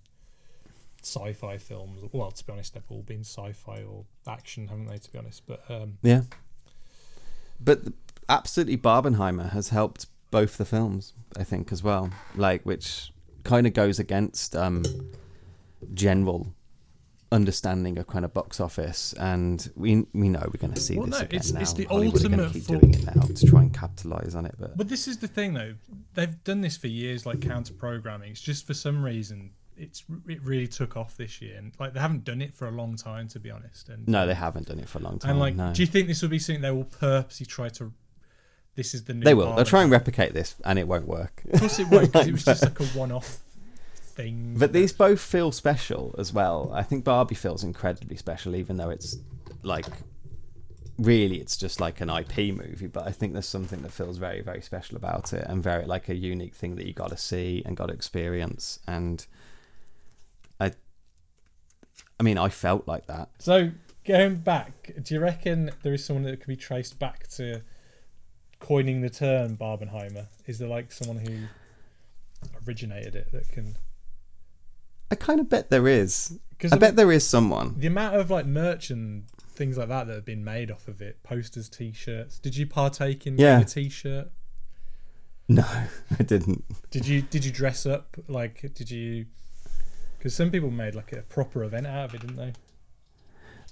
[1.03, 2.01] sci fi films.
[2.12, 5.18] Well, to be honest, they've all been sci fi or action, haven't they, to be
[5.18, 5.47] honest?
[5.47, 6.22] But um, Yeah.
[7.59, 7.80] But
[8.28, 12.11] absolutely Barbenheimer has helped both the films, I think, as well.
[12.35, 13.12] Like which
[13.45, 14.83] kind of goes against um
[15.95, 16.55] general
[17.30, 21.07] understanding of kind of box office and we we know we're going to see Well,
[21.07, 21.61] this no, again it's- now.
[21.62, 24.45] it's the Hollywood are ultimate keep for- doing it now to try and capitalize on
[24.45, 25.74] it but but this is the thing, though.
[26.14, 28.33] They've done this for years, like counter programming.
[28.33, 32.01] It's just for some reason, it's it really took off this year, and like they
[32.01, 33.89] haven't done it for a long time, to be honest.
[33.89, 35.30] And No, they haven't done it for a long time.
[35.30, 35.72] and like, no.
[35.72, 37.93] do you think this will be something they will purposely try to?
[38.75, 39.25] This is the new.
[39.25, 39.55] they will.
[39.55, 41.43] They'll try and replicate this, and it won't work.
[41.53, 42.12] Of course, it won't.
[42.12, 43.41] 'cause it was just like a one-off
[44.14, 44.55] thing.
[44.59, 46.70] But these both feel special as well.
[46.73, 49.16] I think Barbie feels incredibly special, even though it's
[49.62, 49.87] like
[50.99, 52.87] really it's just like an IP movie.
[52.87, 56.09] But I think there's something that feels very, very special about it, and very like
[56.09, 58.79] a unique thing that you got to see and got to experience.
[58.87, 59.25] And
[60.61, 60.73] I,
[62.18, 63.29] I mean, I felt like that.
[63.39, 63.70] So
[64.07, 67.61] going back, do you reckon there is someone that could be traced back to
[68.63, 70.27] coining the term Barbenheimer?
[70.47, 71.47] Is there like someone who
[72.67, 73.77] originated it that can?
[75.11, 76.39] I kind of bet there is.
[76.51, 77.75] Because I bet there is someone.
[77.79, 81.03] the amount of like merch and things like that that have been made off of
[81.03, 82.39] it, posters, T-shirts.
[82.39, 83.61] Did you partake in Yeah.
[83.61, 84.31] a T-shirt?
[85.49, 85.65] No,
[86.19, 86.65] I didn't.
[86.91, 88.63] Did you did you dress up like?
[88.75, 89.27] Did you?
[90.17, 92.53] Because some people made like a proper event out of it, didn't they?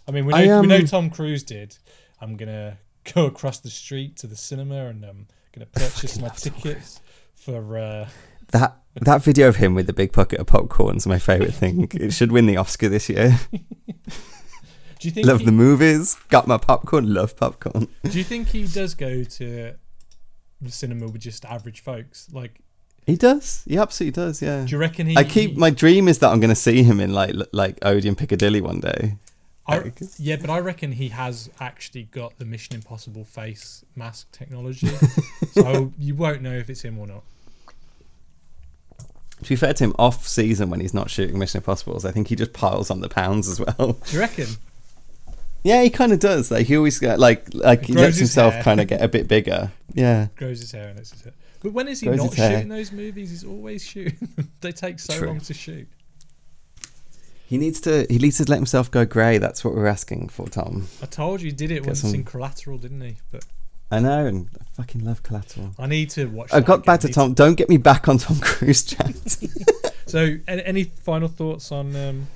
[0.08, 1.78] I mean, we know I, we know um, Tom Cruise did.
[2.20, 2.76] I'm gonna
[3.14, 7.00] go across the street to the cinema and I'm gonna purchase my tickets
[7.34, 7.78] for.
[7.78, 8.08] Uh,
[8.52, 11.88] That that video of him with the big bucket of popcorn is my favorite thing.
[11.94, 13.38] It should win the Oscar this year.
[13.52, 15.26] do you think?
[15.26, 16.16] love he, the movies.
[16.28, 17.14] Got my popcorn.
[17.14, 17.86] Love popcorn.
[18.04, 19.74] Do you think he does go to
[20.60, 22.28] the cinema with just average folks?
[22.32, 22.60] Like,
[23.06, 23.62] He does.
[23.66, 24.42] He absolutely does.
[24.42, 24.64] Yeah.
[24.64, 25.16] do you reckon he?
[25.16, 28.14] I keep my dream is that I'm going to see him in like like Odeon
[28.16, 29.16] Piccadilly one day.
[29.70, 34.88] I- yeah, but I reckon he has actually got the Mission Impossible face mask technology,
[35.52, 37.22] so you won't know if it's him or not.
[39.42, 42.28] To be fair to him, off season when he's not shooting Mission Impossible, I think
[42.28, 43.92] he just piles on the pounds as well.
[44.04, 44.46] Do you reckon?
[45.62, 46.50] Yeah, he kind of does.
[46.50, 49.28] Like he always get like like he Grows lets himself kind of get a bit
[49.28, 49.72] bigger.
[49.94, 50.28] Yeah.
[50.36, 51.32] Grows his hair and lets his hair.
[51.62, 52.50] But when is he Grows not his hair.
[52.52, 53.30] shooting those movies?
[53.30, 54.28] He's always shooting.
[54.60, 55.28] they take so True.
[55.28, 55.86] long to shoot.
[57.50, 59.38] He needs to he needs to let himself go grey.
[59.38, 60.86] That's what we're asking for, Tom.
[61.02, 63.16] I told you he did it Get once some- in Collateral, didn't he?
[63.32, 63.44] But
[63.90, 65.72] I know, and I fucking love Collateral.
[65.76, 66.52] I need to watch.
[66.52, 67.34] I that got back to Tom.
[67.34, 69.36] Don't get me back on Tom Cruise chat.
[70.06, 72.26] So, any, any final thoughts on um,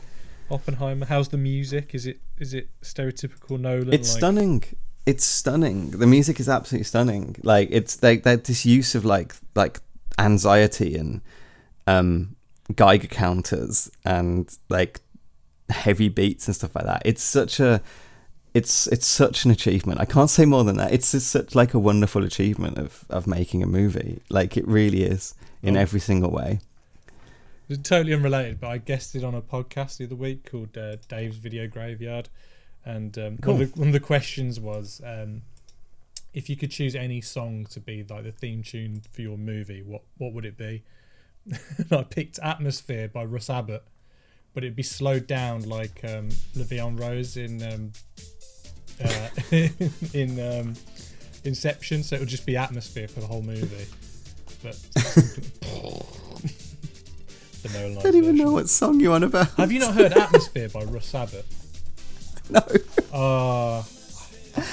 [0.48, 1.06] Oppenheimer?
[1.06, 1.92] How's the music?
[1.94, 3.92] Is it is it stereotypical Nolan?
[3.92, 4.64] it's like, stunning.
[5.06, 5.90] It's stunning.
[5.90, 7.36] The music is absolutely stunning.
[7.42, 9.80] Like it's like that this use of like like
[10.18, 11.20] anxiety and
[11.86, 12.34] um
[12.74, 15.00] Geiger counters and like
[15.70, 17.02] heavy beats and stuff like that.
[17.04, 17.80] It's such a
[18.52, 20.00] it's it's such an achievement.
[20.00, 20.92] I can't say more than that.
[20.92, 24.22] It's just such like a wonderful achievement of of making a movie.
[24.28, 25.80] Like it really is in Oh.
[25.80, 26.60] every single way.
[27.68, 31.36] It's totally unrelated, but I guested on a podcast the other week called uh, Dave's
[31.38, 32.28] Video Graveyard,
[32.84, 35.40] and um, one, of the, one of the questions was um,
[36.34, 39.82] if you could choose any song to be like the theme tune for your movie,
[39.82, 40.82] what what would it be?
[41.78, 43.82] and I picked "Atmosphere" by Russ Abbott,
[44.54, 47.92] but it'd be slowed down like um, La Vie en Rose in um,
[49.04, 49.28] uh,
[50.12, 50.74] in um,
[51.44, 53.86] Inception, so it would just be "Atmosphere" for the whole movie.
[54.62, 54.72] But
[57.62, 59.50] the I don't even know what song you're on about.
[59.54, 61.44] Have you not heard Atmosphere by Russ Abbott?
[62.50, 62.60] No.
[63.10, 63.82] Uh,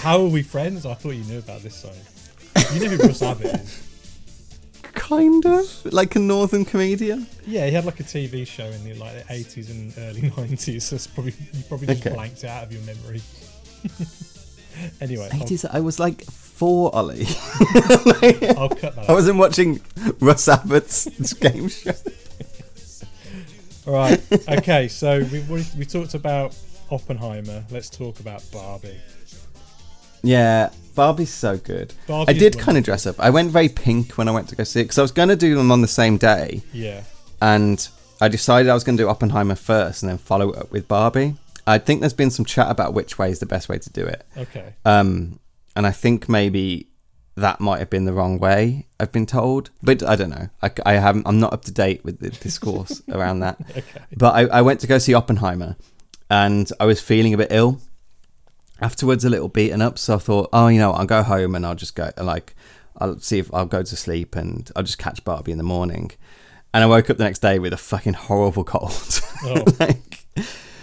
[0.02, 0.86] how are we friends?
[0.86, 1.94] I thought you knew about this song.
[2.74, 3.91] You know who Russ Abbott is?
[4.94, 7.28] Kind of like a northern comedian.
[7.46, 10.82] Yeah, he had like a TV show in the like the 80s and early 90s.
[10.84, 12.16] So it's probably you probably just Okay.
[12.16, 13.22] blanked it out of your memory.
[15.02, 15.66] anyway, 80s.
[15.72, 17.26] I was like four, Ollie.
[18.58, 19.82] I'll cut that I wasn't watching
[20.20, 21.92] Russ Abbott's game show.
[23.88, 24.22] All right.
[24.50, 24.88] Okay.
[24.88, 25.40] So we
[25.78, 26.56] we talked about
[26.92, 27.64] Oppenheimer.
[27.72, 29.00] Let's talk about Barbie.
[30.24, 31.94] Yeah, Barbie's so good.
[32.08, 33.16] Barbie I did kind of dress up.
[33.20, 35.30] I went very pink when I went to go see it because I was going
[35.30, 37.04] to do them on the same day, Yeah.
[37.42, 37.88] and
[38.20, 40.88] I decided I was going to do Oppenheimer first and then follow it up with
[40.88, 41.36] Barbie.
[41.66, 44.06] I think there's been some chat about which way is the best way to do
[44.06, 44.26] it.
[44.38, 44.74] Okay.
[44.86, 45.40] Um,
[45.76, 46.88] and I think maybe
[47.38, 48.88] that might have been the wrong way.
[49.00, 50.50] I've been told, but I don't know.
[50.62, 51.26] I, I haven't.
[51.28, 53.58] I'm not up to date with the discourse around that.
[53.72, 53.84] Okay.
[54.18, 55.78] But I, I went to go see Oppenheimer,
[56.30, 57.80] and I was feeling a bit ill.
[58.82, 61.66] Afterwards, a little beaten up, so I thought, oh, you know, I'll go home and
[61.66, 62.56] I'll just go like,
[62.98, 66.12] I'll see if I'll go to sleep and I'll just catch Barbie in the morning.
[66.74, 69.22] And I woke up the next day with a fucking horrible cold.
[69.44, 69.64] Oh.
[69.80, 70.28] like,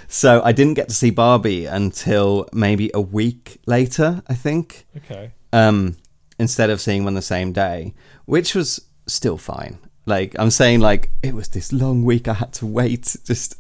[0.09, 5.31] so I didn't get to see Barbie until maybe a week later, I think Okay.
[5.53, 5.97] um,
[6.41, 7.95] instead of seeing one the same day,
[8.25, 9.79] which was still fine.
[10.07, 13.55] Like I'm saying, like it was this long week I had to wait, just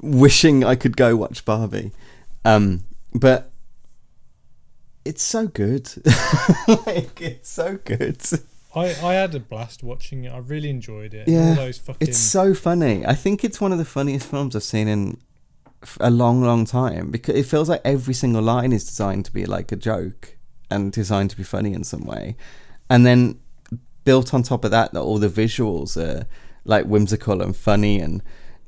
[0.00, 1.90] wishing I could go watch Barbie.
[2.44, 3.50] Um, but
[5.08, 5.90] it's so good,
[6.86, 8.20] like it's so good.
[8.74, 10.32] I, I had a blast watching it.
[10.32, 11.26] I really enjoyed it.
[11.26, 13.06] Yeah, All those fucking It's so funny.
[13.06, 15.18] I think it's one of the funniest films I've seen in
[15.98, 19.46] a long, long time because it feels like every single line is designed to be
[19.46, 20.36] like a joke
[20.70, 22.36] and designed to be funny in some way.
[22.90, 23.40] And then
[24.04, 26.26] built on top of that, that all the visuals are
[26.64, 28.22] like whimsical and funny and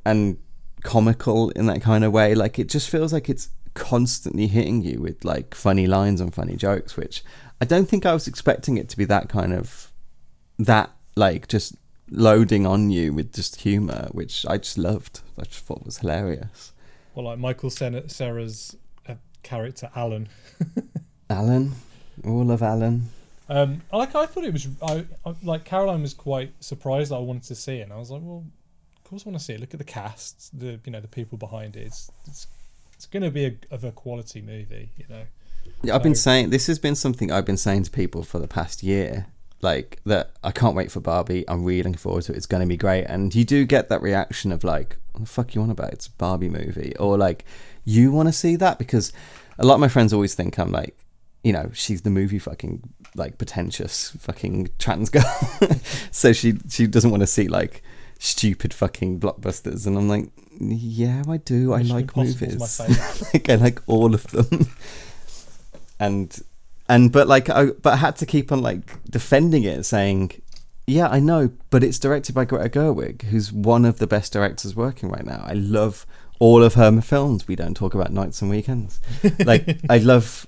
[0.06, 0.38] and
[0.82, 2.34] comical in that kind of way.
[2.34, 6.56] Like it just feels like it's constantly hitting you with like funny lines and funny
[6.56, 7.22] jokes, which
[7.60, 9.92] I don't think I was expecting it to be that kind of
[10.58, 11.74] that like just
[12.10, 15.20] loading on you with just humor, which I just loved.
[15.38, 16.72] I just thought was hilarious.
[17.14, 18.76] well, like Michael Sen- Cera's
[19.08, 20.28] uh, character Alan.
[21.30, 21.72] Alan,
[22.24, 23.08] all of Alan.
[23.48, 27.20] Um, like I thought it was I, I like Caroline was quite surprised that I
[27.20, 28.44] wanted to see it, and I was like, well,
[28.96, 29.60] of course I want to see it.
[29.60, 31.86] Look at the cast, the you know the people behind it.
[31.86, 32.46] It's it's,
[33.00, 35.22] it's going to be a, of a quality movie, you know.
[35.82, 38.46] Yeah, I've been saying this has been something I've been saying to people for the
[38.46, 39.28] past year.
[39.62, 41.48] Like that, I can't wait for Barbie.
[41.48, 42.36] I'm really looking forward to it.
[42.36, 43.04] It's going to be great.
[43.04, 45.94] And you do get that reaction of like, "What the fuck you want about?
[45.94, 47.46] It's a Barbie movie," or like,
[47.86, 49.14] "You want to see that?" Because
[49.58, 50.94] a lot of my friends always think I'm like,
[51.42, 52.82] you know, she's the movie fucking
[53.14, 55.48] like pretentious fucking trans girl.
[56.10, 57.82] so she she doesn't want to see like
[58.20, 59.86] stupid fucking blockbusters.
[59.86, 60.30] And I'm like,
[60.60, 61.72] yeah, I do.
[61.72, 62.78] I like movies.
[63.34, 64.68] like I like all of them.
[65.98, 66.40] and
[66.88, 70.40] and but like I but I had to keep on like defending it, saying,
[70.86, 74.76] yeah, I know, but it's directed by Greta Gerwig, who's one of the best directors
[74.76, 75.42] working right now.
[75.44, 76.06] I love
[76.38, 77.48] all of her films.
[77.48, 79.00] We don't talk about nights and weekends.
[79.44, 80.46] Like I love.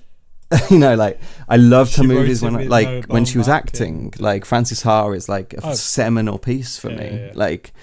[0.69, 1.19] You know, like
[1.49, 4.13] I loved her She movies when, I, like, Noah when she was acting.
[4.19, 5.73] Like Frances Ha is like a Oh.
[5.73, 7.05] seminal piece for Yeah, me.
[7.05, 7.31] yeah, yeah.
[7.35, 7.73] Like,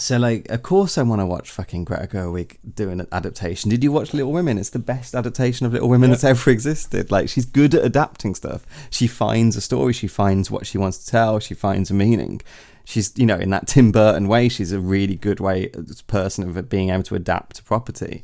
[0.00, 3.68] so like, of course, I want to watch fucking Greta Gerwig doing an adaptation.
[3.68, 4.56] Did you watch Little Women?
[4.56, 7.10] It's the best adaptation of Little Women that's ever existed.
[7.10, 8.64] Like, she's good at adapting stuff.
[8.90, 9.92] She finds a story.
[9.92, 11.40] She finds what she wants to tell.
[11.40, 12.40] She finds a meaning.
[12.84, 15.70] She's, you know, in that Tim Burton way, she's a really good way
[16.06, 18.22] person of being able to adapt a property.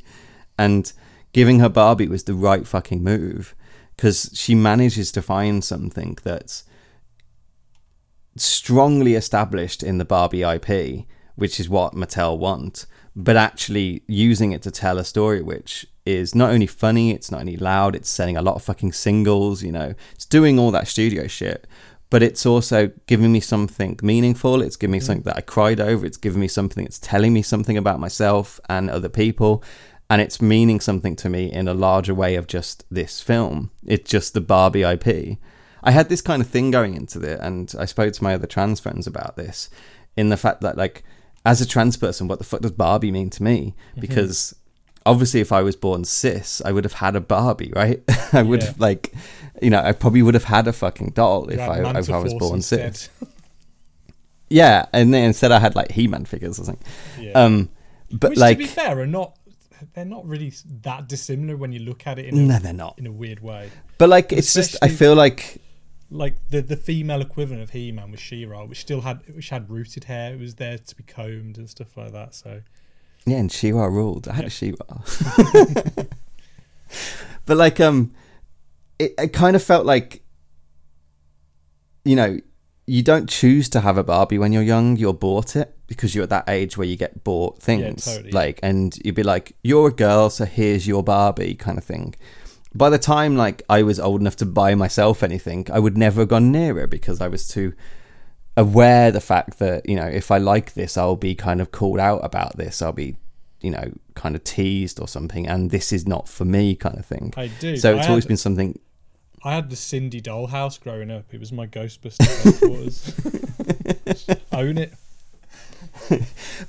[0.57, 0.91] And
[1.35, 3.53] giving her Barbie was the right fucking move
[3.97, 6.63] because she manages to find something that's
[8.37, 11.05] strongly established in the Barbie IP,
[11.35, 12.85] which is what Mattel want,
[13.17, 17.41] but actually using it to tell a story which is not only funny, it's not
[17.41, 20.87] only loud, it's selling a lot of fucking singles, you know, it's doing all that
[20.87, 21.67] studio shit.
[22.09, 24.61] But it's also giving me something meaningful.
[24.61, 25.03] It's giving me mm.
[25.03, 26.05] something that I cried over.
[26.05, 29.63] It's giving me something that's telling me something about myself and other people.
[30.09, 33.71] And it's meaning something to me in a larger way of just this film.
[33.85, 35.37] It's just the Barbie IP.
[35.83, 38.47] I had this kind of thing going into it, and I spoke to my other
[38.47, 39.69] trans friends about this,
[40.15, 41.03] in the fact that like,
[41.45, 43.75] as a trans person, what the fuck does Barbie mean to me?
[43.99, 44.55] Because
[45.07, 48.01] obviously, if I was born cis, I would have had a Barbie, right?
[48.33, 48.67] I would Yeah.
[48.67, 49.13] have like,
[49.61, 52.33] you know, I probably would have had a fucking doll if I if I was
[52.35, 52.95] born instead.
[52.97, 53.09] cis.
[54.49, 56.85] Yeah, and then instead I had like He-Man figures or something.
[57.19, 57.31] Yeah.
[57.33, 57.69] Um,
[58.11, 59.34] but Which, like, to be fair, are not
[59.93, 60.53] they're not really
[60.83, 62.97] that dissimilar when you look at it in a, no, they're not.
[62.97, 63.69] in a weird way.
[63.97, 65.61] But like, it's just I feel like
[66.09, 69.69] Like the the female equivalent of He Man was She-Ra, which still had which had
[69.69, 70.33] rooted hair.
[70.33, 72.35] It was there to be combed and stuff like that.
[72.35, 72.61] So
[73.25, 74.27] Yeah, and Shiwa ruled.
[74.27, 74.47] I had Yeah.
[74.47, 76.07] a Shiwa.
[77.45, 78.11] but like um
[78.99, 80.21] it, it kind of felt like
[82.05, 82.37] you know,
[82.87, 86.23] you don't choose to have a Barbie when you're young, you're bought it because you're
[86.25, 88.05] at that age where you get bought things.
[88.05, 88.31] totally.
[88.31, 92.15] Like and you'd be like, You're a girl, so here's your Barbie kind of thing.
[92.73, 96.21] By the time like I was old enough to buy myself anything, I would never
[96.21, 97.73] have gone near it because I was too
[98.57, 101.99] aware the fact that you know if I like this, I'll be kind of called
[101.99, 102.81] out about this.
[102.81, 103.15] I'll be
[103.61, 107.05] you know kind of teased or something, and this is not for me, kind of
[107.05, 107.33] thing.
[107.37, 107.77] I do.
[107.77, 108.79] so I it's had- always been something.
[109.45, 111.25] I had the Sindy dollhouse growing up.
[111.31, 113.13] It was my Ghostbuster headquarters.
[114.51, 114.93] Own it.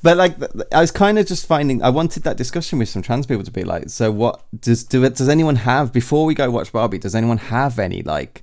[0.02, 0.36] But like,
[0.72, 1.82] I was kind of just finding.
[1.82, 5.04] I wanted that discussion with some trans people to be like, so what does do
[5.04, 5.16] it?
[5.16, 6.98] Does anyone have before we go watch Barbie?
[6.98, 8.42] Does anyone have any like?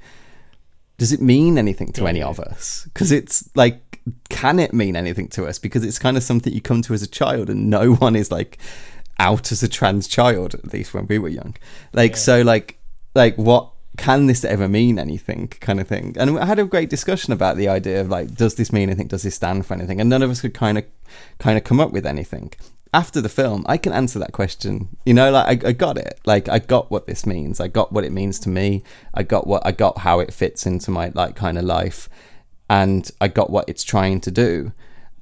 [0.98, 2.26] Does it mean anything to Got any you.
[2.26, 2.84] of us?
[2.94, 4.00] Because it's like,
[4.30, 5.58] can it mean anything to us?
[5.60, 8.32] Because it's kind of something you come to as a child, and no one is
[8.32, 8.58] like
[9.20, 10.56] out as a trans child.
[10.56, 11.56] At least when we were young.
[11.94, 12.18] Like Yeah.
[12.18, 12.80] so, like
[13.16, 16.16] like what can this ever mean anything kind of thing?
[16.18, 19.08] And i had a great discussion about the idea of like does this mean anything?
[19.08, 20.02] Does this stand for anything?
[20.02, 20.86] And none of us could kind of
[21.40, 22.52] kind of come up with anything.
[22.94, 24.90] After the film i can answer that question.
[25.06, 26.20] You know like I, I got it.
[26.26, 27.60] Like i got what this means.
[27.60, 28.84] I got what it means to me.
[29.14, 32.10] I got what i got how it fits into my like kind of life.
[32.70, 34.74] And i got what it's trying to do.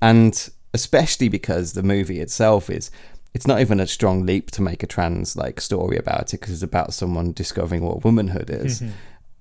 [0.02, 2.90] And especially because the movie itself is
[3.34, 6.54] it's not even a strong leap to make a trans like story about it because
[6.54, 8.94] it's about someone discovering what womanhood is mm-hmm.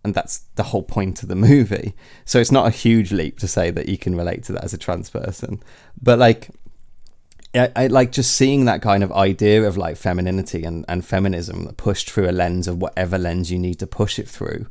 [0.04, 1.94] and that's the whole point of the movie.
[2.24, 4.74] So it's not a huge leap to say that you can relate to that as
[4.74, 5.62] a trans person,
[6.00, 6.50] but like.
[7.52, 11.74] I, I like just seeing that kind of idea of like femininity and, and feminism
[11.76, 14.68] pushed through a lens of whatever lens you need to push it through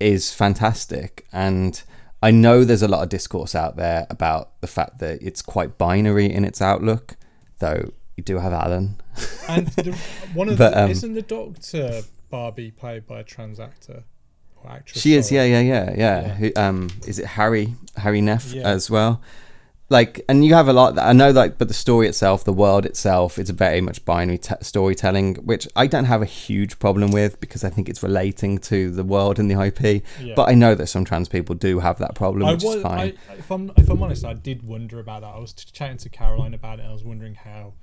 [0.00, 1.24] is fantastic.
[1.32, 1.80] And
[2.20, 5.78] I know there's a lot of discourse out there about the fact that it's quite
[5.78, 7.16] binary in its outlook,
[7.58, 9.00] though you do have Alan.
[9.48, 9.92] And the,
[10.34, 14.04] one of But, the, um, isn't the Doctor Barbie played by a trans actor
[14.62, 15.00] or actress?
[15.02, 15.96] She is, yeah, yeah, yeah, yeah.
[15.96, 16.34] Yeah.
[16.34, 17.74] Who, um, is it Harry?
[17.98, 18.68] Hari Nef Yeah.
[18.68, 19.20] as well.
[19.90, 20.98] Like, and you have a lot.
[20.98, 24.54] I know, like, but the story itself, the world itself, it's very much binary t-
[24.62, 28.90] storytelling, which I don't have a huge problem with because I think it's relating to
[28.90, 30.02] the world and the IP.
[30.22, 30.32] Yeah.
[30.34, 32.82] But I know that some trans people do have that problem, I which was, is
[32.82, 32.98] fine.
[33.28, 35.34] I, if I'm if I'm honest, I did wonder about that.
[35.34, 36.82] I was chatting to Caroline about it.
[36.82, 37.74] and I was wondering how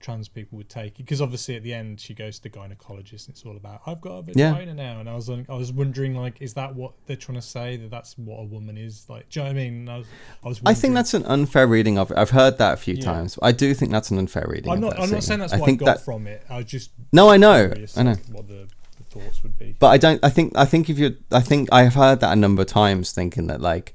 [0.00, 3.26] trans people would take it because obviously at the end she goes to the gynecologist
[3.26, 4.52] and it's all about I've got a Yeah.
[4.52, 7.42] vagina now, and I was I was wondering like is that what they're trying to
[7.46, 9.28] say that that's what a woman is like?
[9.28, 9.88] Do you know what I mean?
[9.88, 10.06] I was
[10.44, 10.60] I was.
[10.66, 12.16] I think that's an unfair reading of it.
[12.18, 13.04] I've heard that a few Yeah.
[13.04, 13.38] times.
[13.42, 14.72] I do think that's an unfair reading.
[14.72, 14.98] I'm not.
[14.98, 16.04] I'm not saying that's I what I, think got that.
[16.04, 16.42] from it.
[16.48, 17.72] I was just No, I know.
[17.96, 18.14] I know.
[18.32, 19.76] what the, the thoughts would be.
[19.78, 20.24] But I don't.
[20.24, 20.52] I think.
[20.56, 21.12] I think if you're.
[21.30, 23.92] I think I have heard that a number of times, thinking that like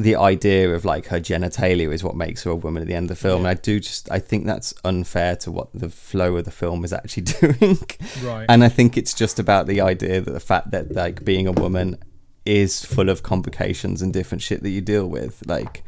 [0.00, 3.10] the idea of like her genitalia is what makes her a woman at the end
[3.10, 3.42] of the film.
[3.42, 3.50] Yeah.
[3.50, 4.10] And I do just.
[4.10, 7.78] I think that's unfair to what the flow of the film is actually doing.
[8.22, 8.46] Right.
[8.48, 11.52] and I think it's just about the idea that the fact that like being a
[11.52, 11.98] woman
[12.46, 15.84] is full of complications and different shit that you deal with, like,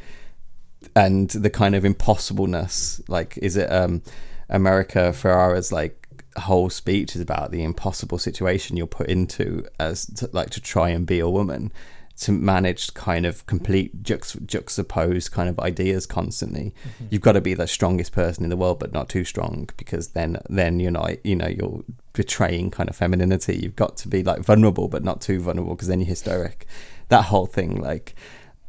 [0.94, 3.00] and the kind of impossibleness.
[3.08, 4.02] Like, is it um,
[4.50, 6.06] America Ferrera's like
[6.36, 10.90] whole speech is about the impossible situation you're put into as to, like to try
[10.90, 11.72] and be a woman
[12.20, 16.74] to manage kind of complete jux- juxtaposed kind of ideas constantly.
[17.10, 20.08] You've got to be the strongest person in the world but not too strong because
[20.08, 21.82] then then you're not you know you're
[22.12, 23.56] betraying kind of femininity.
[23.56, 26.66] You've got to be like vulnerable but not too vulnerable because then you're hysteric.
[27.08, 28.14] That whole thing like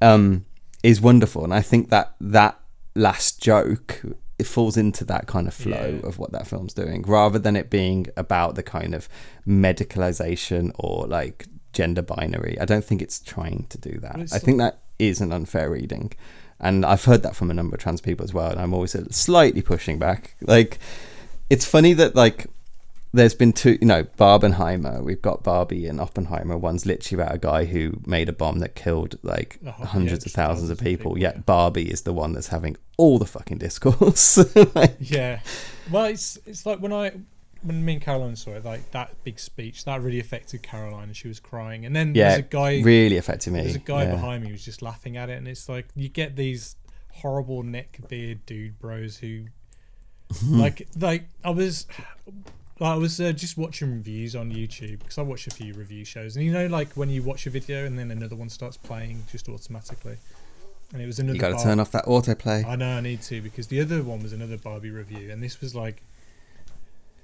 [0.01, 0.45] um
[0.81, 2.59] is wonderful and i think that that
[2.93, 4.01] last joke
[4.37, 6.07] it falls into that kind of flow Yeah.
[6.07, 9.07] of what that film's doing rather than it being about the kind of
[9.47, 14.57] medicalization or like gender binary i don't think it's trying to do that i think
[14.57, 16.11] that is an unfair reading
[16.59, 18.95] and i've heard that from a number of trans people as well and i'm always
[19.15, 20.79] slightly pushing back like
[21.49, 22.47] it's funny that like
[23.15, 25.03] there's been two, you know, Barbenheimer.
[25.03, 26.57] We've got Barbie and Oppenheimer.
[26.57, 30.13] One's literally about a guy who made a bomb that killed like Oh, yeah, hundreds
[30.19, 31.11] of just thousands of people.
[31.11, 31.41] people, Yet yeah.
[31.41, 34.37] Barbie is the one that's having all the fucking discourse.
[34.75, 35.41] like, Yeah.
[35.91, 37.11] Well, it's it's like when I
[37.63, 41.15] when me and Caroline saw it, like that big speech that really affected Caroline, and
[41.15, 41.85] she was crying.
[41.85, 43.61] And then yeah, there's a guy, really affected me.
[43.61, 44.11] there's a guy yeah.
[44.11, 46.75] behind me who's just laughing at it, and it's like you get these
[47.11, 49.45] horrible neck beard dude bros who,
[50.47, 51.87] like, like I was.
[52.81, 56.35] I was uh, just watching reviews on YouTube because I watch a few review shows,
[56.35, 59.23] and you know, like when you watch a video and then another one starts playing
[59.31, 60.17] just automatically,
[60.91, 61.35] and it was another.
[61.35, 62.65] You got to turn off that autoplay.
[62.65, 65.61] I know I need to because the other one was another Barbie review, and this
[65.61, 66.01] was like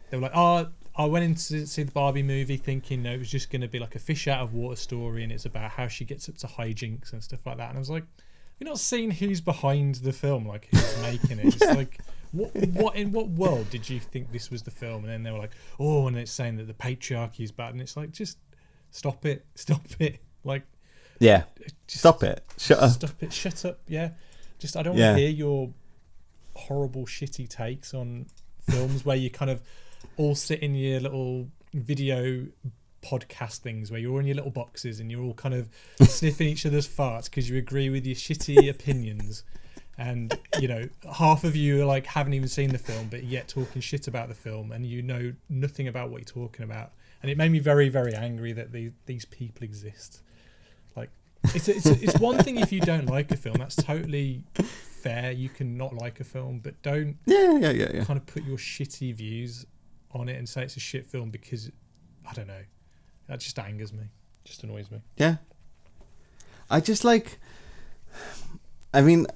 [0.09, 3.19] they were like, "Oh, I went in to see the Barbie movie thinking no, it
[3.19, 5.71] was just going to be like a fish out of water story, and it's about
[5.71, 8.03] how she gets up to hijinks and stuff like that." And I was like,
[8.59, 11.99] "You're not seeing who's behind the film, like who's making it." It's like.
[12.31, 15.03] What, what in what world did you think this was the film?
[15.03, 15.49] And then they were like,
[15.79, 18.37] "Oh," and it's saying that the patriarchy is bad, and it's like, just
[18.91, 20.61] stop it, stop it, like
[21.19, 21.45] Yeah,
[21.87, 22.43] stop it.
[22.55, 22.91] Shut up.
[22.91, 23.33] Stop it.
[23.33, 23.79] Shut up.
[23.87, 24.11] Yeah.
[24.59, 25.07] Just I don't Yeah.
[25.07, 25.71] want to hear your
[26.55, 28.27] horrible, shitty takes on
[28.69, 29.63] films where you kind of
[30.17, 32.45] all sit in your little video
[33.01, 35.69] podcast things where you're all in your little boxes and you're all kind of
[36.07, 39.43] sniffing each other's farts because you agree with your shitty opinions.
[39.97, 43.49] And you know, half of you are like haven't even seen the film, but yet
[43.49, 46.93] talking shit about the film, and you know nothing about what you're talking about.
[47.21, 50.21] And it made me very, very angry that these these people exist.
[50.95, 51.09] Like,
[51.53, 55.31] it's it's it's one thing if you don't like a film, that's totally fair.
[55.31, 58.05] You can not like a film, but don't Yeah, yeah, yeah, yeah.
[58.05, 59.65] kind of put your shitty views
[60.11, 61.71] on it and say it's a shit film because
[62.29, 62.63] I don't know.
[63.27, 64.05] That just angers me.
[64.43, 65.01] Just annoys me.
[65.17, 65.35] Yeah.
[66.69, 67.39] I just like.
[68.93, 69.27] I mean,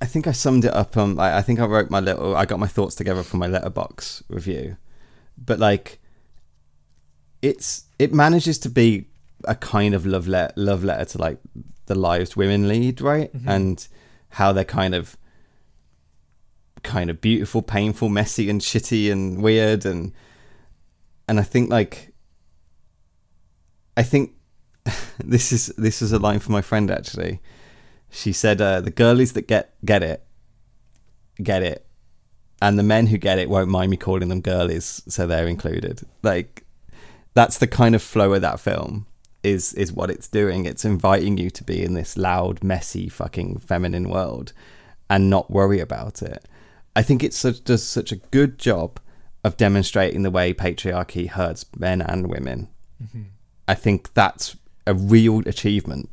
[0.00, 0.96] I think I summed it up.
[0.96, 2.36] Um, I, I think I wrote my little.
[2.36, 4.76] I got my thoughts together for my Letterboxd review,
[5.38, 6.00] but like,
[7.42, 9.06] it's it manages to be
[9.44, 11.38] a kind of love letter, love letter to like
[11.86, 13.32] the lives women lead, right?
[13.32, 13.46] Mhm.
[13.46, 13.88] And
[14.30, 15.16] how they're kind of
[16.86, 20.12] kind of beautiful, painful, messy, and shitty and weird, and
[21.28, 22.14] and I think like
[23.96, 24.32] I think
[25.18, 27.40] this is this is a line from my friend actually.
[28.10, 30.24] She said, uh, "The girlies that get get it,
[31.42, 31.86] get it,
[32.62, 36.02] and the men who get it won't mind me calling them girlies, so they're included."
[36.22, 36.64] Like
[37.34, 39.06] that's the kind of flow of that film.
[39.42, 40.64] is is what it's doing.
[40.64, 44.52] It's inviting you to be in this loud, messy, fucking feminine world,
[45.10, 46.46] and not worry about it.
[46.96, 48.98] I think it such, does such a good job
[49.44, 52.68] of demonstrating the way patriarchy hurts men and women.
[53.00, 53.22] Mm-hmm.
[53.68, 54.56] I think that's
[54.86, 56.08] a real achievement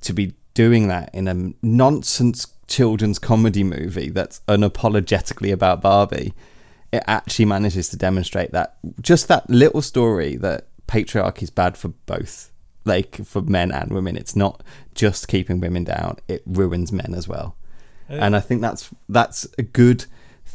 [0.00, 6.32] to be doing that in a nonsense children's comedy movie that's unapologetically about Barbie.
[6.92, 11.88] It actually manages to demonstrate that just that little story that patriarchy is bad for
[12.06, 12.50] both,
[12.86, 14.16] like for men and women.
[14.16, 14.62] It's not
[14.94, 17.56] just keeping women down; it ruins men as well.
[18.08, 20.06] Uh, and I think that's that's a good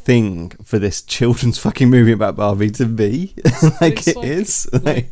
[0.07, 3.33] thing for this children's fucking movie about Barbie to be.
[3.81, 4.69] like it's it like- is.
[4.73, 5.09] like- Like,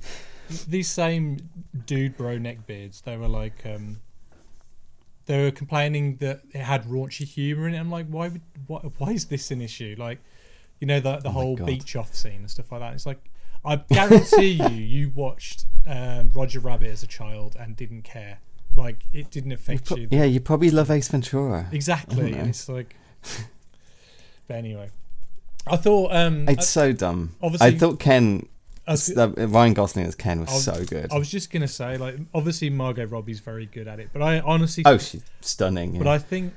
[0.67, 1.37] these same
[1.85, 3.99] dude bro neckbeards, they were like, um,
[5.25, 7.79] they were complaining that it had raunchy humor in it.
[7.79, 9.95] I'm like, why would why, why is this an issue?
[9.97, 10.19] Like,
[10.79, 12.93] you know, the the Oh whole beach off scene and stuff like that.
[12.93, 13.21] It's like,
[13.65, 18.37] I guarantee you, you watched um, Roger Rabbit as a child and didn't care.
[18.75, 20.07] Like, it didn't affect pro- you.
[20.11, 21.67] yeah, you probably love Ace Ventura.
[21.71, 22.95] Exactly, and it's like.
[24.47, 24.89] But anyway,
[25.67, 27.35] I thought um, It's so dumb.
[27.41, 28.47] obviously- I thought Ken,
[28.87, 31.11] I, was, uh, Ryan Gosling as Ken was was- so good.
[31.11, 34.39] I was just gonna say, like, obviously Margot Robbie's very good at it, but I
[34.41, 35.97] honestly, oh, she's stunning.
[35.97, 36.11] but yeah.
[36.13, 36.53] I think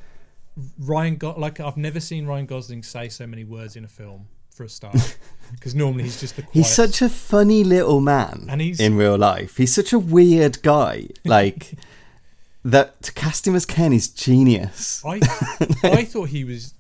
[0.79, 4.27] Ryan got like I've never seen Ryan Gosling say so many words in a film
[4.51, 5.17] for a start,
[5.53, 6.55] because normally he's just the quiet.
[6.55, 9.57] He's such a funny little man And he's- in real life.
[9.57, 11.09] He's such a weird guy.
[11.25, 11.75] Like
[12.65, 15.03] that to cast him as Ken is genius.
[15.07, 15.15] I
[15.85, 16.75] I thought he was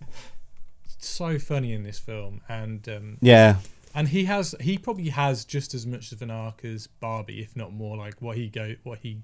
[1.18, 3.56] so funny in this film, and um, Yeah,
[3.94, 7.56] and he has he probably has just as much of an arc as Barbie, if
[7.56, 7.96] not more.
[7.96, 9.18] Like what he go what he,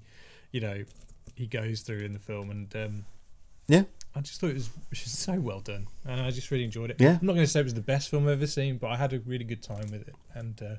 [0.51, 0.83] you know,
[1.35, 3.05] he goes through in the film, and um,
[3.67, 3.83] yeah.
[4.17, 6.97] I just thought it was just so well done, and I just really enjoyed it.
[6.99, 7.17] Yeah.
[7.19, 8.95] I'm not going to say it was the best film I've ever seen, but I
[8.95, 10.75] had a really good time with it, and uh,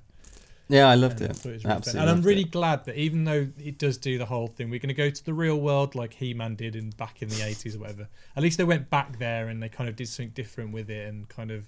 [0.69, 1.37] Yeah, I loved and it.
[1.39, 1.65] it really.
[1.65, 2.01] Absolutely.
[2.01, 2.51] And I'm really it.
[2.51, 5.25] glad that even though it does do the whole thing, we're going to go to
[5.25, 8.09] the real world like He Man did in back in the 80s or whatever.
[8.37, 11.09] At least they went back there and they kind of did something different with it,
[11.09, 11.67] and kind of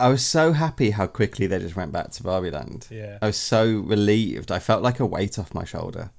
[0.00, 2.86] I was so happy how quickly they just went back to Barbie Land.
[2.90, 3.18] yeah.
[3.20, 4.52] I was so relieved.
[4.52, 6.10] I felt like a weight off my shoulder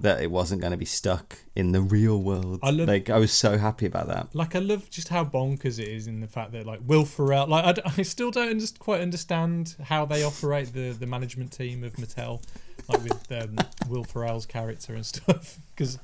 [0.00, 2.60] that it wasn't going to be stuck in the real world.
[2.62, 4.28] I love- like I was so happy about that.
[4.34, 7.46] like I love just how bonkers it is in the fact that like Will Ferrell,
[7.48, 11.82] like I, I still don't just quite understand how they operate the the management team
[11.82, 12.42] of Mattel,
[12.88, 13.56] like with um,
[13.88, 15.58] Will Ferrell's character and stuff.
[15.74, 15.98] Because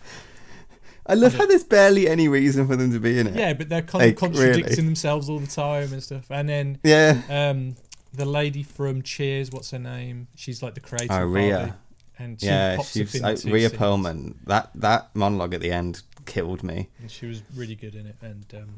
[1.07, 3.35] I love how there's barely any reason for them to be in it.
[3.35, 4.85] yeah, but they're con- Like, contradicting really?
[4.85, 6.31] themselves all the time and stuff.
[6.31, 7.21] And then Yeah.
[7.29, 7.77] um,
[8.15, 10.29] the lady from Cheers, what's her name?
[10.35, 11.13] She's like the creator.
[11.13, 11.33] Oh.
[11.33, 11.73] Barbie,
[12.19, 14.35] and she yeah, pops she's up in Rhea scenes, Perlman.
[14.47, 16.89] That that monologue at the end killed me.
[17.01, 18.17] and she was really good in it.
[18.23, 18.77] And um,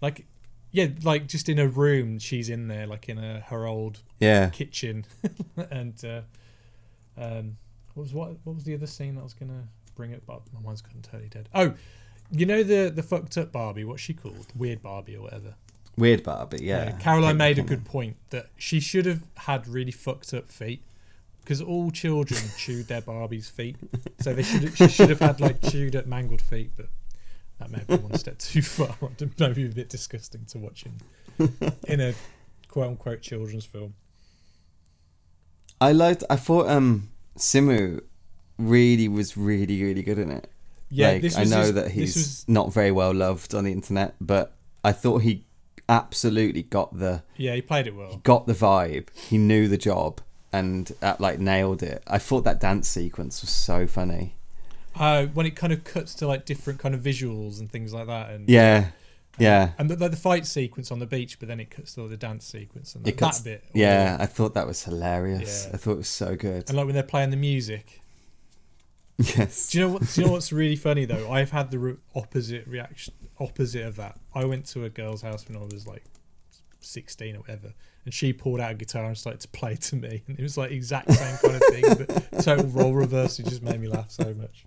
[0.00, 0.26] like,
[0.70, 4.48] yeah, like just in a room, she's in there, like in a her old Yeah.
[4.50, 5.04] kitchen,
[5.70, 6.22] and uh,
[7.20, 7.56] um,
[7.94, 10.22] what was what what was the other scene that I was gonna bring up?
[10.26, 11.48] But my mind's gone totally dead.
[11.54, 11.74] Oh,
[12.30, 14.46] you know the the fucked up Barbie, what's she called?
[14.56, 15.54] Weird Barbie or whatever.
[15.98, 16.64] Weird Barbie.
[16.64, 16.94] Yeah.
[16.96, 20.82] Uh, Caroline made a good point that she should have had really fucked up feet
[21.42, 23.76] because all children chewed their Barbie's feet,
[24.20, 26.86] so they should she should have had like chewed up mangled feet, but.
[27.58, 28.96] That may have been one step too far.
[29.38, 30.84] Maybe a bit disgusting to watch
[31.38, 32.12] in, in a
[32.66, 33.94] quote unquote children's film.
[35.80, 36.24] I liked.
[36.28, 38.00] I thought um Simu
[38.58, 40.50] really was really really good in it.
[40.90, 44.14] Yeah, like, I know his- that he's was- not very well loved on the internet,
[44.20, 45.44] but I thought he
[45.88, 48.20] absolutely got the Yeah, he played it well.
[48.24, 49.08] got the vibe.
[49.16, 50.20] He knew the job
[50.52, 52.02] and uh, like nailed it.
[52.06, 54.34] I thought that dance sequence was so funny.
[54.94, 58.06] Uh, when it kind of cuts to like different kind of visuals and things like
[58.08, 58.88] that, and Yeah,
[59.38, 62.16] yeah, and the, the fight sequence on the beach, but then it cuts to the
[62.18, 63.64] dance sequence and that, cuts- that bit.
[63.72, 64.18] yeah.
[64.20, 65.64] I thought that was hilarious.
[65.68, 65.74] Yeah.
[65.74, 66.68] I thought it was so good.
[66.68, 68.00] and like when they're playing the music.
[69.18, 69.70] Yes.
[69.70, 70.02] Do you know what?
[70.12, 71.30] Do you know what's really funny though?
[71.30, 74.18] I've had the re- opposite reaction, opposite of that.
[74.34, 76.02] I went to a girl's house when I was like
[76.80, 77.72] sixteen or whatever,
[78.04, 80.56] and she pulled out a guitar and started to play to me, and it was
[80.58, 83.38] like exact same kind of thing, but total role reverse.
[83.38, 84.66] It just made me laugh so much.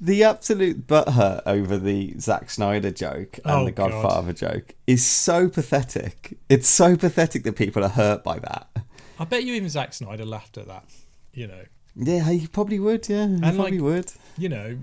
[0.00, 3.90] The absolute butthurt over the Zack Snyder joke and Oh, the God.
[3.90, 6.38] Godfather joke is so pathetic.
[6.48, 8.68] It's so pathetic that people are hurt by that.
[9.18, 10.84] I bet you even Zack Snyder laughed at that.
[11.34, 11.62] You know,
[11.96, 13.08] Yeah, he probably would.
[13.08, 14.12] Yeah, And, probably like, would.
[14.36, 14.78] you know,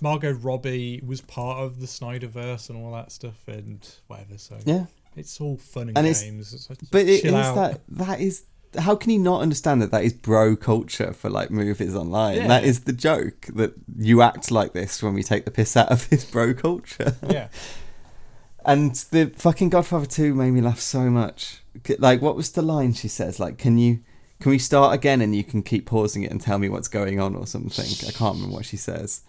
[0.00, 4.38] Margot Robbie was part of the Snyderverse and all that stuff and whatever.
[4.38, 4.86] So Yeah,
[5.16, 6.52] it's all fun and, And games.
[6.52, 7.54] It's like, but it is out.
[7.54, 7.80] that.
[7.88, 8.44] That is.
[8.76, 12.36] How can you not understand that that is bro culture for like movies online?
[12.38, 12.48] Yeah.
[12.48, 15.90] That is the joke that you act like this when we take the piss out
[15.92, 17.14] of this bro culture.
[17.28, 17.48] Yeah,
[18.64, 21.62] And the fucking Godfather 2 made me laugh so much.
[21.98, 23.38] Like, what was the line she says?
[23.38, 24.00] Like, can you
[24.40, 27.20] Can we start again and you can keep pausing it and tell me what's going
[27.20, 27.86] on or something?
[28.08, 29.22] I can't remember what she says.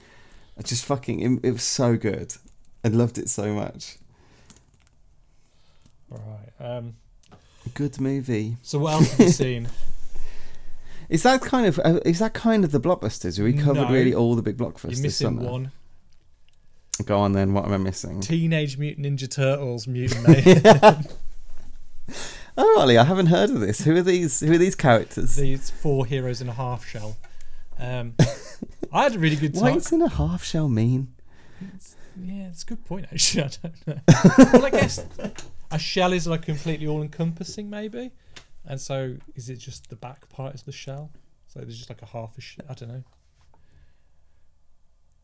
[0.57, 2.33] I just fucking, it, it was so good.
[2.83, 3.97] I loved it so much.
[6.09, 6.51] Right.
[6.59, 6.95] Um,
[7.73, 8.57] Good movie.
[8.61, 9.67] so what else have you seen?
[11.09, 13.37] Is that kind of uh, is that kind of the blockbusters?
[13.37, 13.91] Have We covered No.
[13.91, 14.93] really all the big blockbusters.
[14.97, 15.71] You're missing one.
[17.05, 17.53] Go on then.
[17.53, 18.21] What am I missing?
[18.21, 21.05] Teenage Mutant Ninja Turtles Mutant Mayhem.
[22.57, 23.81] Oh, Ollie, I haven't heard of this.
[23.83, 24.39] Who are these?
[24.39, 25.35] Who are these characters?
[25.35, 27.17] These four heroes in a half shell.
[27.77, 28.13] Um,
[28.93, 29.73] I had a really good time.
[29.73, 31.09] does in a half shell mean?
[32.17, 33.43] Yeah, it's a good point actually.
[33.43, 33.99] I don't know.
[34.53, 35.05] well, I guess
[35.71, 38.11] a shell is like completely all encompassing, maybe.
[38.65, 41.11] And so, is it just the back part is the shell?
[41.47, 42.65] So there's just like a half a shell.
[42.69, 43.03] I don't know.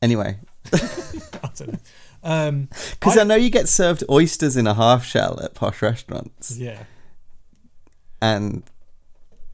[0.02, 0.40] Anyway,
[0.74, 1.80] I don't know.
[2.24, 5.82] Um, because I, I- know you get served oysters in a half shell at posh
[5.82, 6.84] restaurants, yeah.
[8.22, 8.64] and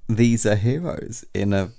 [0.08, 1.72] these are heroes in a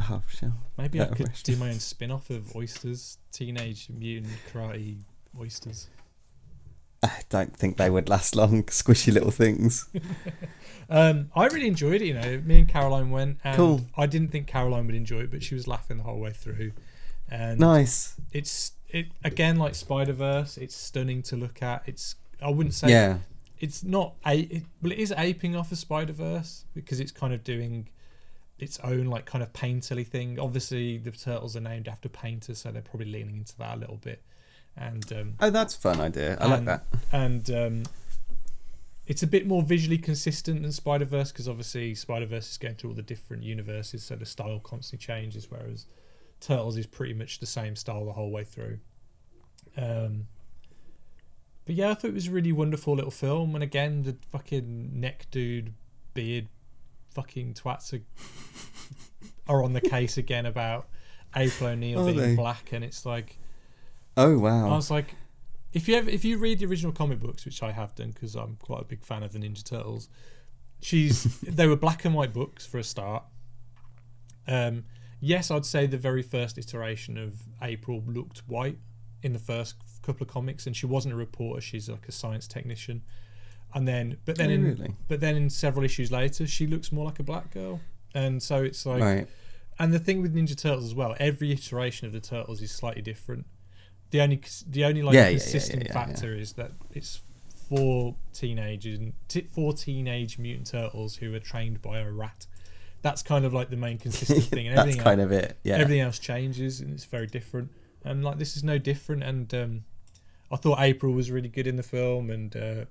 [0.00, 0.54] half shell.
[0.76, 4.98] Maybe I could do my own spin off of oysters, teenage mutant karate
[5.38, 5.88] oysters.
[7.02, 8.62] I don't think they would last long.
[8.64, 9.86] Squishy little things.
[10.90, 12.06] Um, I really enjoyed it.
[12.06, 13.82] You know, me and Caroline went, and Cool.
[13.94, 16.72] I didn't think Caroline would enjoy it, but she was laughing the whole way through.
[17.30, 18.14] And Nice.
[18.32, 20.56] it's it again like Spider Verse.
[20.56, 21.82] It's stunning to look at.
[21.84, 23.18] It's I wouldn't say Yeah.
[23.58, 27.34] it's not a it, well it is aping off of Spider Verse because it's kind
[27.34, 27.90] of doing
[28.58, 30.38] its own like kind of painterly thing.
[30.40, 33.98] Obviously, the turtles are named after painters, so they're probably leaning into that a little
[33.98, 34.22] bit.
[34.78, 36.38] And um, Oh, that's a fun idea.
[36.40, 36.84] I like that.
[37.12, 37.82] And um,
[39.06, 42.76] it's a bit more visually consistent than Spider Verse because obviously Spider Verse is going
[42.76, 45.50] through all the different universes, so the style constantly changes.
[45.50, 45.86] Whereas
[46.40, 48.78] Turtles is pretty much the same style the whole way through.
[49.76, 50.28] Um,
[51.66, 53.54] but yeah, I thought it was a really wonderful little film.
[53.54, 55.74] And again, the fucking neck dude,
[56.14, 56.46] beard,
[57.10, 58.02] fucking twats are,
[59.52, 60.88] are on the case again about
[61.34, 62.36] April O'Neil being they?
[62.36, 63.38] black, and it's like
[64.18, 64.68] Oh wow!
[64.68, 65.14] I was like,
[65.72, 68.34] if you ever, if you read the original comic books, which I have done because
[68.34, 70.08] I'm quite a big fan of the Ninja Turtles,
[70.80, 73.22] she's they were black and white books for a start.
[74.46, 74.84] Um,
[75.20, 78.78] yes, I'd say the very first iteration of April looked white
[79.22, 82.48] in the first couple of comics, and she wasn't a reporter; she's like a science
[82.48, 83.02] technician.
[83.74, 84.94] And then, but then Oh, in really?
[85.06, 87.80] but then in several issues later, she looks more like a black girl,
[88.14, 89.28] and so it's like right.
[89.78, 93.02] and the thing with Ninja Turtles as well, every iteration of the Turtles is slightly
[93.02, 93.46] different.
[94.10, 97.20] The only the only like Yeah, consistent yeah, yeah, factor is that it's
[97.68, 98.98] four teenagers,
[99.28, 102.46] t- four teenage mutant turtles who are trained by a rat.
[103.02, 105.58] That's kind of like the main consistent thing, and That's everything kind else, of it.
[105.62, 105.74] Yeah.
[105.74, 107.70] everything else changes, and it's very different.
[108.04, 109.22] And like this is no different.
[109.22, 109.84] And um,
[110.50, 112.84] I thought April was really good in the film, and uh,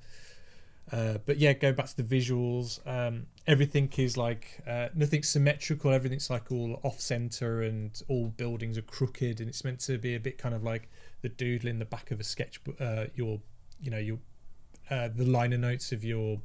[0.91, 5.91] uh, but yeah, going back to the visuals, um, everything is like uh, nothing's symmetrical.
[5.91, 10.15] Everything's like all off center, and all buildings are crooked, and it's meant to be
[10.15, 10.87] a bit kind of like
[11.21, 12.79] the doodle in the back of a sketchbook.
[12.79, 13.39] Uh, your,
[13.81, 14.19] you know, your
[14.89, 16.39] uh, the liner notes of your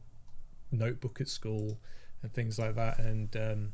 [0.70, 1.78] notebook at school
[2.22, 3.72] and things like that, and um,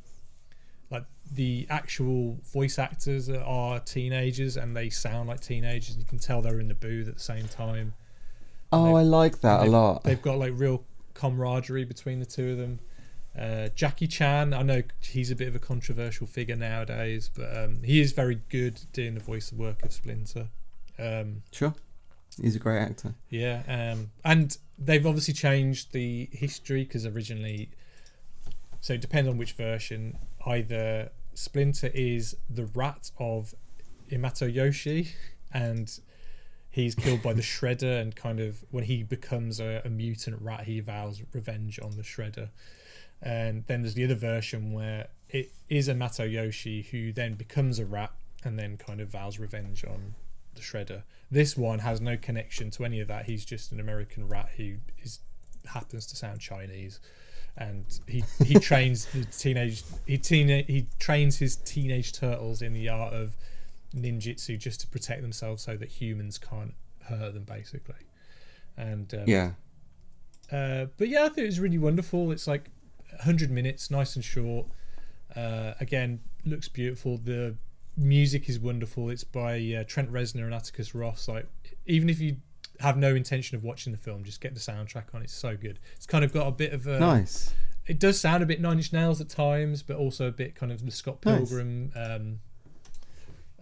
[0.91, 5.97] like the actual voice actors are teenagers and they sound like teenagers.
[5.97, 7.95] You can tell they're in the booth at the same time.
[8.73, 10.05] oh, I like that a lot.
[10.05, 10.85] They've got like real
[11.15, 12.79] camaraderie between the two of them.
[13.39, 17.83] Uh, Jackie Chan, I know he's a bit of a controversial figure nowadays, but um,
[17.85, 20.49] he is very good doing the voice work of Splinter.
[20.99, 21.75] Um, Sure.
[22.41, 23.15] He's a great actor.
[23.31, 27.70] yeah, um, and they've obviously changed the history because originally,
[28.81, 30.16] so it depends on which version.
[30.47, 33.55] Either Splinter is the rat of
[34.11, 35.09] Imato Yoshi,
[35.53, 35.99] and
[36.70, 40.65] he's killed by the Shredder, and kind of when he becomes a, a mutant rat,
[40.65, 42.51] he vows revenge on the Shredder.
[43.20, 47.85] And then there's the other version where it is Amato Yoshi who then becomes a
[47.85, 48.12] rat
[48.45, 50.15] and then kind of vows revenge on
[50.59, 51.02] the Shredder.
[51.30, 53.26] This one has no connection to any of that.
[53.26, 55.20] He's just an American rat who is
[55.66, 57.01] happens to sound Chinese,
[57.56, 62.89] and he he trains the teenage he teen he trains his teenage turtles in the
[62.89, 63.36] art of
[63.94, 66.74] ninjutsu just to protect themselves so that humans can't
[67.05, 67.94] hurt them basically.
[68.76, 69.52] And um, Yeah.
[70.52, 72.30] uh, but yeah, I think it was really wonderful.
[72.30, 72.70] It's like
[73.10, 74.66] 100 minutes, nice and short.
[75.35, 77.18] Uh, again, looks beautiful.
[77.18, 77.56] The
[77.99, 79.11] music is wonderful.
[79.11, 81.29] It's by uh, Trent Reznor and Atticus Ross.
[81.29, 81.47] Like,
[81.87, 82.37] even if you
[82.81, 85.23] have no intention of watching the film, just get the soundtrack on.
[85.23, 85.79] It's so good.
[85.97, 86.99] It's kind of got a bit of a.
[86.99, 87.55] Nice.
[87.87, 90.70] It does sound a bit Nine Inch Nails at times, but also a bit kind
[90.70, 91.39] of the Scott Nice.
[91.39, 92.41] Pilgrim um,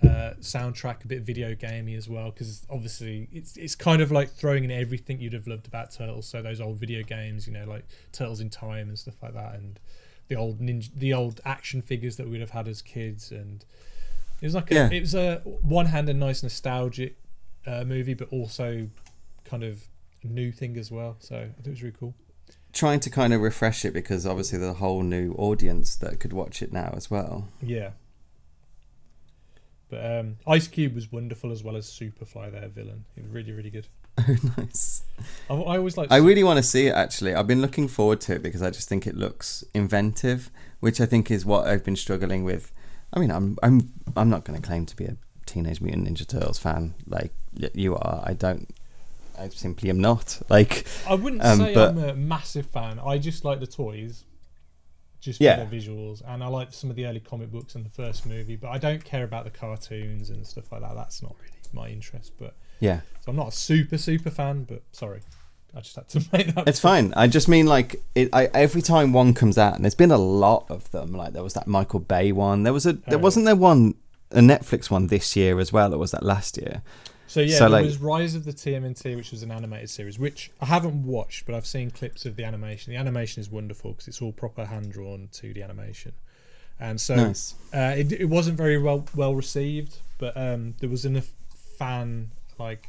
[0.03, 2.31] uh, soundtrack, a bit video gamey as well.
[2.31, 6.29] Because obviously, it's it's kind of like throwing in everything you'd have loved about Turtles.
[6.29, 9.55] So those old video games, you know, like Turtles in Time and stuff like that,
[9.55, 9.79] and
[10.29, 13.65] the old ninja, the old action figures that we'd have had as kids, and
[14.41, 14.91] it was like a, Yeah.
[14.93, 17.17] it was a one hand a nice nostalgic
[17.67, 18.89] uh, movie, but also
[19.45, 19.83] kind of
[20.23, 21.17] a new thing as well.
[21.21, 22.15] So I thought it was really cool.
[22.73, 26.33] Trying to kind of refresh it because obviously there's a whole new audience that could
[26.33, 27.49] watch it now as well.
[27.63, 27.91] Yeah.
[29.89, 33.05] But um, Ice Cube was wonderful as well as Superfly, their villain.
[33.15, 33.87] He was really, really good.
[34.19, 35.03] Oh, nice.
[35.51, 36.11] I, I always like.
[36.11, 37.35] I really want to see it actually.
[37.35, 40.51] I've been looking forward to it because I just think it looks inventive,
[40.81, 42.73] which I think is what I've been struggling with.
[43.13, 45.17] I mean, I'm I'm I'm not going to claim to be a
[45.47, 47.33] Teenage Mutant Ninja Turtles fan like
[47.75, 48.23] you are.
[48.25, 48.69] I don't.
[49.39, 50.41] I simply am not.
[50.49, 52.99] Like, I wouldn't um, say but- I'm a massive fan.
[52.99, 54.25] I just like the toys,
[55.21, 55.63] just Yeah.
[55.63, 58.25] for their visuals, and I like some of the early comic books and the first
[58.27, 58.57] movie.
[58.57, 60.95] But I don't care about the cartoons and stuff like that.
[60.95, 62.33] That's not really my interest.
[62.39, 64.65] But yeah, so I'm not a super super fan.
[64.65, 65.21] But sorry,
[65.77, 66.67] I just had to make that.
[66.67, 67.13] it's fine.
[67.17, 68.31] I just mean like it.
[68.33, 71.13] I every time one comes out, and there's been a lot of them.
[71.13, 72.63] Like there was that Michael Bay one.
[72.63, 72.95] There was a.
[72.95, 73.23] There Oh.
[73.23, 73.95] wasn't there one
[74.33, 75.93] a Netflix one this year as well.
[75.95, 76.83] Or was that last year?
[77.29, 80.17] So yeah, So, there like- was Rise of the TMNT, which was an animated series,
[80.19, 82.93] which I haven't watched, but I've seen clips of the animation.
[82.93, 86.13] The animation is wonderful because it's all proper hand drawn 2D animation,
[86.81, 87.55] and so Nice.
[87.75, 89.99] uh, it, it wasn't very well well received.
[90.19, 91.31] But um, there was enough
[91.79, 92.89] fan like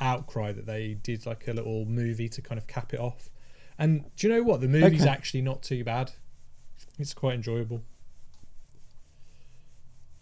[0.00, 3.30] outcry that they did like a little movie to kind of cap it off.
[3.78, 4.60] And do you know what?
[4.60, 5.10] The movie's Okay.
[5.10, 6.12] actually not too bad.
[6.98, 7.82] It's quite enjoyable.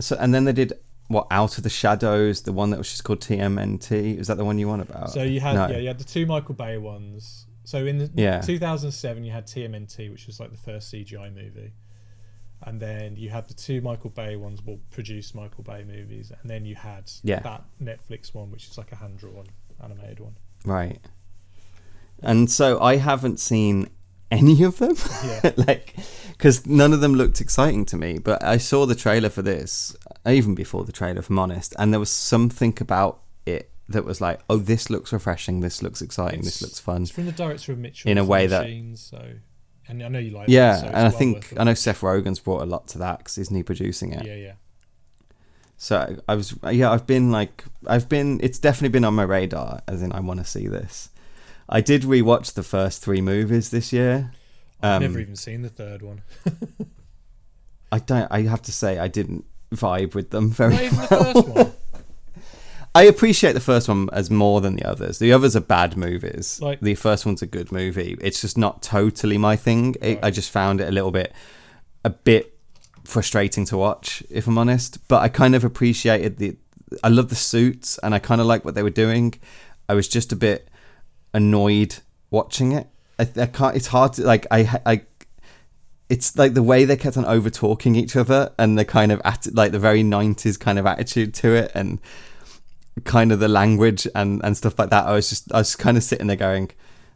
[0.00, 0.72] So and then they did
[1.08, 4.18] what Out of the Shadows, the one that was just called TMNT.
[4.18, 5.10] Is that the one you want about?
[5.10, 5.68] So you had No.
[5.68, 7.46] yeah, you had the two Michael Bay ones.
[7.64, 8.40] So in the Yeah.
[8.40, 11.72] 2007, you had TMNT, which was like the first CGI movie,
[12.62, 16.50] and then you had the two Michael Bay ones, well, produced Michael Bay movies, and
[16.50, 17.40] then you had Yeah.
[17.40, 19.46] that Netflix one, which is like a hand drawn
[19.82, 20.36] animated one.
[20.64, 20.98] Right.
[22.22, 23.88] And so I haven't seen
[24.30, 24.96] any of them.
[25.24, 25.52] Yeah.
[25.66, 25.94] like,
[26.32, 28.18] because none of them looked exciting to me.
[28.18, 29.96] But I saw the trailer for this,
[30.26, 34.20] even before the trailer, if I'm honest, and there was something about it that was
[34.20, 35.60] like, oh, this looks refreshing.
[35.60, 36.42] This looks exciting.
[36.42, 37.02] this looks fun.
[37.02, 39.32] It's from the director of Mitchell In a way that- Machines, so
[39.88, 40.48] and I know you like.
[40.48, 41.74] it, Yeah, so it's and I well think I know.
[41.74, 44.26] Seth Rogen's brought a lot to that because isn't he producing it?
[44.26, 44.52] Yeah, yeah.
[45.78, 49.80] So I was, yeah, I've been like, I've been, it's definitely been on my radar,
[49.86, 51.10] as in I want to see this.
[51.68, 54.32] I did rewatch the first three movies this year.
[54.82, 56.22] I've Um, never even seen the third one.
[57.92, 59.44] I don't, I have to say, I didn't
[59.74, 61.32] vibe with them very Not even the well.
[61.34, 61.72] first one.
[62.94, 65.18] I appreciate the first one as more than the others.
[65.18, 66.60] The others are bad movies.
[66.62, 68.16] Like- the first one's a good movie.
[68.22, 69.94] It's just not totally my thing.
[70.00, 70.24] It, Right.
[70.24, 71.32] I just found it a little bit,
[72.04, 72.55] a bit
[73.06, 75.06] frustrating to watch, if I'm honest.
[75.08, 76.56] But I kind of appreciated the.
[77.02, 79.34] I love the suits, and I kind of like what they were doing.
[79.88, 80.68] I was just a bit
[81.34, 81.96] annoyed
[82.30, 82.86] watching it.
[83.18, 83.76] I, I can't.
[83.76, 84.46] It's hard to like.
[84.50, 85.02] I I.
[86.08, 89.20] It's like the way they kept on over talking each other, and the kind of
[89.24, 91.98] at like the very '90s kind of attitude to it, and
[93.04, 95.06] kind of the language and and stuff like that.
[95.06, 96.70] I was just I was kind of sitting there going,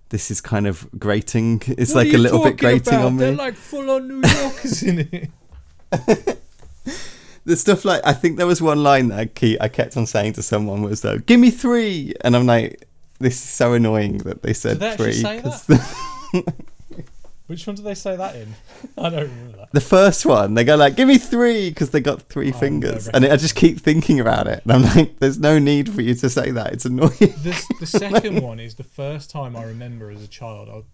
[0.08, 1.62] "This is kind of grating.
[1.66, 3.06] It's What like a little bit grating about?
[3.06, 5.30] on me." They're like full on New Yorkers in it.
[7.44, 10.06] the stuff like I think there was one line that I, keep, I kept on
[10.06, 12.14] saying to someone was though, "Give me three.
[12.22, 12.86] and I'm like,
[13.18, 16.42] "This is so annoying that they said Did they three.
[17.46, 18.54] Which one did they say that in?
[18.96, 19.72] I don't remember that.
[19.72, 23.08] the first one they go like, "Give me three because they got three Oh, fingers,
[23.08, 26.14] and I just keep thinking about it, and I'm like, "There's no need for you
[26.14, 26.72] to say that.
[26.74, 30.68] It's annoying." The, the second one is the first time I remember as a child.
[30.68, 30.84] I was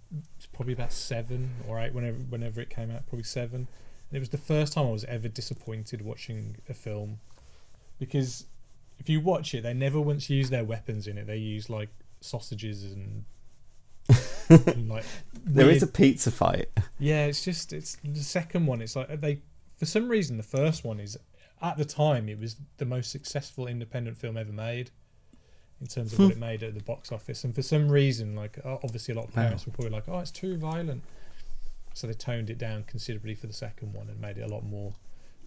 [0.55, 3.69] probably about seven or eight whenever whenever it came out, probably seven.
[4.11, 7.19] And it was the first time I was ever disappointed watching a film
[7.99, 8.47] because
[8.99, 11.27] if you watch it, they never once use their weapons in it.
[11.27, 11.89] They use like
[12.21, 13.25] sausages and,
[14.49, 15.05] and like
[15.45, 16.69] There is weird- a pizza fight.
[16.99, 18.81] Yeah, it's just it's the second one.
[18.81, 19.41] It's like they
[19.77, 21.19] for some reason the first one is
[21.61, 24.91] at the time it was the most successful independent film ever made
[25.81, 27.45] in terms of what it made at the box office.
[27.45, 29.43] And for some reason, like obviously a lot of Wow.
[29.43, 31.03] parents were probably like, "Oh, it's too violent,"
[31.97, 34.63] so they toned it down considerably for the second one and made it a lot
[34.65, 34.93] more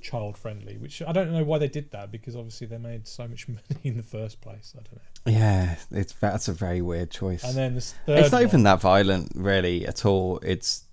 [0.02, 0.78] child friendly.
[0.78, 3.62] Which I don't know why they did that because obviously they made so much money
[3.84, 4.74] in the first place.
[4.76, 5.40] I don't know.
[5.40, 7.44] Yeah, it's that's a very weird choice.
[7.44, 10.40] And then this third it's not one, even that violent, really, at all.
[10.40, 10.86] It's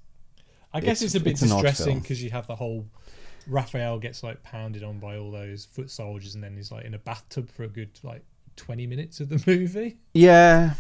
[0.75, 2.87] I guess It's- it's, a bit it's distressing because you have the whole
[3.47, 6.93] Raphael gets like pounded on by all those foot soldiers, and then he's like in
[6.95, 8.23] a bathtub for a good like
[8.57, 9.97] twenty minutes of the movie.
[10.13, 10.75] yeah.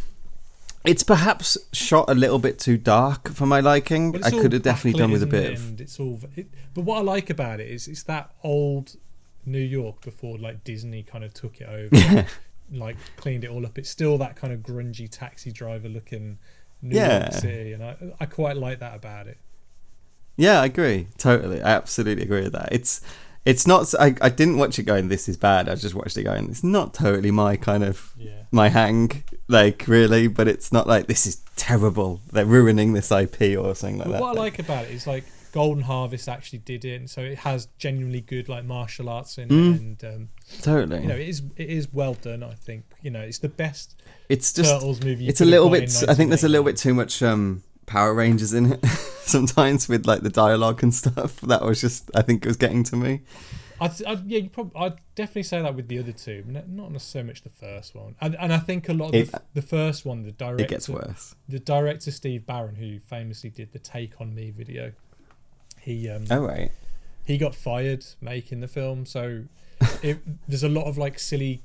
[0.87, 4.23] It's perhaps shot a little bit too dark for my liking.
[4.25, 6.21] I could have definitely done with a bit of it's all.
[6.37, 8.97] It, but what I like about it is it's that old
[9.45, 12.27] New York before like Disney kind of took it over,
[12.73, 13.79] like cleaned it all up.
[13.79, 16.39] It's still that kind of grungy taxi driver looking
[16.83, 17.21] New Yeah.
[17.21, 19.39] York City, and I I quite like that about it.
[20.37, 21.09] Yeah, I agree.
[21.17, 21.63] Totally.
[21.63, 22.69] I absolutely agree with that.
[22.71, 23.01] It's
[23.47, 25.68] it's not I, I didn't watch it going this is bad.
[25.68, 28.43] I just watched it going it's not totally my kind of Yeah.
[28.51, 32.20] my hang like really, but it's not like this is terrible.
[32.32, 34.20] They're ruining this IP or something like But that.
[34.20, 37.39] what I like about it is like Golden Harvest actually did it, and so it
[37.39, 39.74] has genuinely good like martial arts in Mm.
[39.74, 40.28] it, and um,
[40.60, 41.01] totally.
[41.02, 42.43] you know it is it is well done.
[42.43, 43.94] I think you know it's the best
[44.28, 45.28] it's just Turtles movie.
[45.28, 48.53] it's a little bit I think there's a little bit too much um Power Rangers
[48.53, 48.85] in it
[49.23, 51.41] sometimes with like the dialogue and stuff.
[51.43, 53.21] That was just I think it was getting to me.
[53.81, 57.23] I'd, I'd yeah, you probably I'd definitely say that with the other two, not so
[57.23, 58.15] much the first one.
[58.23, 60.71] And, and I think a lot of It- the, the first one, the director, It
[60.71, 61.35] gets worse.
[61.49, 64.93] the director Steve Barron, who famously did the Take on Me video,
[65.81, 66.71] he um Oh right.
[67.27, 69.05] he got fired making the film.
[69.07, 69.45] So
[70.03, 70.19] it,
[70.49, 71.63] there's a lot of like silly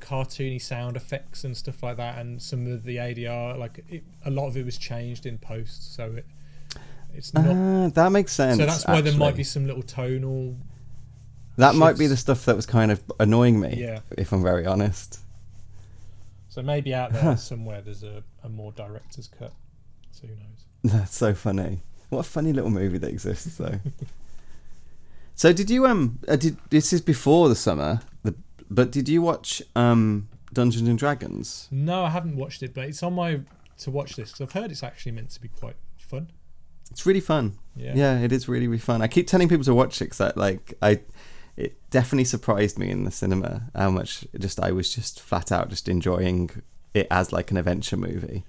[0.00, 4.30] cartoony sound effects and stuff like that, and some of the ADR, like it, a
[4.30, 5.94] lot of it was changed in post.
[5.94, 6.26] So it
[7.14, 7.46] it's not.
[7.46, 8.58] Ah, that makes sense.
[8.58, 10.56] so that's why there might be some little tonal.
[11.56, 14.00] That might be the stuff that was kind of annoying me, Yeah.
[14.16, 15.20] if I'm very honest.
[16.48, 19.52] So maybe out there somewhere there's a, a more director's cut.
[20.10, 20.64] So who knows?
[20.84, 21.80] That's so funny.
[22.08, 23.78] What a funny little movie that exists, though.
[25.34, 26.18] so did you um?
[26.26, 28.34] Uh, did this is before the summer, the,
[28.70, 31.68] but did you watch um Dungeons and Dragons?
[31.70, 33.40] No, I haven't watched it, but it's on my
[33.78, 36.30] to watch this because I've heard it's actually meant to be quite fun.
[36.90, 37.56] It's really fun.
[37.76, 37.92] Yeah.
[37.94, 39.00] Yeah, it is really really fun.
[39.02, 41.00] I keep telling people to watch it because I like I.
[41.56, 45.68] It definitely surprised me in the cinema how much just I was just flat out
[45.68, 46.48] just enjoying
[46.94, 48.44] it as like an adventure movie.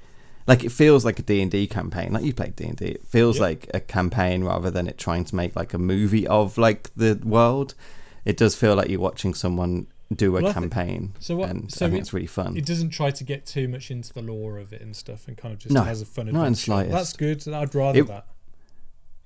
[0.47, 2.13] Like it feels like a D&D campaign.
[2.13, 2.85] Like you played D&D.
[2.85, 3.43] It feels Yeah.
[3.43, 7.19] like a campaign rather than it trying to make like a movie of like the
[7.23, 7.75] world.
[8.23, 11.13] It does feel like you're watching someone do a Well, campaign.
[11.19, 12.57] so what- And so I think it- it's really fun.
[12.57, 15.37] It doesn't try to get too much into the lore of it and stuff, and
[15.37, 16.41] kind of just No, has a fun adventure.
[16.41, 16.91] not in slightest.
[16.93, 17.47] That's good.
[17.53, 18.25] I'd rather It- that.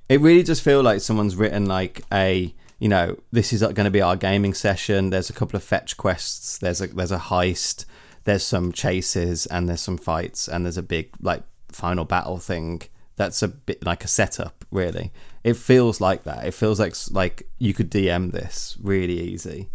[0.10, 3.90] it really does feel like someone's written like a you know this is going to
[3.90, 7.86] be our gaming session there's a couple of fetch quests there's a there's a heist
[8.26, 12.82] there's some chases and there's some fights and there's a big like final battle thing
[13.16, 15.12] that's a bit like a setup really
[15.44, 19.70] it feels like that it feels like like you could dm this really easy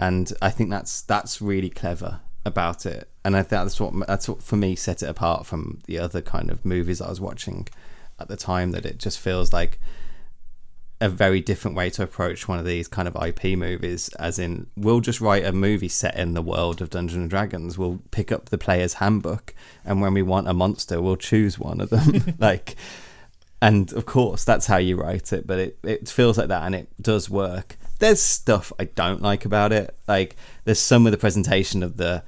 [0.00, 3.10] and i think that's that's really clever about it.
[3.24, 6.22] And i think that's what that's what for me set it apart from the other
[6.22, 7.68] kind of movies i was watching
[8.18, 9.78] at the time that it just feels like
[11.00, 14.66] a very different way to approach one of these kind of IP movies as in
[14.76, 17.78] we'll just write a movie set in the world of Dungeons and Dragons.
[17.78, 19.54] We'll pick up the player's handbook
[19.84, 22.34] and when we want a monster we'll choose one of them.
[22.38, 22.76] Like
[23.60, 26.74] and of course that's how you write it but it, it feels like that and
[26.74, 31.18] it does work there's stuff I don't like about it like there's some of the
[31.18, 32.22] presentation of the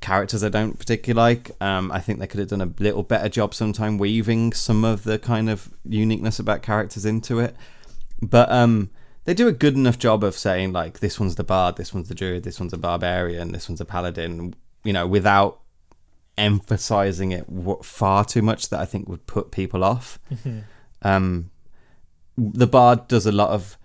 [0.00, 1.50] characters I don't particularly like.
[1.60, 5.04] Um, I think they could have done a little better job sometime weaving some of
[5.04, 7.54] the kind of uniqueness about characters into it.
[8.22, 8.90] But um,
[9.24, 12.08] they do a good enough job of saying like this one's the bard, this one's
[12.08, 14.54] the druid, this one's a barbarian, this one's a paladin.
[14.84, 15.60] You know, without
[16.38, 17.44] emphasizing it
[17.82, 20.18] far too much that I think would put people off.
[21.02, 21.50] Um,
[22.36, 23.76] the bard does a lot of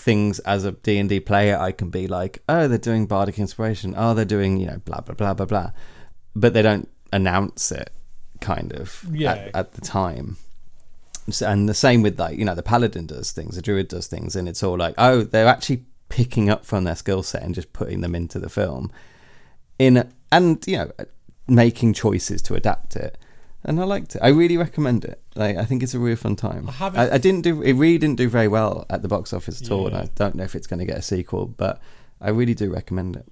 [0.00, 3.94] things as a D&D player I can be like oh they're doing bardic inspiration.
[3.96, 5.70] Oh they're doing you know blah blah blah blah blah.
[6.34, 7.90] But they don't announce it
[8.40, 9.32] kind of Yeah.
[9.32, 10.36] at, at the time.
[11.30, 14.06] So- and the same with like you know the paladin does things the druid does
[14.06, 17.54] things and it's all like oh they're actually picking up from their skill set and
[17.54, 18.90] just putting them into the film.
[19.78, 20.90] In and you know
[21.46, 23.18] making choices to adapt it
[23.64, 24.20] and I liked it.
[24.22, 25.20] I really recommend it.
[25.34, 26.68] Like, I think it's a really fun time.
[26.68, 27.62] I haven't- I, I didn't do.
[27.62, 30.34] It really didn't do very well at the box office at all, and I don't
[30.34, 31.46] know if it's going to get a sequel.
[31.46, 31.80] But
[32.20, 33.26] I really do recommend it.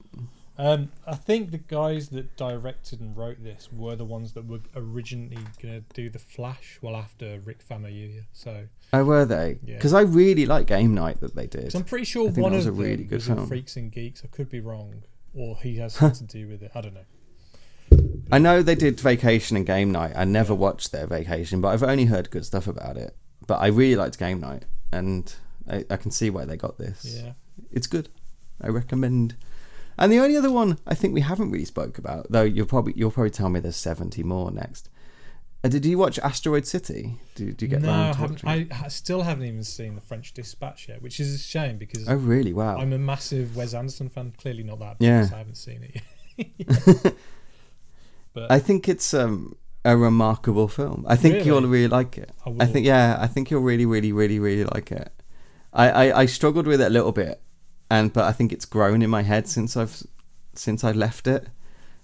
[0.60, 4.58] Um, I think the guys that directed and wrote this were the ones that were
[4.74, 8.24] originally going to do the Flash, well after Rick Famuyiwa.
[8.32, 9.58] So, Oh, were they?
[9.64, 9.76] Yeah.
[9.76, 11.62] Because I really like Game Night that they did.
[11.64, 13.46] 'cause I'm pretty sure one of a them really good was in film.
[13.46, 14.22] Freaks and Geeks.
[14.24, 16.72] I could be wrong, or he has something to do with it.
[16.74, 17.00] I don't know.
[18.30, 20.12] I know they did Vacation and Game Night.
[20.14, 23.16] I never watched their Vacation, but I've only heard good stuff about it.
[23.46, 25.34] But I really liked Game Night, and
[25.68, 27.04] I, I can see why they got this.
[27.04, 27.32] Yeah.
[27.72, 28.08] it's good.
[28.60, 29.36] I recommend.
[29.96, 32.92] And the only other one I think we haven't really spoke about, though you'll probably
[32.96, 34.90] you'll probably tell me there's seventy more next.
[35.64, 37.18] Uh, did you watch Asteroid City?
[37.34, 38.44] Did, did you get no, I haven't.
[38.46, 42.14] I still haven't even seen the French Dispatch yet, which is a shame because Oh
[42.14, 42.52] really?
[42.52, 42.78] Wow.
[42.78, 44.34] I'm a massive Wes Anderson fan.
[44.38, 44.96] Clearly not that.
[45.00, 45.26] Yeah.
[45.32, 46.02] I haven't seen it
[46.36, 47.14] yet.
[48.38, 49.54] but I think it's um,
[49.84, 51.04] a remarkable film.
[51.08, 51.68] I think you'll Really?
[51.68, 52.30] really like it.
[52.46, 55.12] I I think yeah, I think you'll really, really, really, really like it.
[55.72, 57.40] I, I, I struggled with it a little bit,
[57.90, 60.02] and but I think it's grown in my head since I've
[60.54, 61.46] since I left it,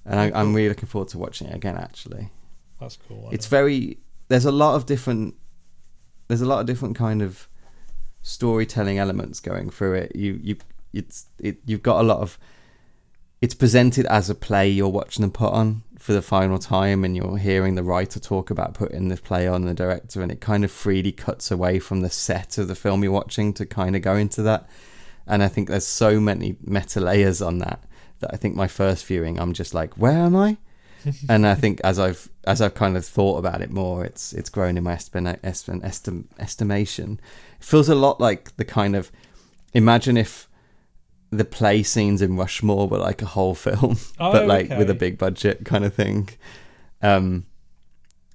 [0.05, 1.77] and I, I'm really looking forward to watching it again.
[1.77, 2.31] Actually,
[2.81, 3.29] that's cool.
[3.31, 3.57] I it's know.
[3.59, 3.99] very
[4.29, 5.35] there's a lot of different
[6.29, 7.49] there's a lot of different kind of
[8.23, 10.17] storytelling elements going through it.
[10.17, 10.57] You you
[10.93, 12.39] it's it you've got a lot of
[13.41, 17.17] it's presented as a play you're watching them put on for the final time and
[17.17, 20.63] you're hearing the writer talk about putting this play on the director and it kind
[20.63, 24.03] of freely cuts away from the set of the film you're watching to kind of
[24.03, 24.69] go into that.
[25.27, 27.83] And i think there's so many meta layers on that
[28.19, 30.59] that i think my first viewing i'm just like where am i?
[31.31, 34.51] And i think as i've as i've kind of thought about it more it's it's
[34.51, 37.19] grown in my estima- estim- estim- estimation.
[37.59, 39.11] It feels a lot like the kind of
[39.73, 40.51] imagine if
[41.37, 44.95] the play scenes in Rushmore were like a whole film, Oh, but like with a
[44.95, 46.29] big budget kind of thing.
[47.03, 47.47] Um,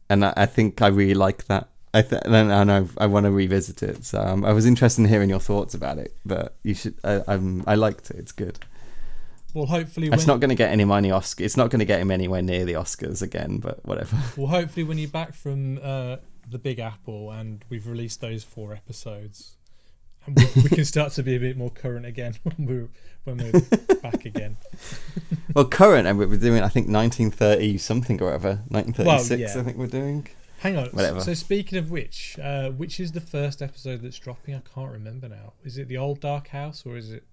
[0.10, 1.70] and I, I think I really like that.
[1.94, 4.06] I th- and, and I, I want to revisit it.
[4.06, 6.16] So um, I was interested in hearing your thoughts about it.
[6.26, 6.96] But you should.
[7.04, 7.64] I, I'm.
[7.66, 8.18] I liked it.
[8.18, 8.60] It's good.
[9.54, 11.44] Well, hopefully, It's when, not going to get any money Oscar.
[11.44, 13.58] It's not going to get him anywhere near the Oscars again.
[13.58, 14.18] But whatever.
[14.38, 16.18] well, hopefully, when you're back from uh,
[16.50, 19.56] the Big Apple and we've released those four episodes,
[20.28, 22.90] we, we can start to be a bit more current again when we're
[23.24, 24.58] when we're back again.
[25.56, 26.62] well, current, and we're doing.
[26.64, 28.62] I think 1930 something or whatever.
[28.70, 29.40] 1936.
[29.56, 29.62] yeah.
[29.62, 30.28] I think we're doing.
[30.60, 30.88] Hang on.
[30.88, 31.22] Whatever.
[31.22, 34.56] So speaking of which, uh, which is the first episode that's dropping?
[34.56, 35.54] I can't remember now.
[35.64, 37.24] Is it the old Dark House or is it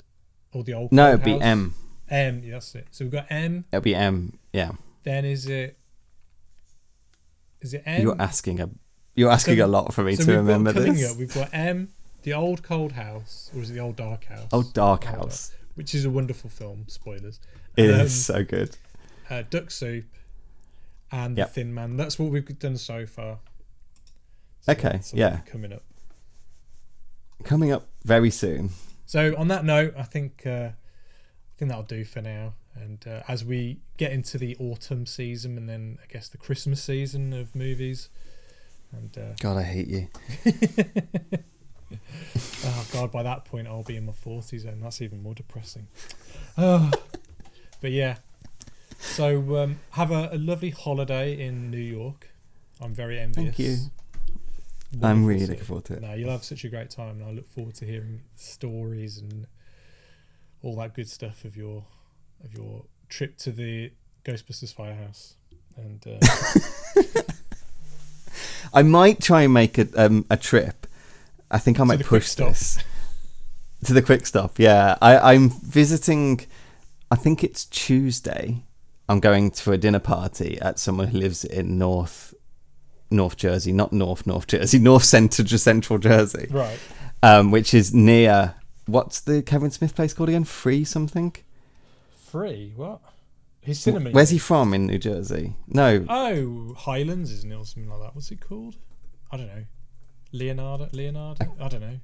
[0.52, 0.92] or the old?
[0.92, 1.74] No, it'd be M.
[2.08, 2.42] M.
[2.44, 2.86] Yeah, that's it.
[2.92, 3.64] So we've got M.
[3.72, 4.38] It'll be M.
[4.52, 4.72] Yeah.
[5.02, 5.76] Then is it?
[7.60, 8.02] Is it M?
[8.02, 8.70] You're asking a.
[9.14, 11.10] You're asking So- a lot for me so to remember this.
[11.10, 11.16] up.
[11.16, 11.88] We've got M,
[12.26, 14.48] the old Cold House, or is it the old Dark House?
[14.52, 15.52] Oh, Dark Old House.
[15.76, 16.84] which is a wonderful film.
[16.88, 17.38] Spoilers.
[17.76, 18.76] It is Um, so good.
[19.30, 20.04] Uh, Duck Soup
[21.12, 21.46] and Yep.
[21.48, 21.96] The Thin Man.
[21.96, 23.38] That's what we've done so far.
[24.62, 25.38] So Okay, yeah.
[25.46, 25.84] Coming up.
[27.44, 28.70] Coming up very soon.
[29.04, 30.72] So on that note, I think uh, I
[31.58, 32.54] think that'll do for now.
[32.74, 36.82] And uh, as we get into the autumn season and then I guess the Christmas
[36.82, 38.08] season of movies,
[38.90, 40.08] and uh, God, I hate you.
[42.64, 45.86] oh god, by that point I'll be in my forties, and that's even more depressing.
[46.58, 46.90] Oh,
[47.80, 48.16] but yeah.
[48.98, 52.30] So um, have a, a lovely holiday in New York.
[52.80, 53.56] I'm very envious.
[53.56, 53.76] Thank you.
[55.02, 56.02] I'm really looking forward to it.
[56.02, 59.46] No, you'll have such a great time, and I look forward to hearing stories and
[60.62, 61.84] all that good stuff of your
[62.44, 63.92] of your trip to the
[64.24, 65.34] Ghostbusters firehouse.
[65.76, 66.18] And uh,
[68.74, 70.85] I might try and make a um, a trip.
[71.50, 72.78] I think I might push this
[73.84, 74.58] to the quick stop.
[74.58, 76.40] Yeah, I, I'm visiting.
[77.10, 78.64] I think it's Tuesday.
[79.08, 82.34] I'm going to a dinner party at someone who lives in North
[83.10, 86.78] North Jersey, not North North Jersey, North Central Central Jersey, right,
[87.22, 88.54] um, which is near.
[88.86, 90.44] What's the Kevin Smith place called again?
[90.44, 91.34] Free something.
[92.16, 93.00] free what?
[93.60, 94.10] His cinema.
[94.10, 95.54] Where's he from in New Jersey?
[95.66, 98.14] No, Oh, Highlands, isn't it, or something like that?
[98.14, 98.76] What's it called?
[99.32, 99.64] I don't know.
[100.32, 100.88] Leonardo.
[100.92, 101.54] Leonardo.
[101.60, 102.00] I don't know.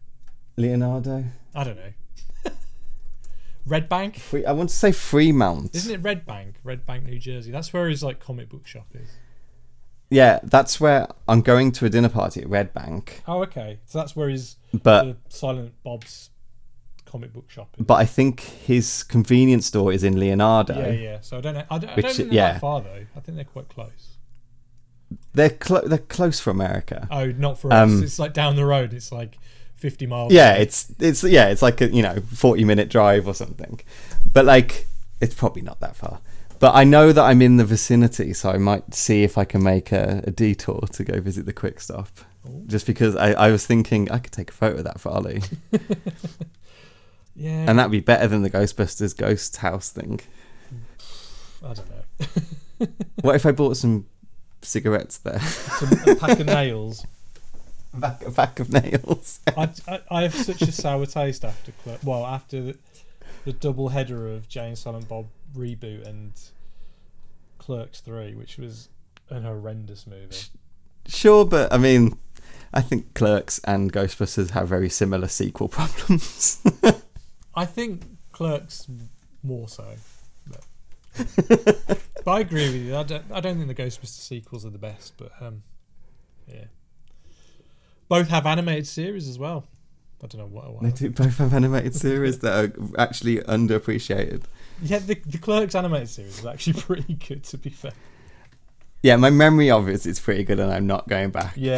[0.57, 1.25] Leonardo.
[1.55, 1.93] I don't know.
[3.67, 4.19] Red Bank.
[4.19, 4.45] Free.
[4.45, 5.75] I want to say Fremont.
[5.75, 6.57] Isn't it Red Bank?
[6.65, 7.51] Red Bank, New Jersey.
[7.51, 9.09] That's where his like comic book shop is.
[10.11, 13.23] Yeah, that's where I'm going to a dinner party at Red Bank.
[13.27, 13.79] Oh, okay.
[13.87, 16.29] So that's where his But Silent Bob's
[17.07, 17.87] comic book shop is.
[17.87, 20.79] but I think his convenience store is in Leonardo.
[20.79, 21.21] yeah, yeah.
[21.21, 21.65] So I don't know.
[21.71, 22.53] I don't, I don't think they're yeah.
[22.53, 23.07] that far though.
[23.17, 24.12] I think they're quite close.
[25.35, 27.09] They're clo- they're close for America.
[27.11, 27.83] Oh, not for us.
[27.83, 28.93] Um, It's like down the road.
[28.93, 29.39] It's like
[29.77, 30.33] fifty miles.
[30.33, 30.63] yeah, away.
[30.63, 33.81] it's it's yeah, it's like a you know forty minute drive or something.
[34.33, 34.87] But like
[35.21, 36.21] it's probably not that far.
[36.59, 39.63] But I know that I'm in the vicinity, so I might see if I can
[39.65, 42.09] make a, a detour to go visit the quick stop.
[42.49, 42.63] Ooh.
[42.67, 45.43] Just because I, I was thinking I could take a photo of that for Ollie.
[47.35, 47.65] yeah.
[47.69, 50.21] and that'd be better than the Ghostbusters ghost house thing.
[51.65, 52.87] I don't know.
[53.23, 54.07] What if I bought some
[54.63, 55.41] cigarettes there?
[55.41, 57.07] Some, a pack of nails.
[57.95, 59.41] a pack, a pack of nails.
[59.57, 61.73] I, I, I have such a sour taste after
[62.03, 62.79] Well, after the,
[63.45, 66.33] the double header of Jay and Silent Bob reboot and
[67.59, 68.89] Clerks Three, which was
[69.31, 70.37] an horrendous movie.
[71.07, 72.19] Sure, but I mean,
[72.73, 76.63] I think Clerks and Ghostbusters have very similar sequel problems.
[77.55, 78.03] I think
[78.33, 78.87] Clerks
[79.43, 79.87] more so.
[82.25, 82.97] But, I agree with you.
[82.97, 85.65] I don't, I don't think the Ghostbusters sequels are the best, but um,
[86.47, 86.67] yeah.
[88.09, 89.65] Both have animated series as well.
[90.23, 90.73] I don't know what.
[90.73, 94.45] what they do both have animated series that are actually underappreciated.
[94.81, 97.93] Yeah, the, the Clerks animated series is actually pretty good, to be fair.
[99.03, 101.55] Yeah, my memory of it is pretty good, and I'm not going back.
[101.57, 101.73] Yeah,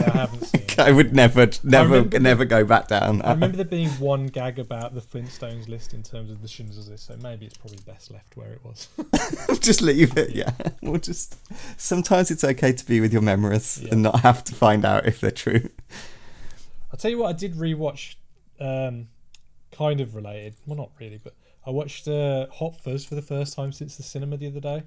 [0.00, 0.60] yeah, I haven't seen.
[0.62, 0.78] it.
[0.78, 3.20] I would never, never, remember never go back down.
[3.22, 6.88] I remember there being one gag about the Flintstones list in terms of the Schindler's
[6.88, 8.88] List, so maybe it's probably best left where it was.
[9.60, 10.30] just leave it.
[10.30, 11.36] Yeah, we'll just.
[11.78, 13.90] Sometimes it's okay to be with your memories Yeah.
[13.92, 15.68] and not have to find out if they're true.
[16.92, 18.14] I'll tell you what, I did rewatch,
[18.60, 19.08] um,
[19.72, 20.54] kind of related.
[20.66, 21.34] Well, not really, but
[21.66, 24.82] I watched uh, Hot Fuzz for the first time since the cinema the other day,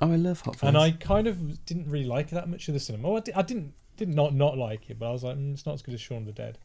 [0.00, 0.68] Oh, I love Hot Fuzz.
[0.68, 3.08] and I kind of didn't really like it that much of the cinema.
[3.08, 5.54] Well, I, di- I didn't did not not like it, but I was like, mm,
[5.54, 6.58] it's not as good as Shaun of the Dead.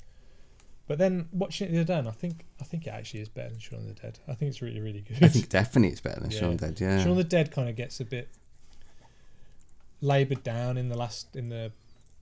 [0.87, 3.29] But then watching it the other day, and I think I think it actually is
[3.29, 4.19] better than Shaun of the Dead.
[4.27, 5.23] I think it's really really good.
[5.23, 6.39] I think definitely it's better than Yeah.
[6.39, 6.81] Shaun of the Dead.
[6.81, 6.99] Yeah.
[6.99, 8.27] Shaun of the Dead kind of gets a bit
[10.01, 11.71] laboured down in the last in the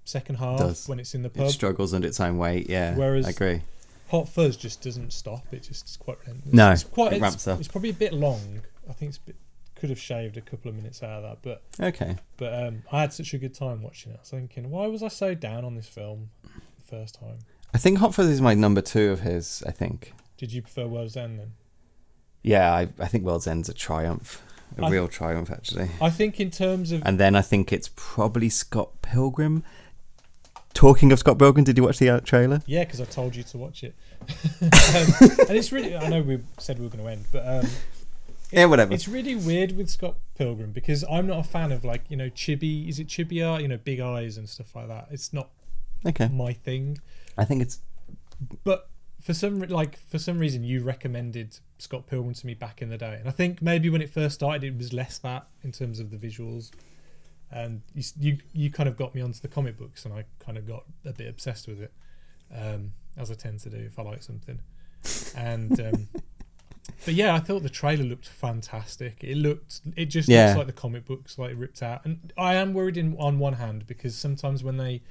[0.06, 0.88] second half Does.
[0.88, 1.48] when it's in the pub.
[1.48, 2.70] it struggles under its own weight.
[2.70, 2.96] Yeah.
[2.96, 3.62] Whereas- I agree.
[4.10, 5.46] Hot Fuzz just doesn't stop.
[5.52, 6.52] It just is quite relentless.
[6.54, 7.12] No, it's quite.
[7.14, 7.60] it it's, ramps up.
[7.60, 8.62] It's probably a bit long.
[8.90, 9.36] I think it's a bit,
[9.80, 12.18] could have shaved a couple of minutes out of that, but Okay.
[12.38, 14.16] but um, I had such a good time watching it.
[14.18, 17.40] I was thinking, why was I so down on this film the first time?
[17.74, 19.64] I think Hot Fuzz is my number two of his.
[19.66, 20.14] I think.
[20.38, 21.52] Did you prefer World's End then?
[22.42, 24.42] Yeah, I, I think World's End's a triumph,
[24.78, 25.90] a I- real triumph actually.
[26.02, 29.64] I think in terms of And then I think it's probably Scott Pilgrim.
[30.74, 32.62] Talking of Scott Pilgrim, did you watch the uh, trailer?
[32.66, 33.96] yeah, because I told you to watch it,
[34.62, 34.68] um,
[35.50, 35.96] and it's really.
[35.98, 37.70] I know we said we were going to end, but um,
[38.52, 38.94] Yeah, whatever.
[38.94, 42.30] It's really weird with Scott Pilgrim because I'm not a fan of like you know
[42.30, 42.88] chibi.
[42.90, 43.62] Is it chibi art?
[43.62, 45.08] You know, big eyes and stuff like that.
[45.12, 45.50] It's not
[46.06, 46.28] Okay.
[46.30, 46.98] my thing.
[47.38, 47.80] I think it's
[48.64, 48.90] But
[49.22, 52.90] for some re- like for some reason, you recommended Scott Pilgrim to me back in
[52.90, 55.72] the day, and I think maybe when it first started, it was less that in
[55.72, 56.72] terms of the visuals.
[57.52, 60.58] And you you you kind of got me onto the comic books, and I kind
[60.58, 61.92] of got a bit obsessed with it,
[62.56, 64.60] um, as I tend to do if I like something.
[65.36, 66.08] And um,
[67.06, 69.18] but yeah, I thought the trailer looked fantastic.
[69.24, 70.48] It looked it just Yeah.
[70.48, 72.06] looks like the comic books, like ripped out.
[72.06, 75.02] And I am worried in on one hand because sometimes when they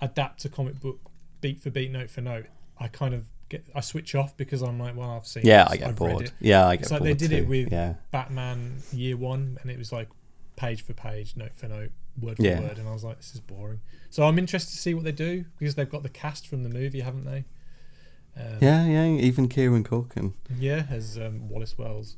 [0.00, 0.98] adapt a comic book
[1.40, 2.46] beat for beat, note for note,
[2.78, 5.44] I kind of get I switch off because I'm like, well, I've seen.
[5.44, 6.32] yeah, this, I get I've bored.
[6.40, 6.80] Yeah, I get bored.
[6.82, 7.94] It's like they did it with- yeah.
[8.10, 10.08] Batman Year One, and it was like
[10.56, 11.90] page for page, note for note,
[12.20, 12.60] word for Yeah.
[12.60, 13.80] word, and I was like, this is boring.
[14.10, 16.68] So I'm interested to see what they do because they've got the cast from the
[16.68, 17.44] movie, haven't they?
[18.36, 19.04] Um, Yeah, yeah.
[19.04, 20.32] Even Kieran Culkin.
[20.58, 22.16] Yeah, as um, Wallace Wells.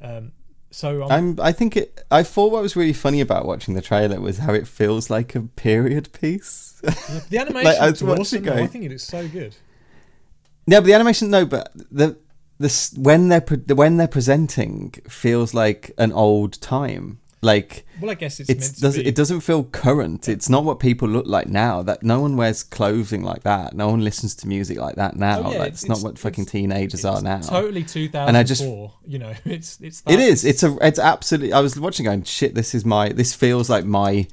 [0.00, 0.32] Um,
[0.70, 1.40] so I'm, I'm.
[1.40, 2.02] I think it.
[2.10, 5.34] I thought what was really funny about watching the trailer was how it feels like
[5.34, 6.80] a period piece.
[6.82, 8.42] the animation I looks was awesome.
[8.44, 8.54] though.
[8.54, 9.54] I think it is so good.
[10.66, 12.16] yeah, but the animation no, but the
[12.58, 17.18] this when they're pre- when they're presenting feels like an old time.
[17.44, 20.28] Like Well, I guess it's, it's does it doesn't feel current.
[20.28, 21.82] It's not what people look like now.
[21.82, 23.74] That no one wears clothing like that.
[23.74, 25.38] No one listens to music like that now.
[25.40, 27.40] Oh, yeah, like, it's- it's, not what fucking teenagers are now.
[27.40, 28.28] Totally 2004.
[28.28, 30.02] And I just- you know, it's it's.
[30.02, 30.14] That.
[30.14, 30.44] It is.
[30.44, 30.76] It's a.
[30.80, 31.52] It's absolutely.
[31.52, 32.54] I was watching, going, shit.
[32.54, 33.08] This is my.
[33.08, 34.28] This feels like my,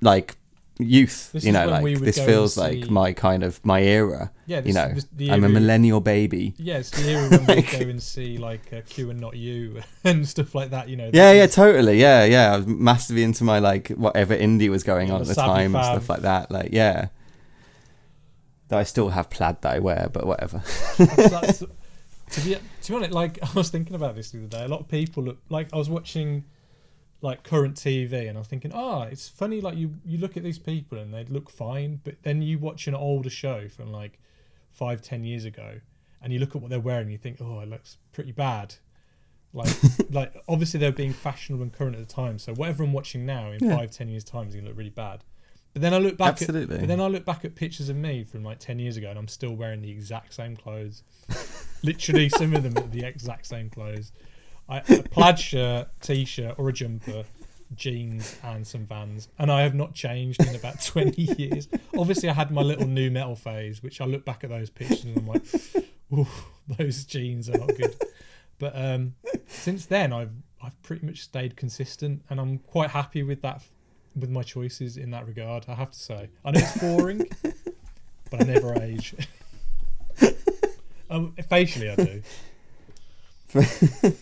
[0.00, 0.36] like,
[0.78, 1.32] youth.
[1.32, 4.30] This you know, like this feels like see- my kind of my era.
[4.46, 6.54] Yeah, this, you know, this, I'm a millennial baby.
[6.58, 9.82] Yeah, it's the era when we go and see like uh, Q and Not U
[10.04, 10.88] and stuff like that.
[10.88, 11.10] You know.
[11.12, 12.00] Yeah, yeah, totally.
[12.00, 12.54] Yeah, yeah.
[12.54, 15.84] I was massively into my like whatever indie was going on at the time and
[15.84, 16.50] stuff like that.
[16.50, 17.08] Like, yeah.
[18.68, 20.62] That I still have plaid that I wear, but whatever.
[20.98, 21.64] That's- that's-
[22.32, 24.64] to be to be honest, like I was thinking about this the other day.
[24.64, 26.42] A lot of people look like I was watching
[27.22, 29.60] like current TV, and I was thinking, oh, it's funny.
[29.60, 32.86] Like you you look at these people and they look fine, but then you watch
[32.86, 34.18] an older show from like
[34.72, 35.80] five ten years ago,
[36.22, 38.74] and you look at what they're wearing, and you think, oh, it looks pretty bad.
[39.52, 39.74] Like
[40.10, 42.38] like obviously they're being fashionable and current at the time.
[42.38, 43.76] So whatever I'm watching now in Yeah.
[43.76, 45.24] five ten years time is gonna look really bad.
[45.72, 46.78] But then I look back at Absolutely.
[46.78, 49.18] but then I look back at pictures of me from like 10 years ago and
[49.18, 51.02] I'm still wearing the exact same clothes.
[51.82, 54.10] Literally, some of them are the exact same clothes.
[54.68, 57.24] I, a plaid shirt, t shirt, or a jumper,
[57.74, 59.28] jeans, and some vans.
[59.38, 61.68] And I have not changed in about 20 years.
[61.96, 65.04] Obviously, I had my little nu metal phase, which I look back at those pictures
[65.04, 65.44] and I'm like,
[66.12, 66.26] ooh,
[66.78, 67.96] those jeans are not good.
[68.58, 69.14] But um,
[69.46, 70.32] since then, I've
[70.62, 73.62] I've pretty much stayed consistent, and I'm quite happy with that,
[74.18, 75.66] with my choices in that regard.
[75.68, 77.28] I have to say, I know it's boring,
[78.30, 79.14] but I never age.
[81.10, 82.22] um, facially, I do.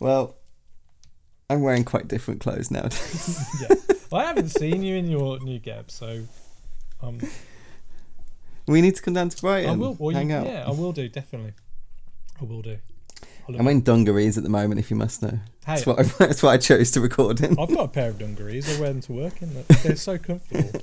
[0.00, 0.36] well,
[1.50, 3.38] I'm wearing quite different clothes nowadays.
[3.68, 3.76] Yeah,
[4.10, 6.24] well, I haven't seen you in your new gab, so
[7.02, 7.18] um,
[8.66, 9.70] we need to come down to Brighton.
[9.70, 9.94] I will.
[9.98, 10.46] Well, hang you- out.
[10.46, 11.52] Yeah, I will do definitely.
[12.40, 12.78] I will do.
[13.48, 15.30] I'm in dungarees at the moment, if you must know.
[15.30, 17.58] Hey, That's what I, that's what I chose to record in.
[17.58, 18.68] I've got a pair of dungarees.
[18.76, 19.64] I wear them to work in.
[19.82, 20.80] They're so comfortable.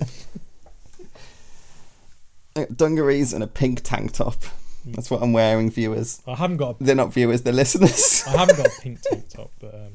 [2.75, 4.43] Dungarees and a pink tank top.
[4.85, 6.21] That's what I'm wearing, viewers.
[6.27, 6.79] I haven't got.
[6.79, 8.23] A, They're not viewers, they're listeners.
[8.27, 9.93] I haven't got a pink tank top, but um,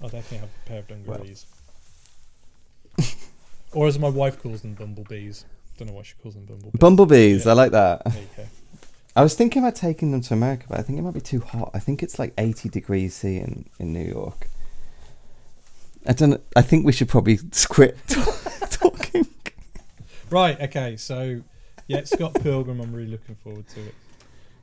[0.00, 1.46] I definitely have a pair of dungarees.
[3.72, 5.44] or as my wife calls them, bumblebees.
[5.78, 6.78] Don't know why she calls them bumblebees.
[6.80, 7.50] Bumblebees, Yeah.
[7.52, 8.04] I like that.
[8.04, 8.44] There you go.
[9.14, 11.40] I was thinking about taking them to America, but I think it might be too
[11.40, 11.70] hot.
[11.72, 14.48] I think it's like 80 degrees C in, in New York.
[16.06, 16.40] I don't.
[16.54, 17.38] I think we should probably
[17.68, 17.96] quit
[18.70, 19.26] talking.
[20.30, 20.60] Right.
[20.60, 20.96] Okay.
[20.96, 21.42] So,
[21.88, 22.80] yeah, Scott Pilgrim.
[22.80, 23.94] I'm really looking forward to it.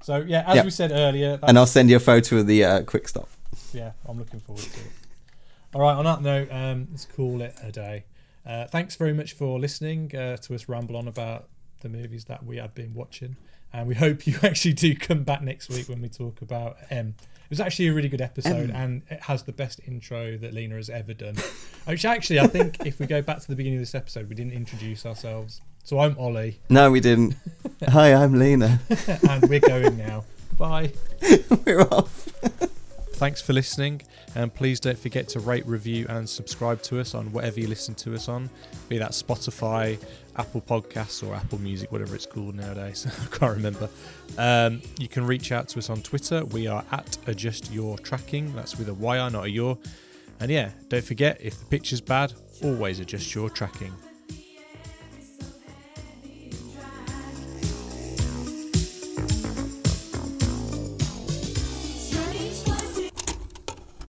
[0.03, 0.65] So yeah, as Yep.
[0.65, 3.30] we said earlier, And I'll send you a photo of the uh, quick stop.
[3.73, 4.85] yeah, I'm looking forward to it.
[5.73, 5.93] All right.
[5.95, 8.03] On that note, um, let's call it a day.
[8.45, 11.47] Uh, thanks very much for listening uh, to us ramble on about
[11.80, 13.38] the movies that we have been watching,
[13.71, 17.15] and we hope you actually do come back next week when we talk about M.
[17.45, 18.75] It was actually a really good episode, M.
[18.75, 21.35] and it has the best intro that Lena has ever done.
[21.85, 24.35] Which actually, I think if we go back to the beginning of this episode, we
[24.35, 25.61] didn't introduce ourselves.
[25.85, 27.35] So I'm Ollie, No, we didn't.
[27.89, 28.80] Hi, I'm Lena.
[29.30, 30.23] and we're going now.
[30.57, 30.93] Bye.
[31.65, 32.30] We're off.
[33.15, 34.01] Thanks for listening,
[34.34, 37.95] and please don't forget to rate, review, and subscribe to us on whatever you listen
[37.95, 38.49] to us on,
[38.88, 40.01] be that Spotify,
[40.38, 43.05] Apple Podcasts, or Apple Music, whatever it's called nowadays.
[43.22, 43.89] I can't remember.
[44.38, 46.45] Um, you can reach out to us on Twitter.
[46.45, 48.55] We are at Adjust Your Tracking.
[48.55, 49.77] That's with a YR, not a your.
[50.39, 52.34] And yeah, don't forget if the picture's bad,
[52.64, 53.93] always adjust your tracking.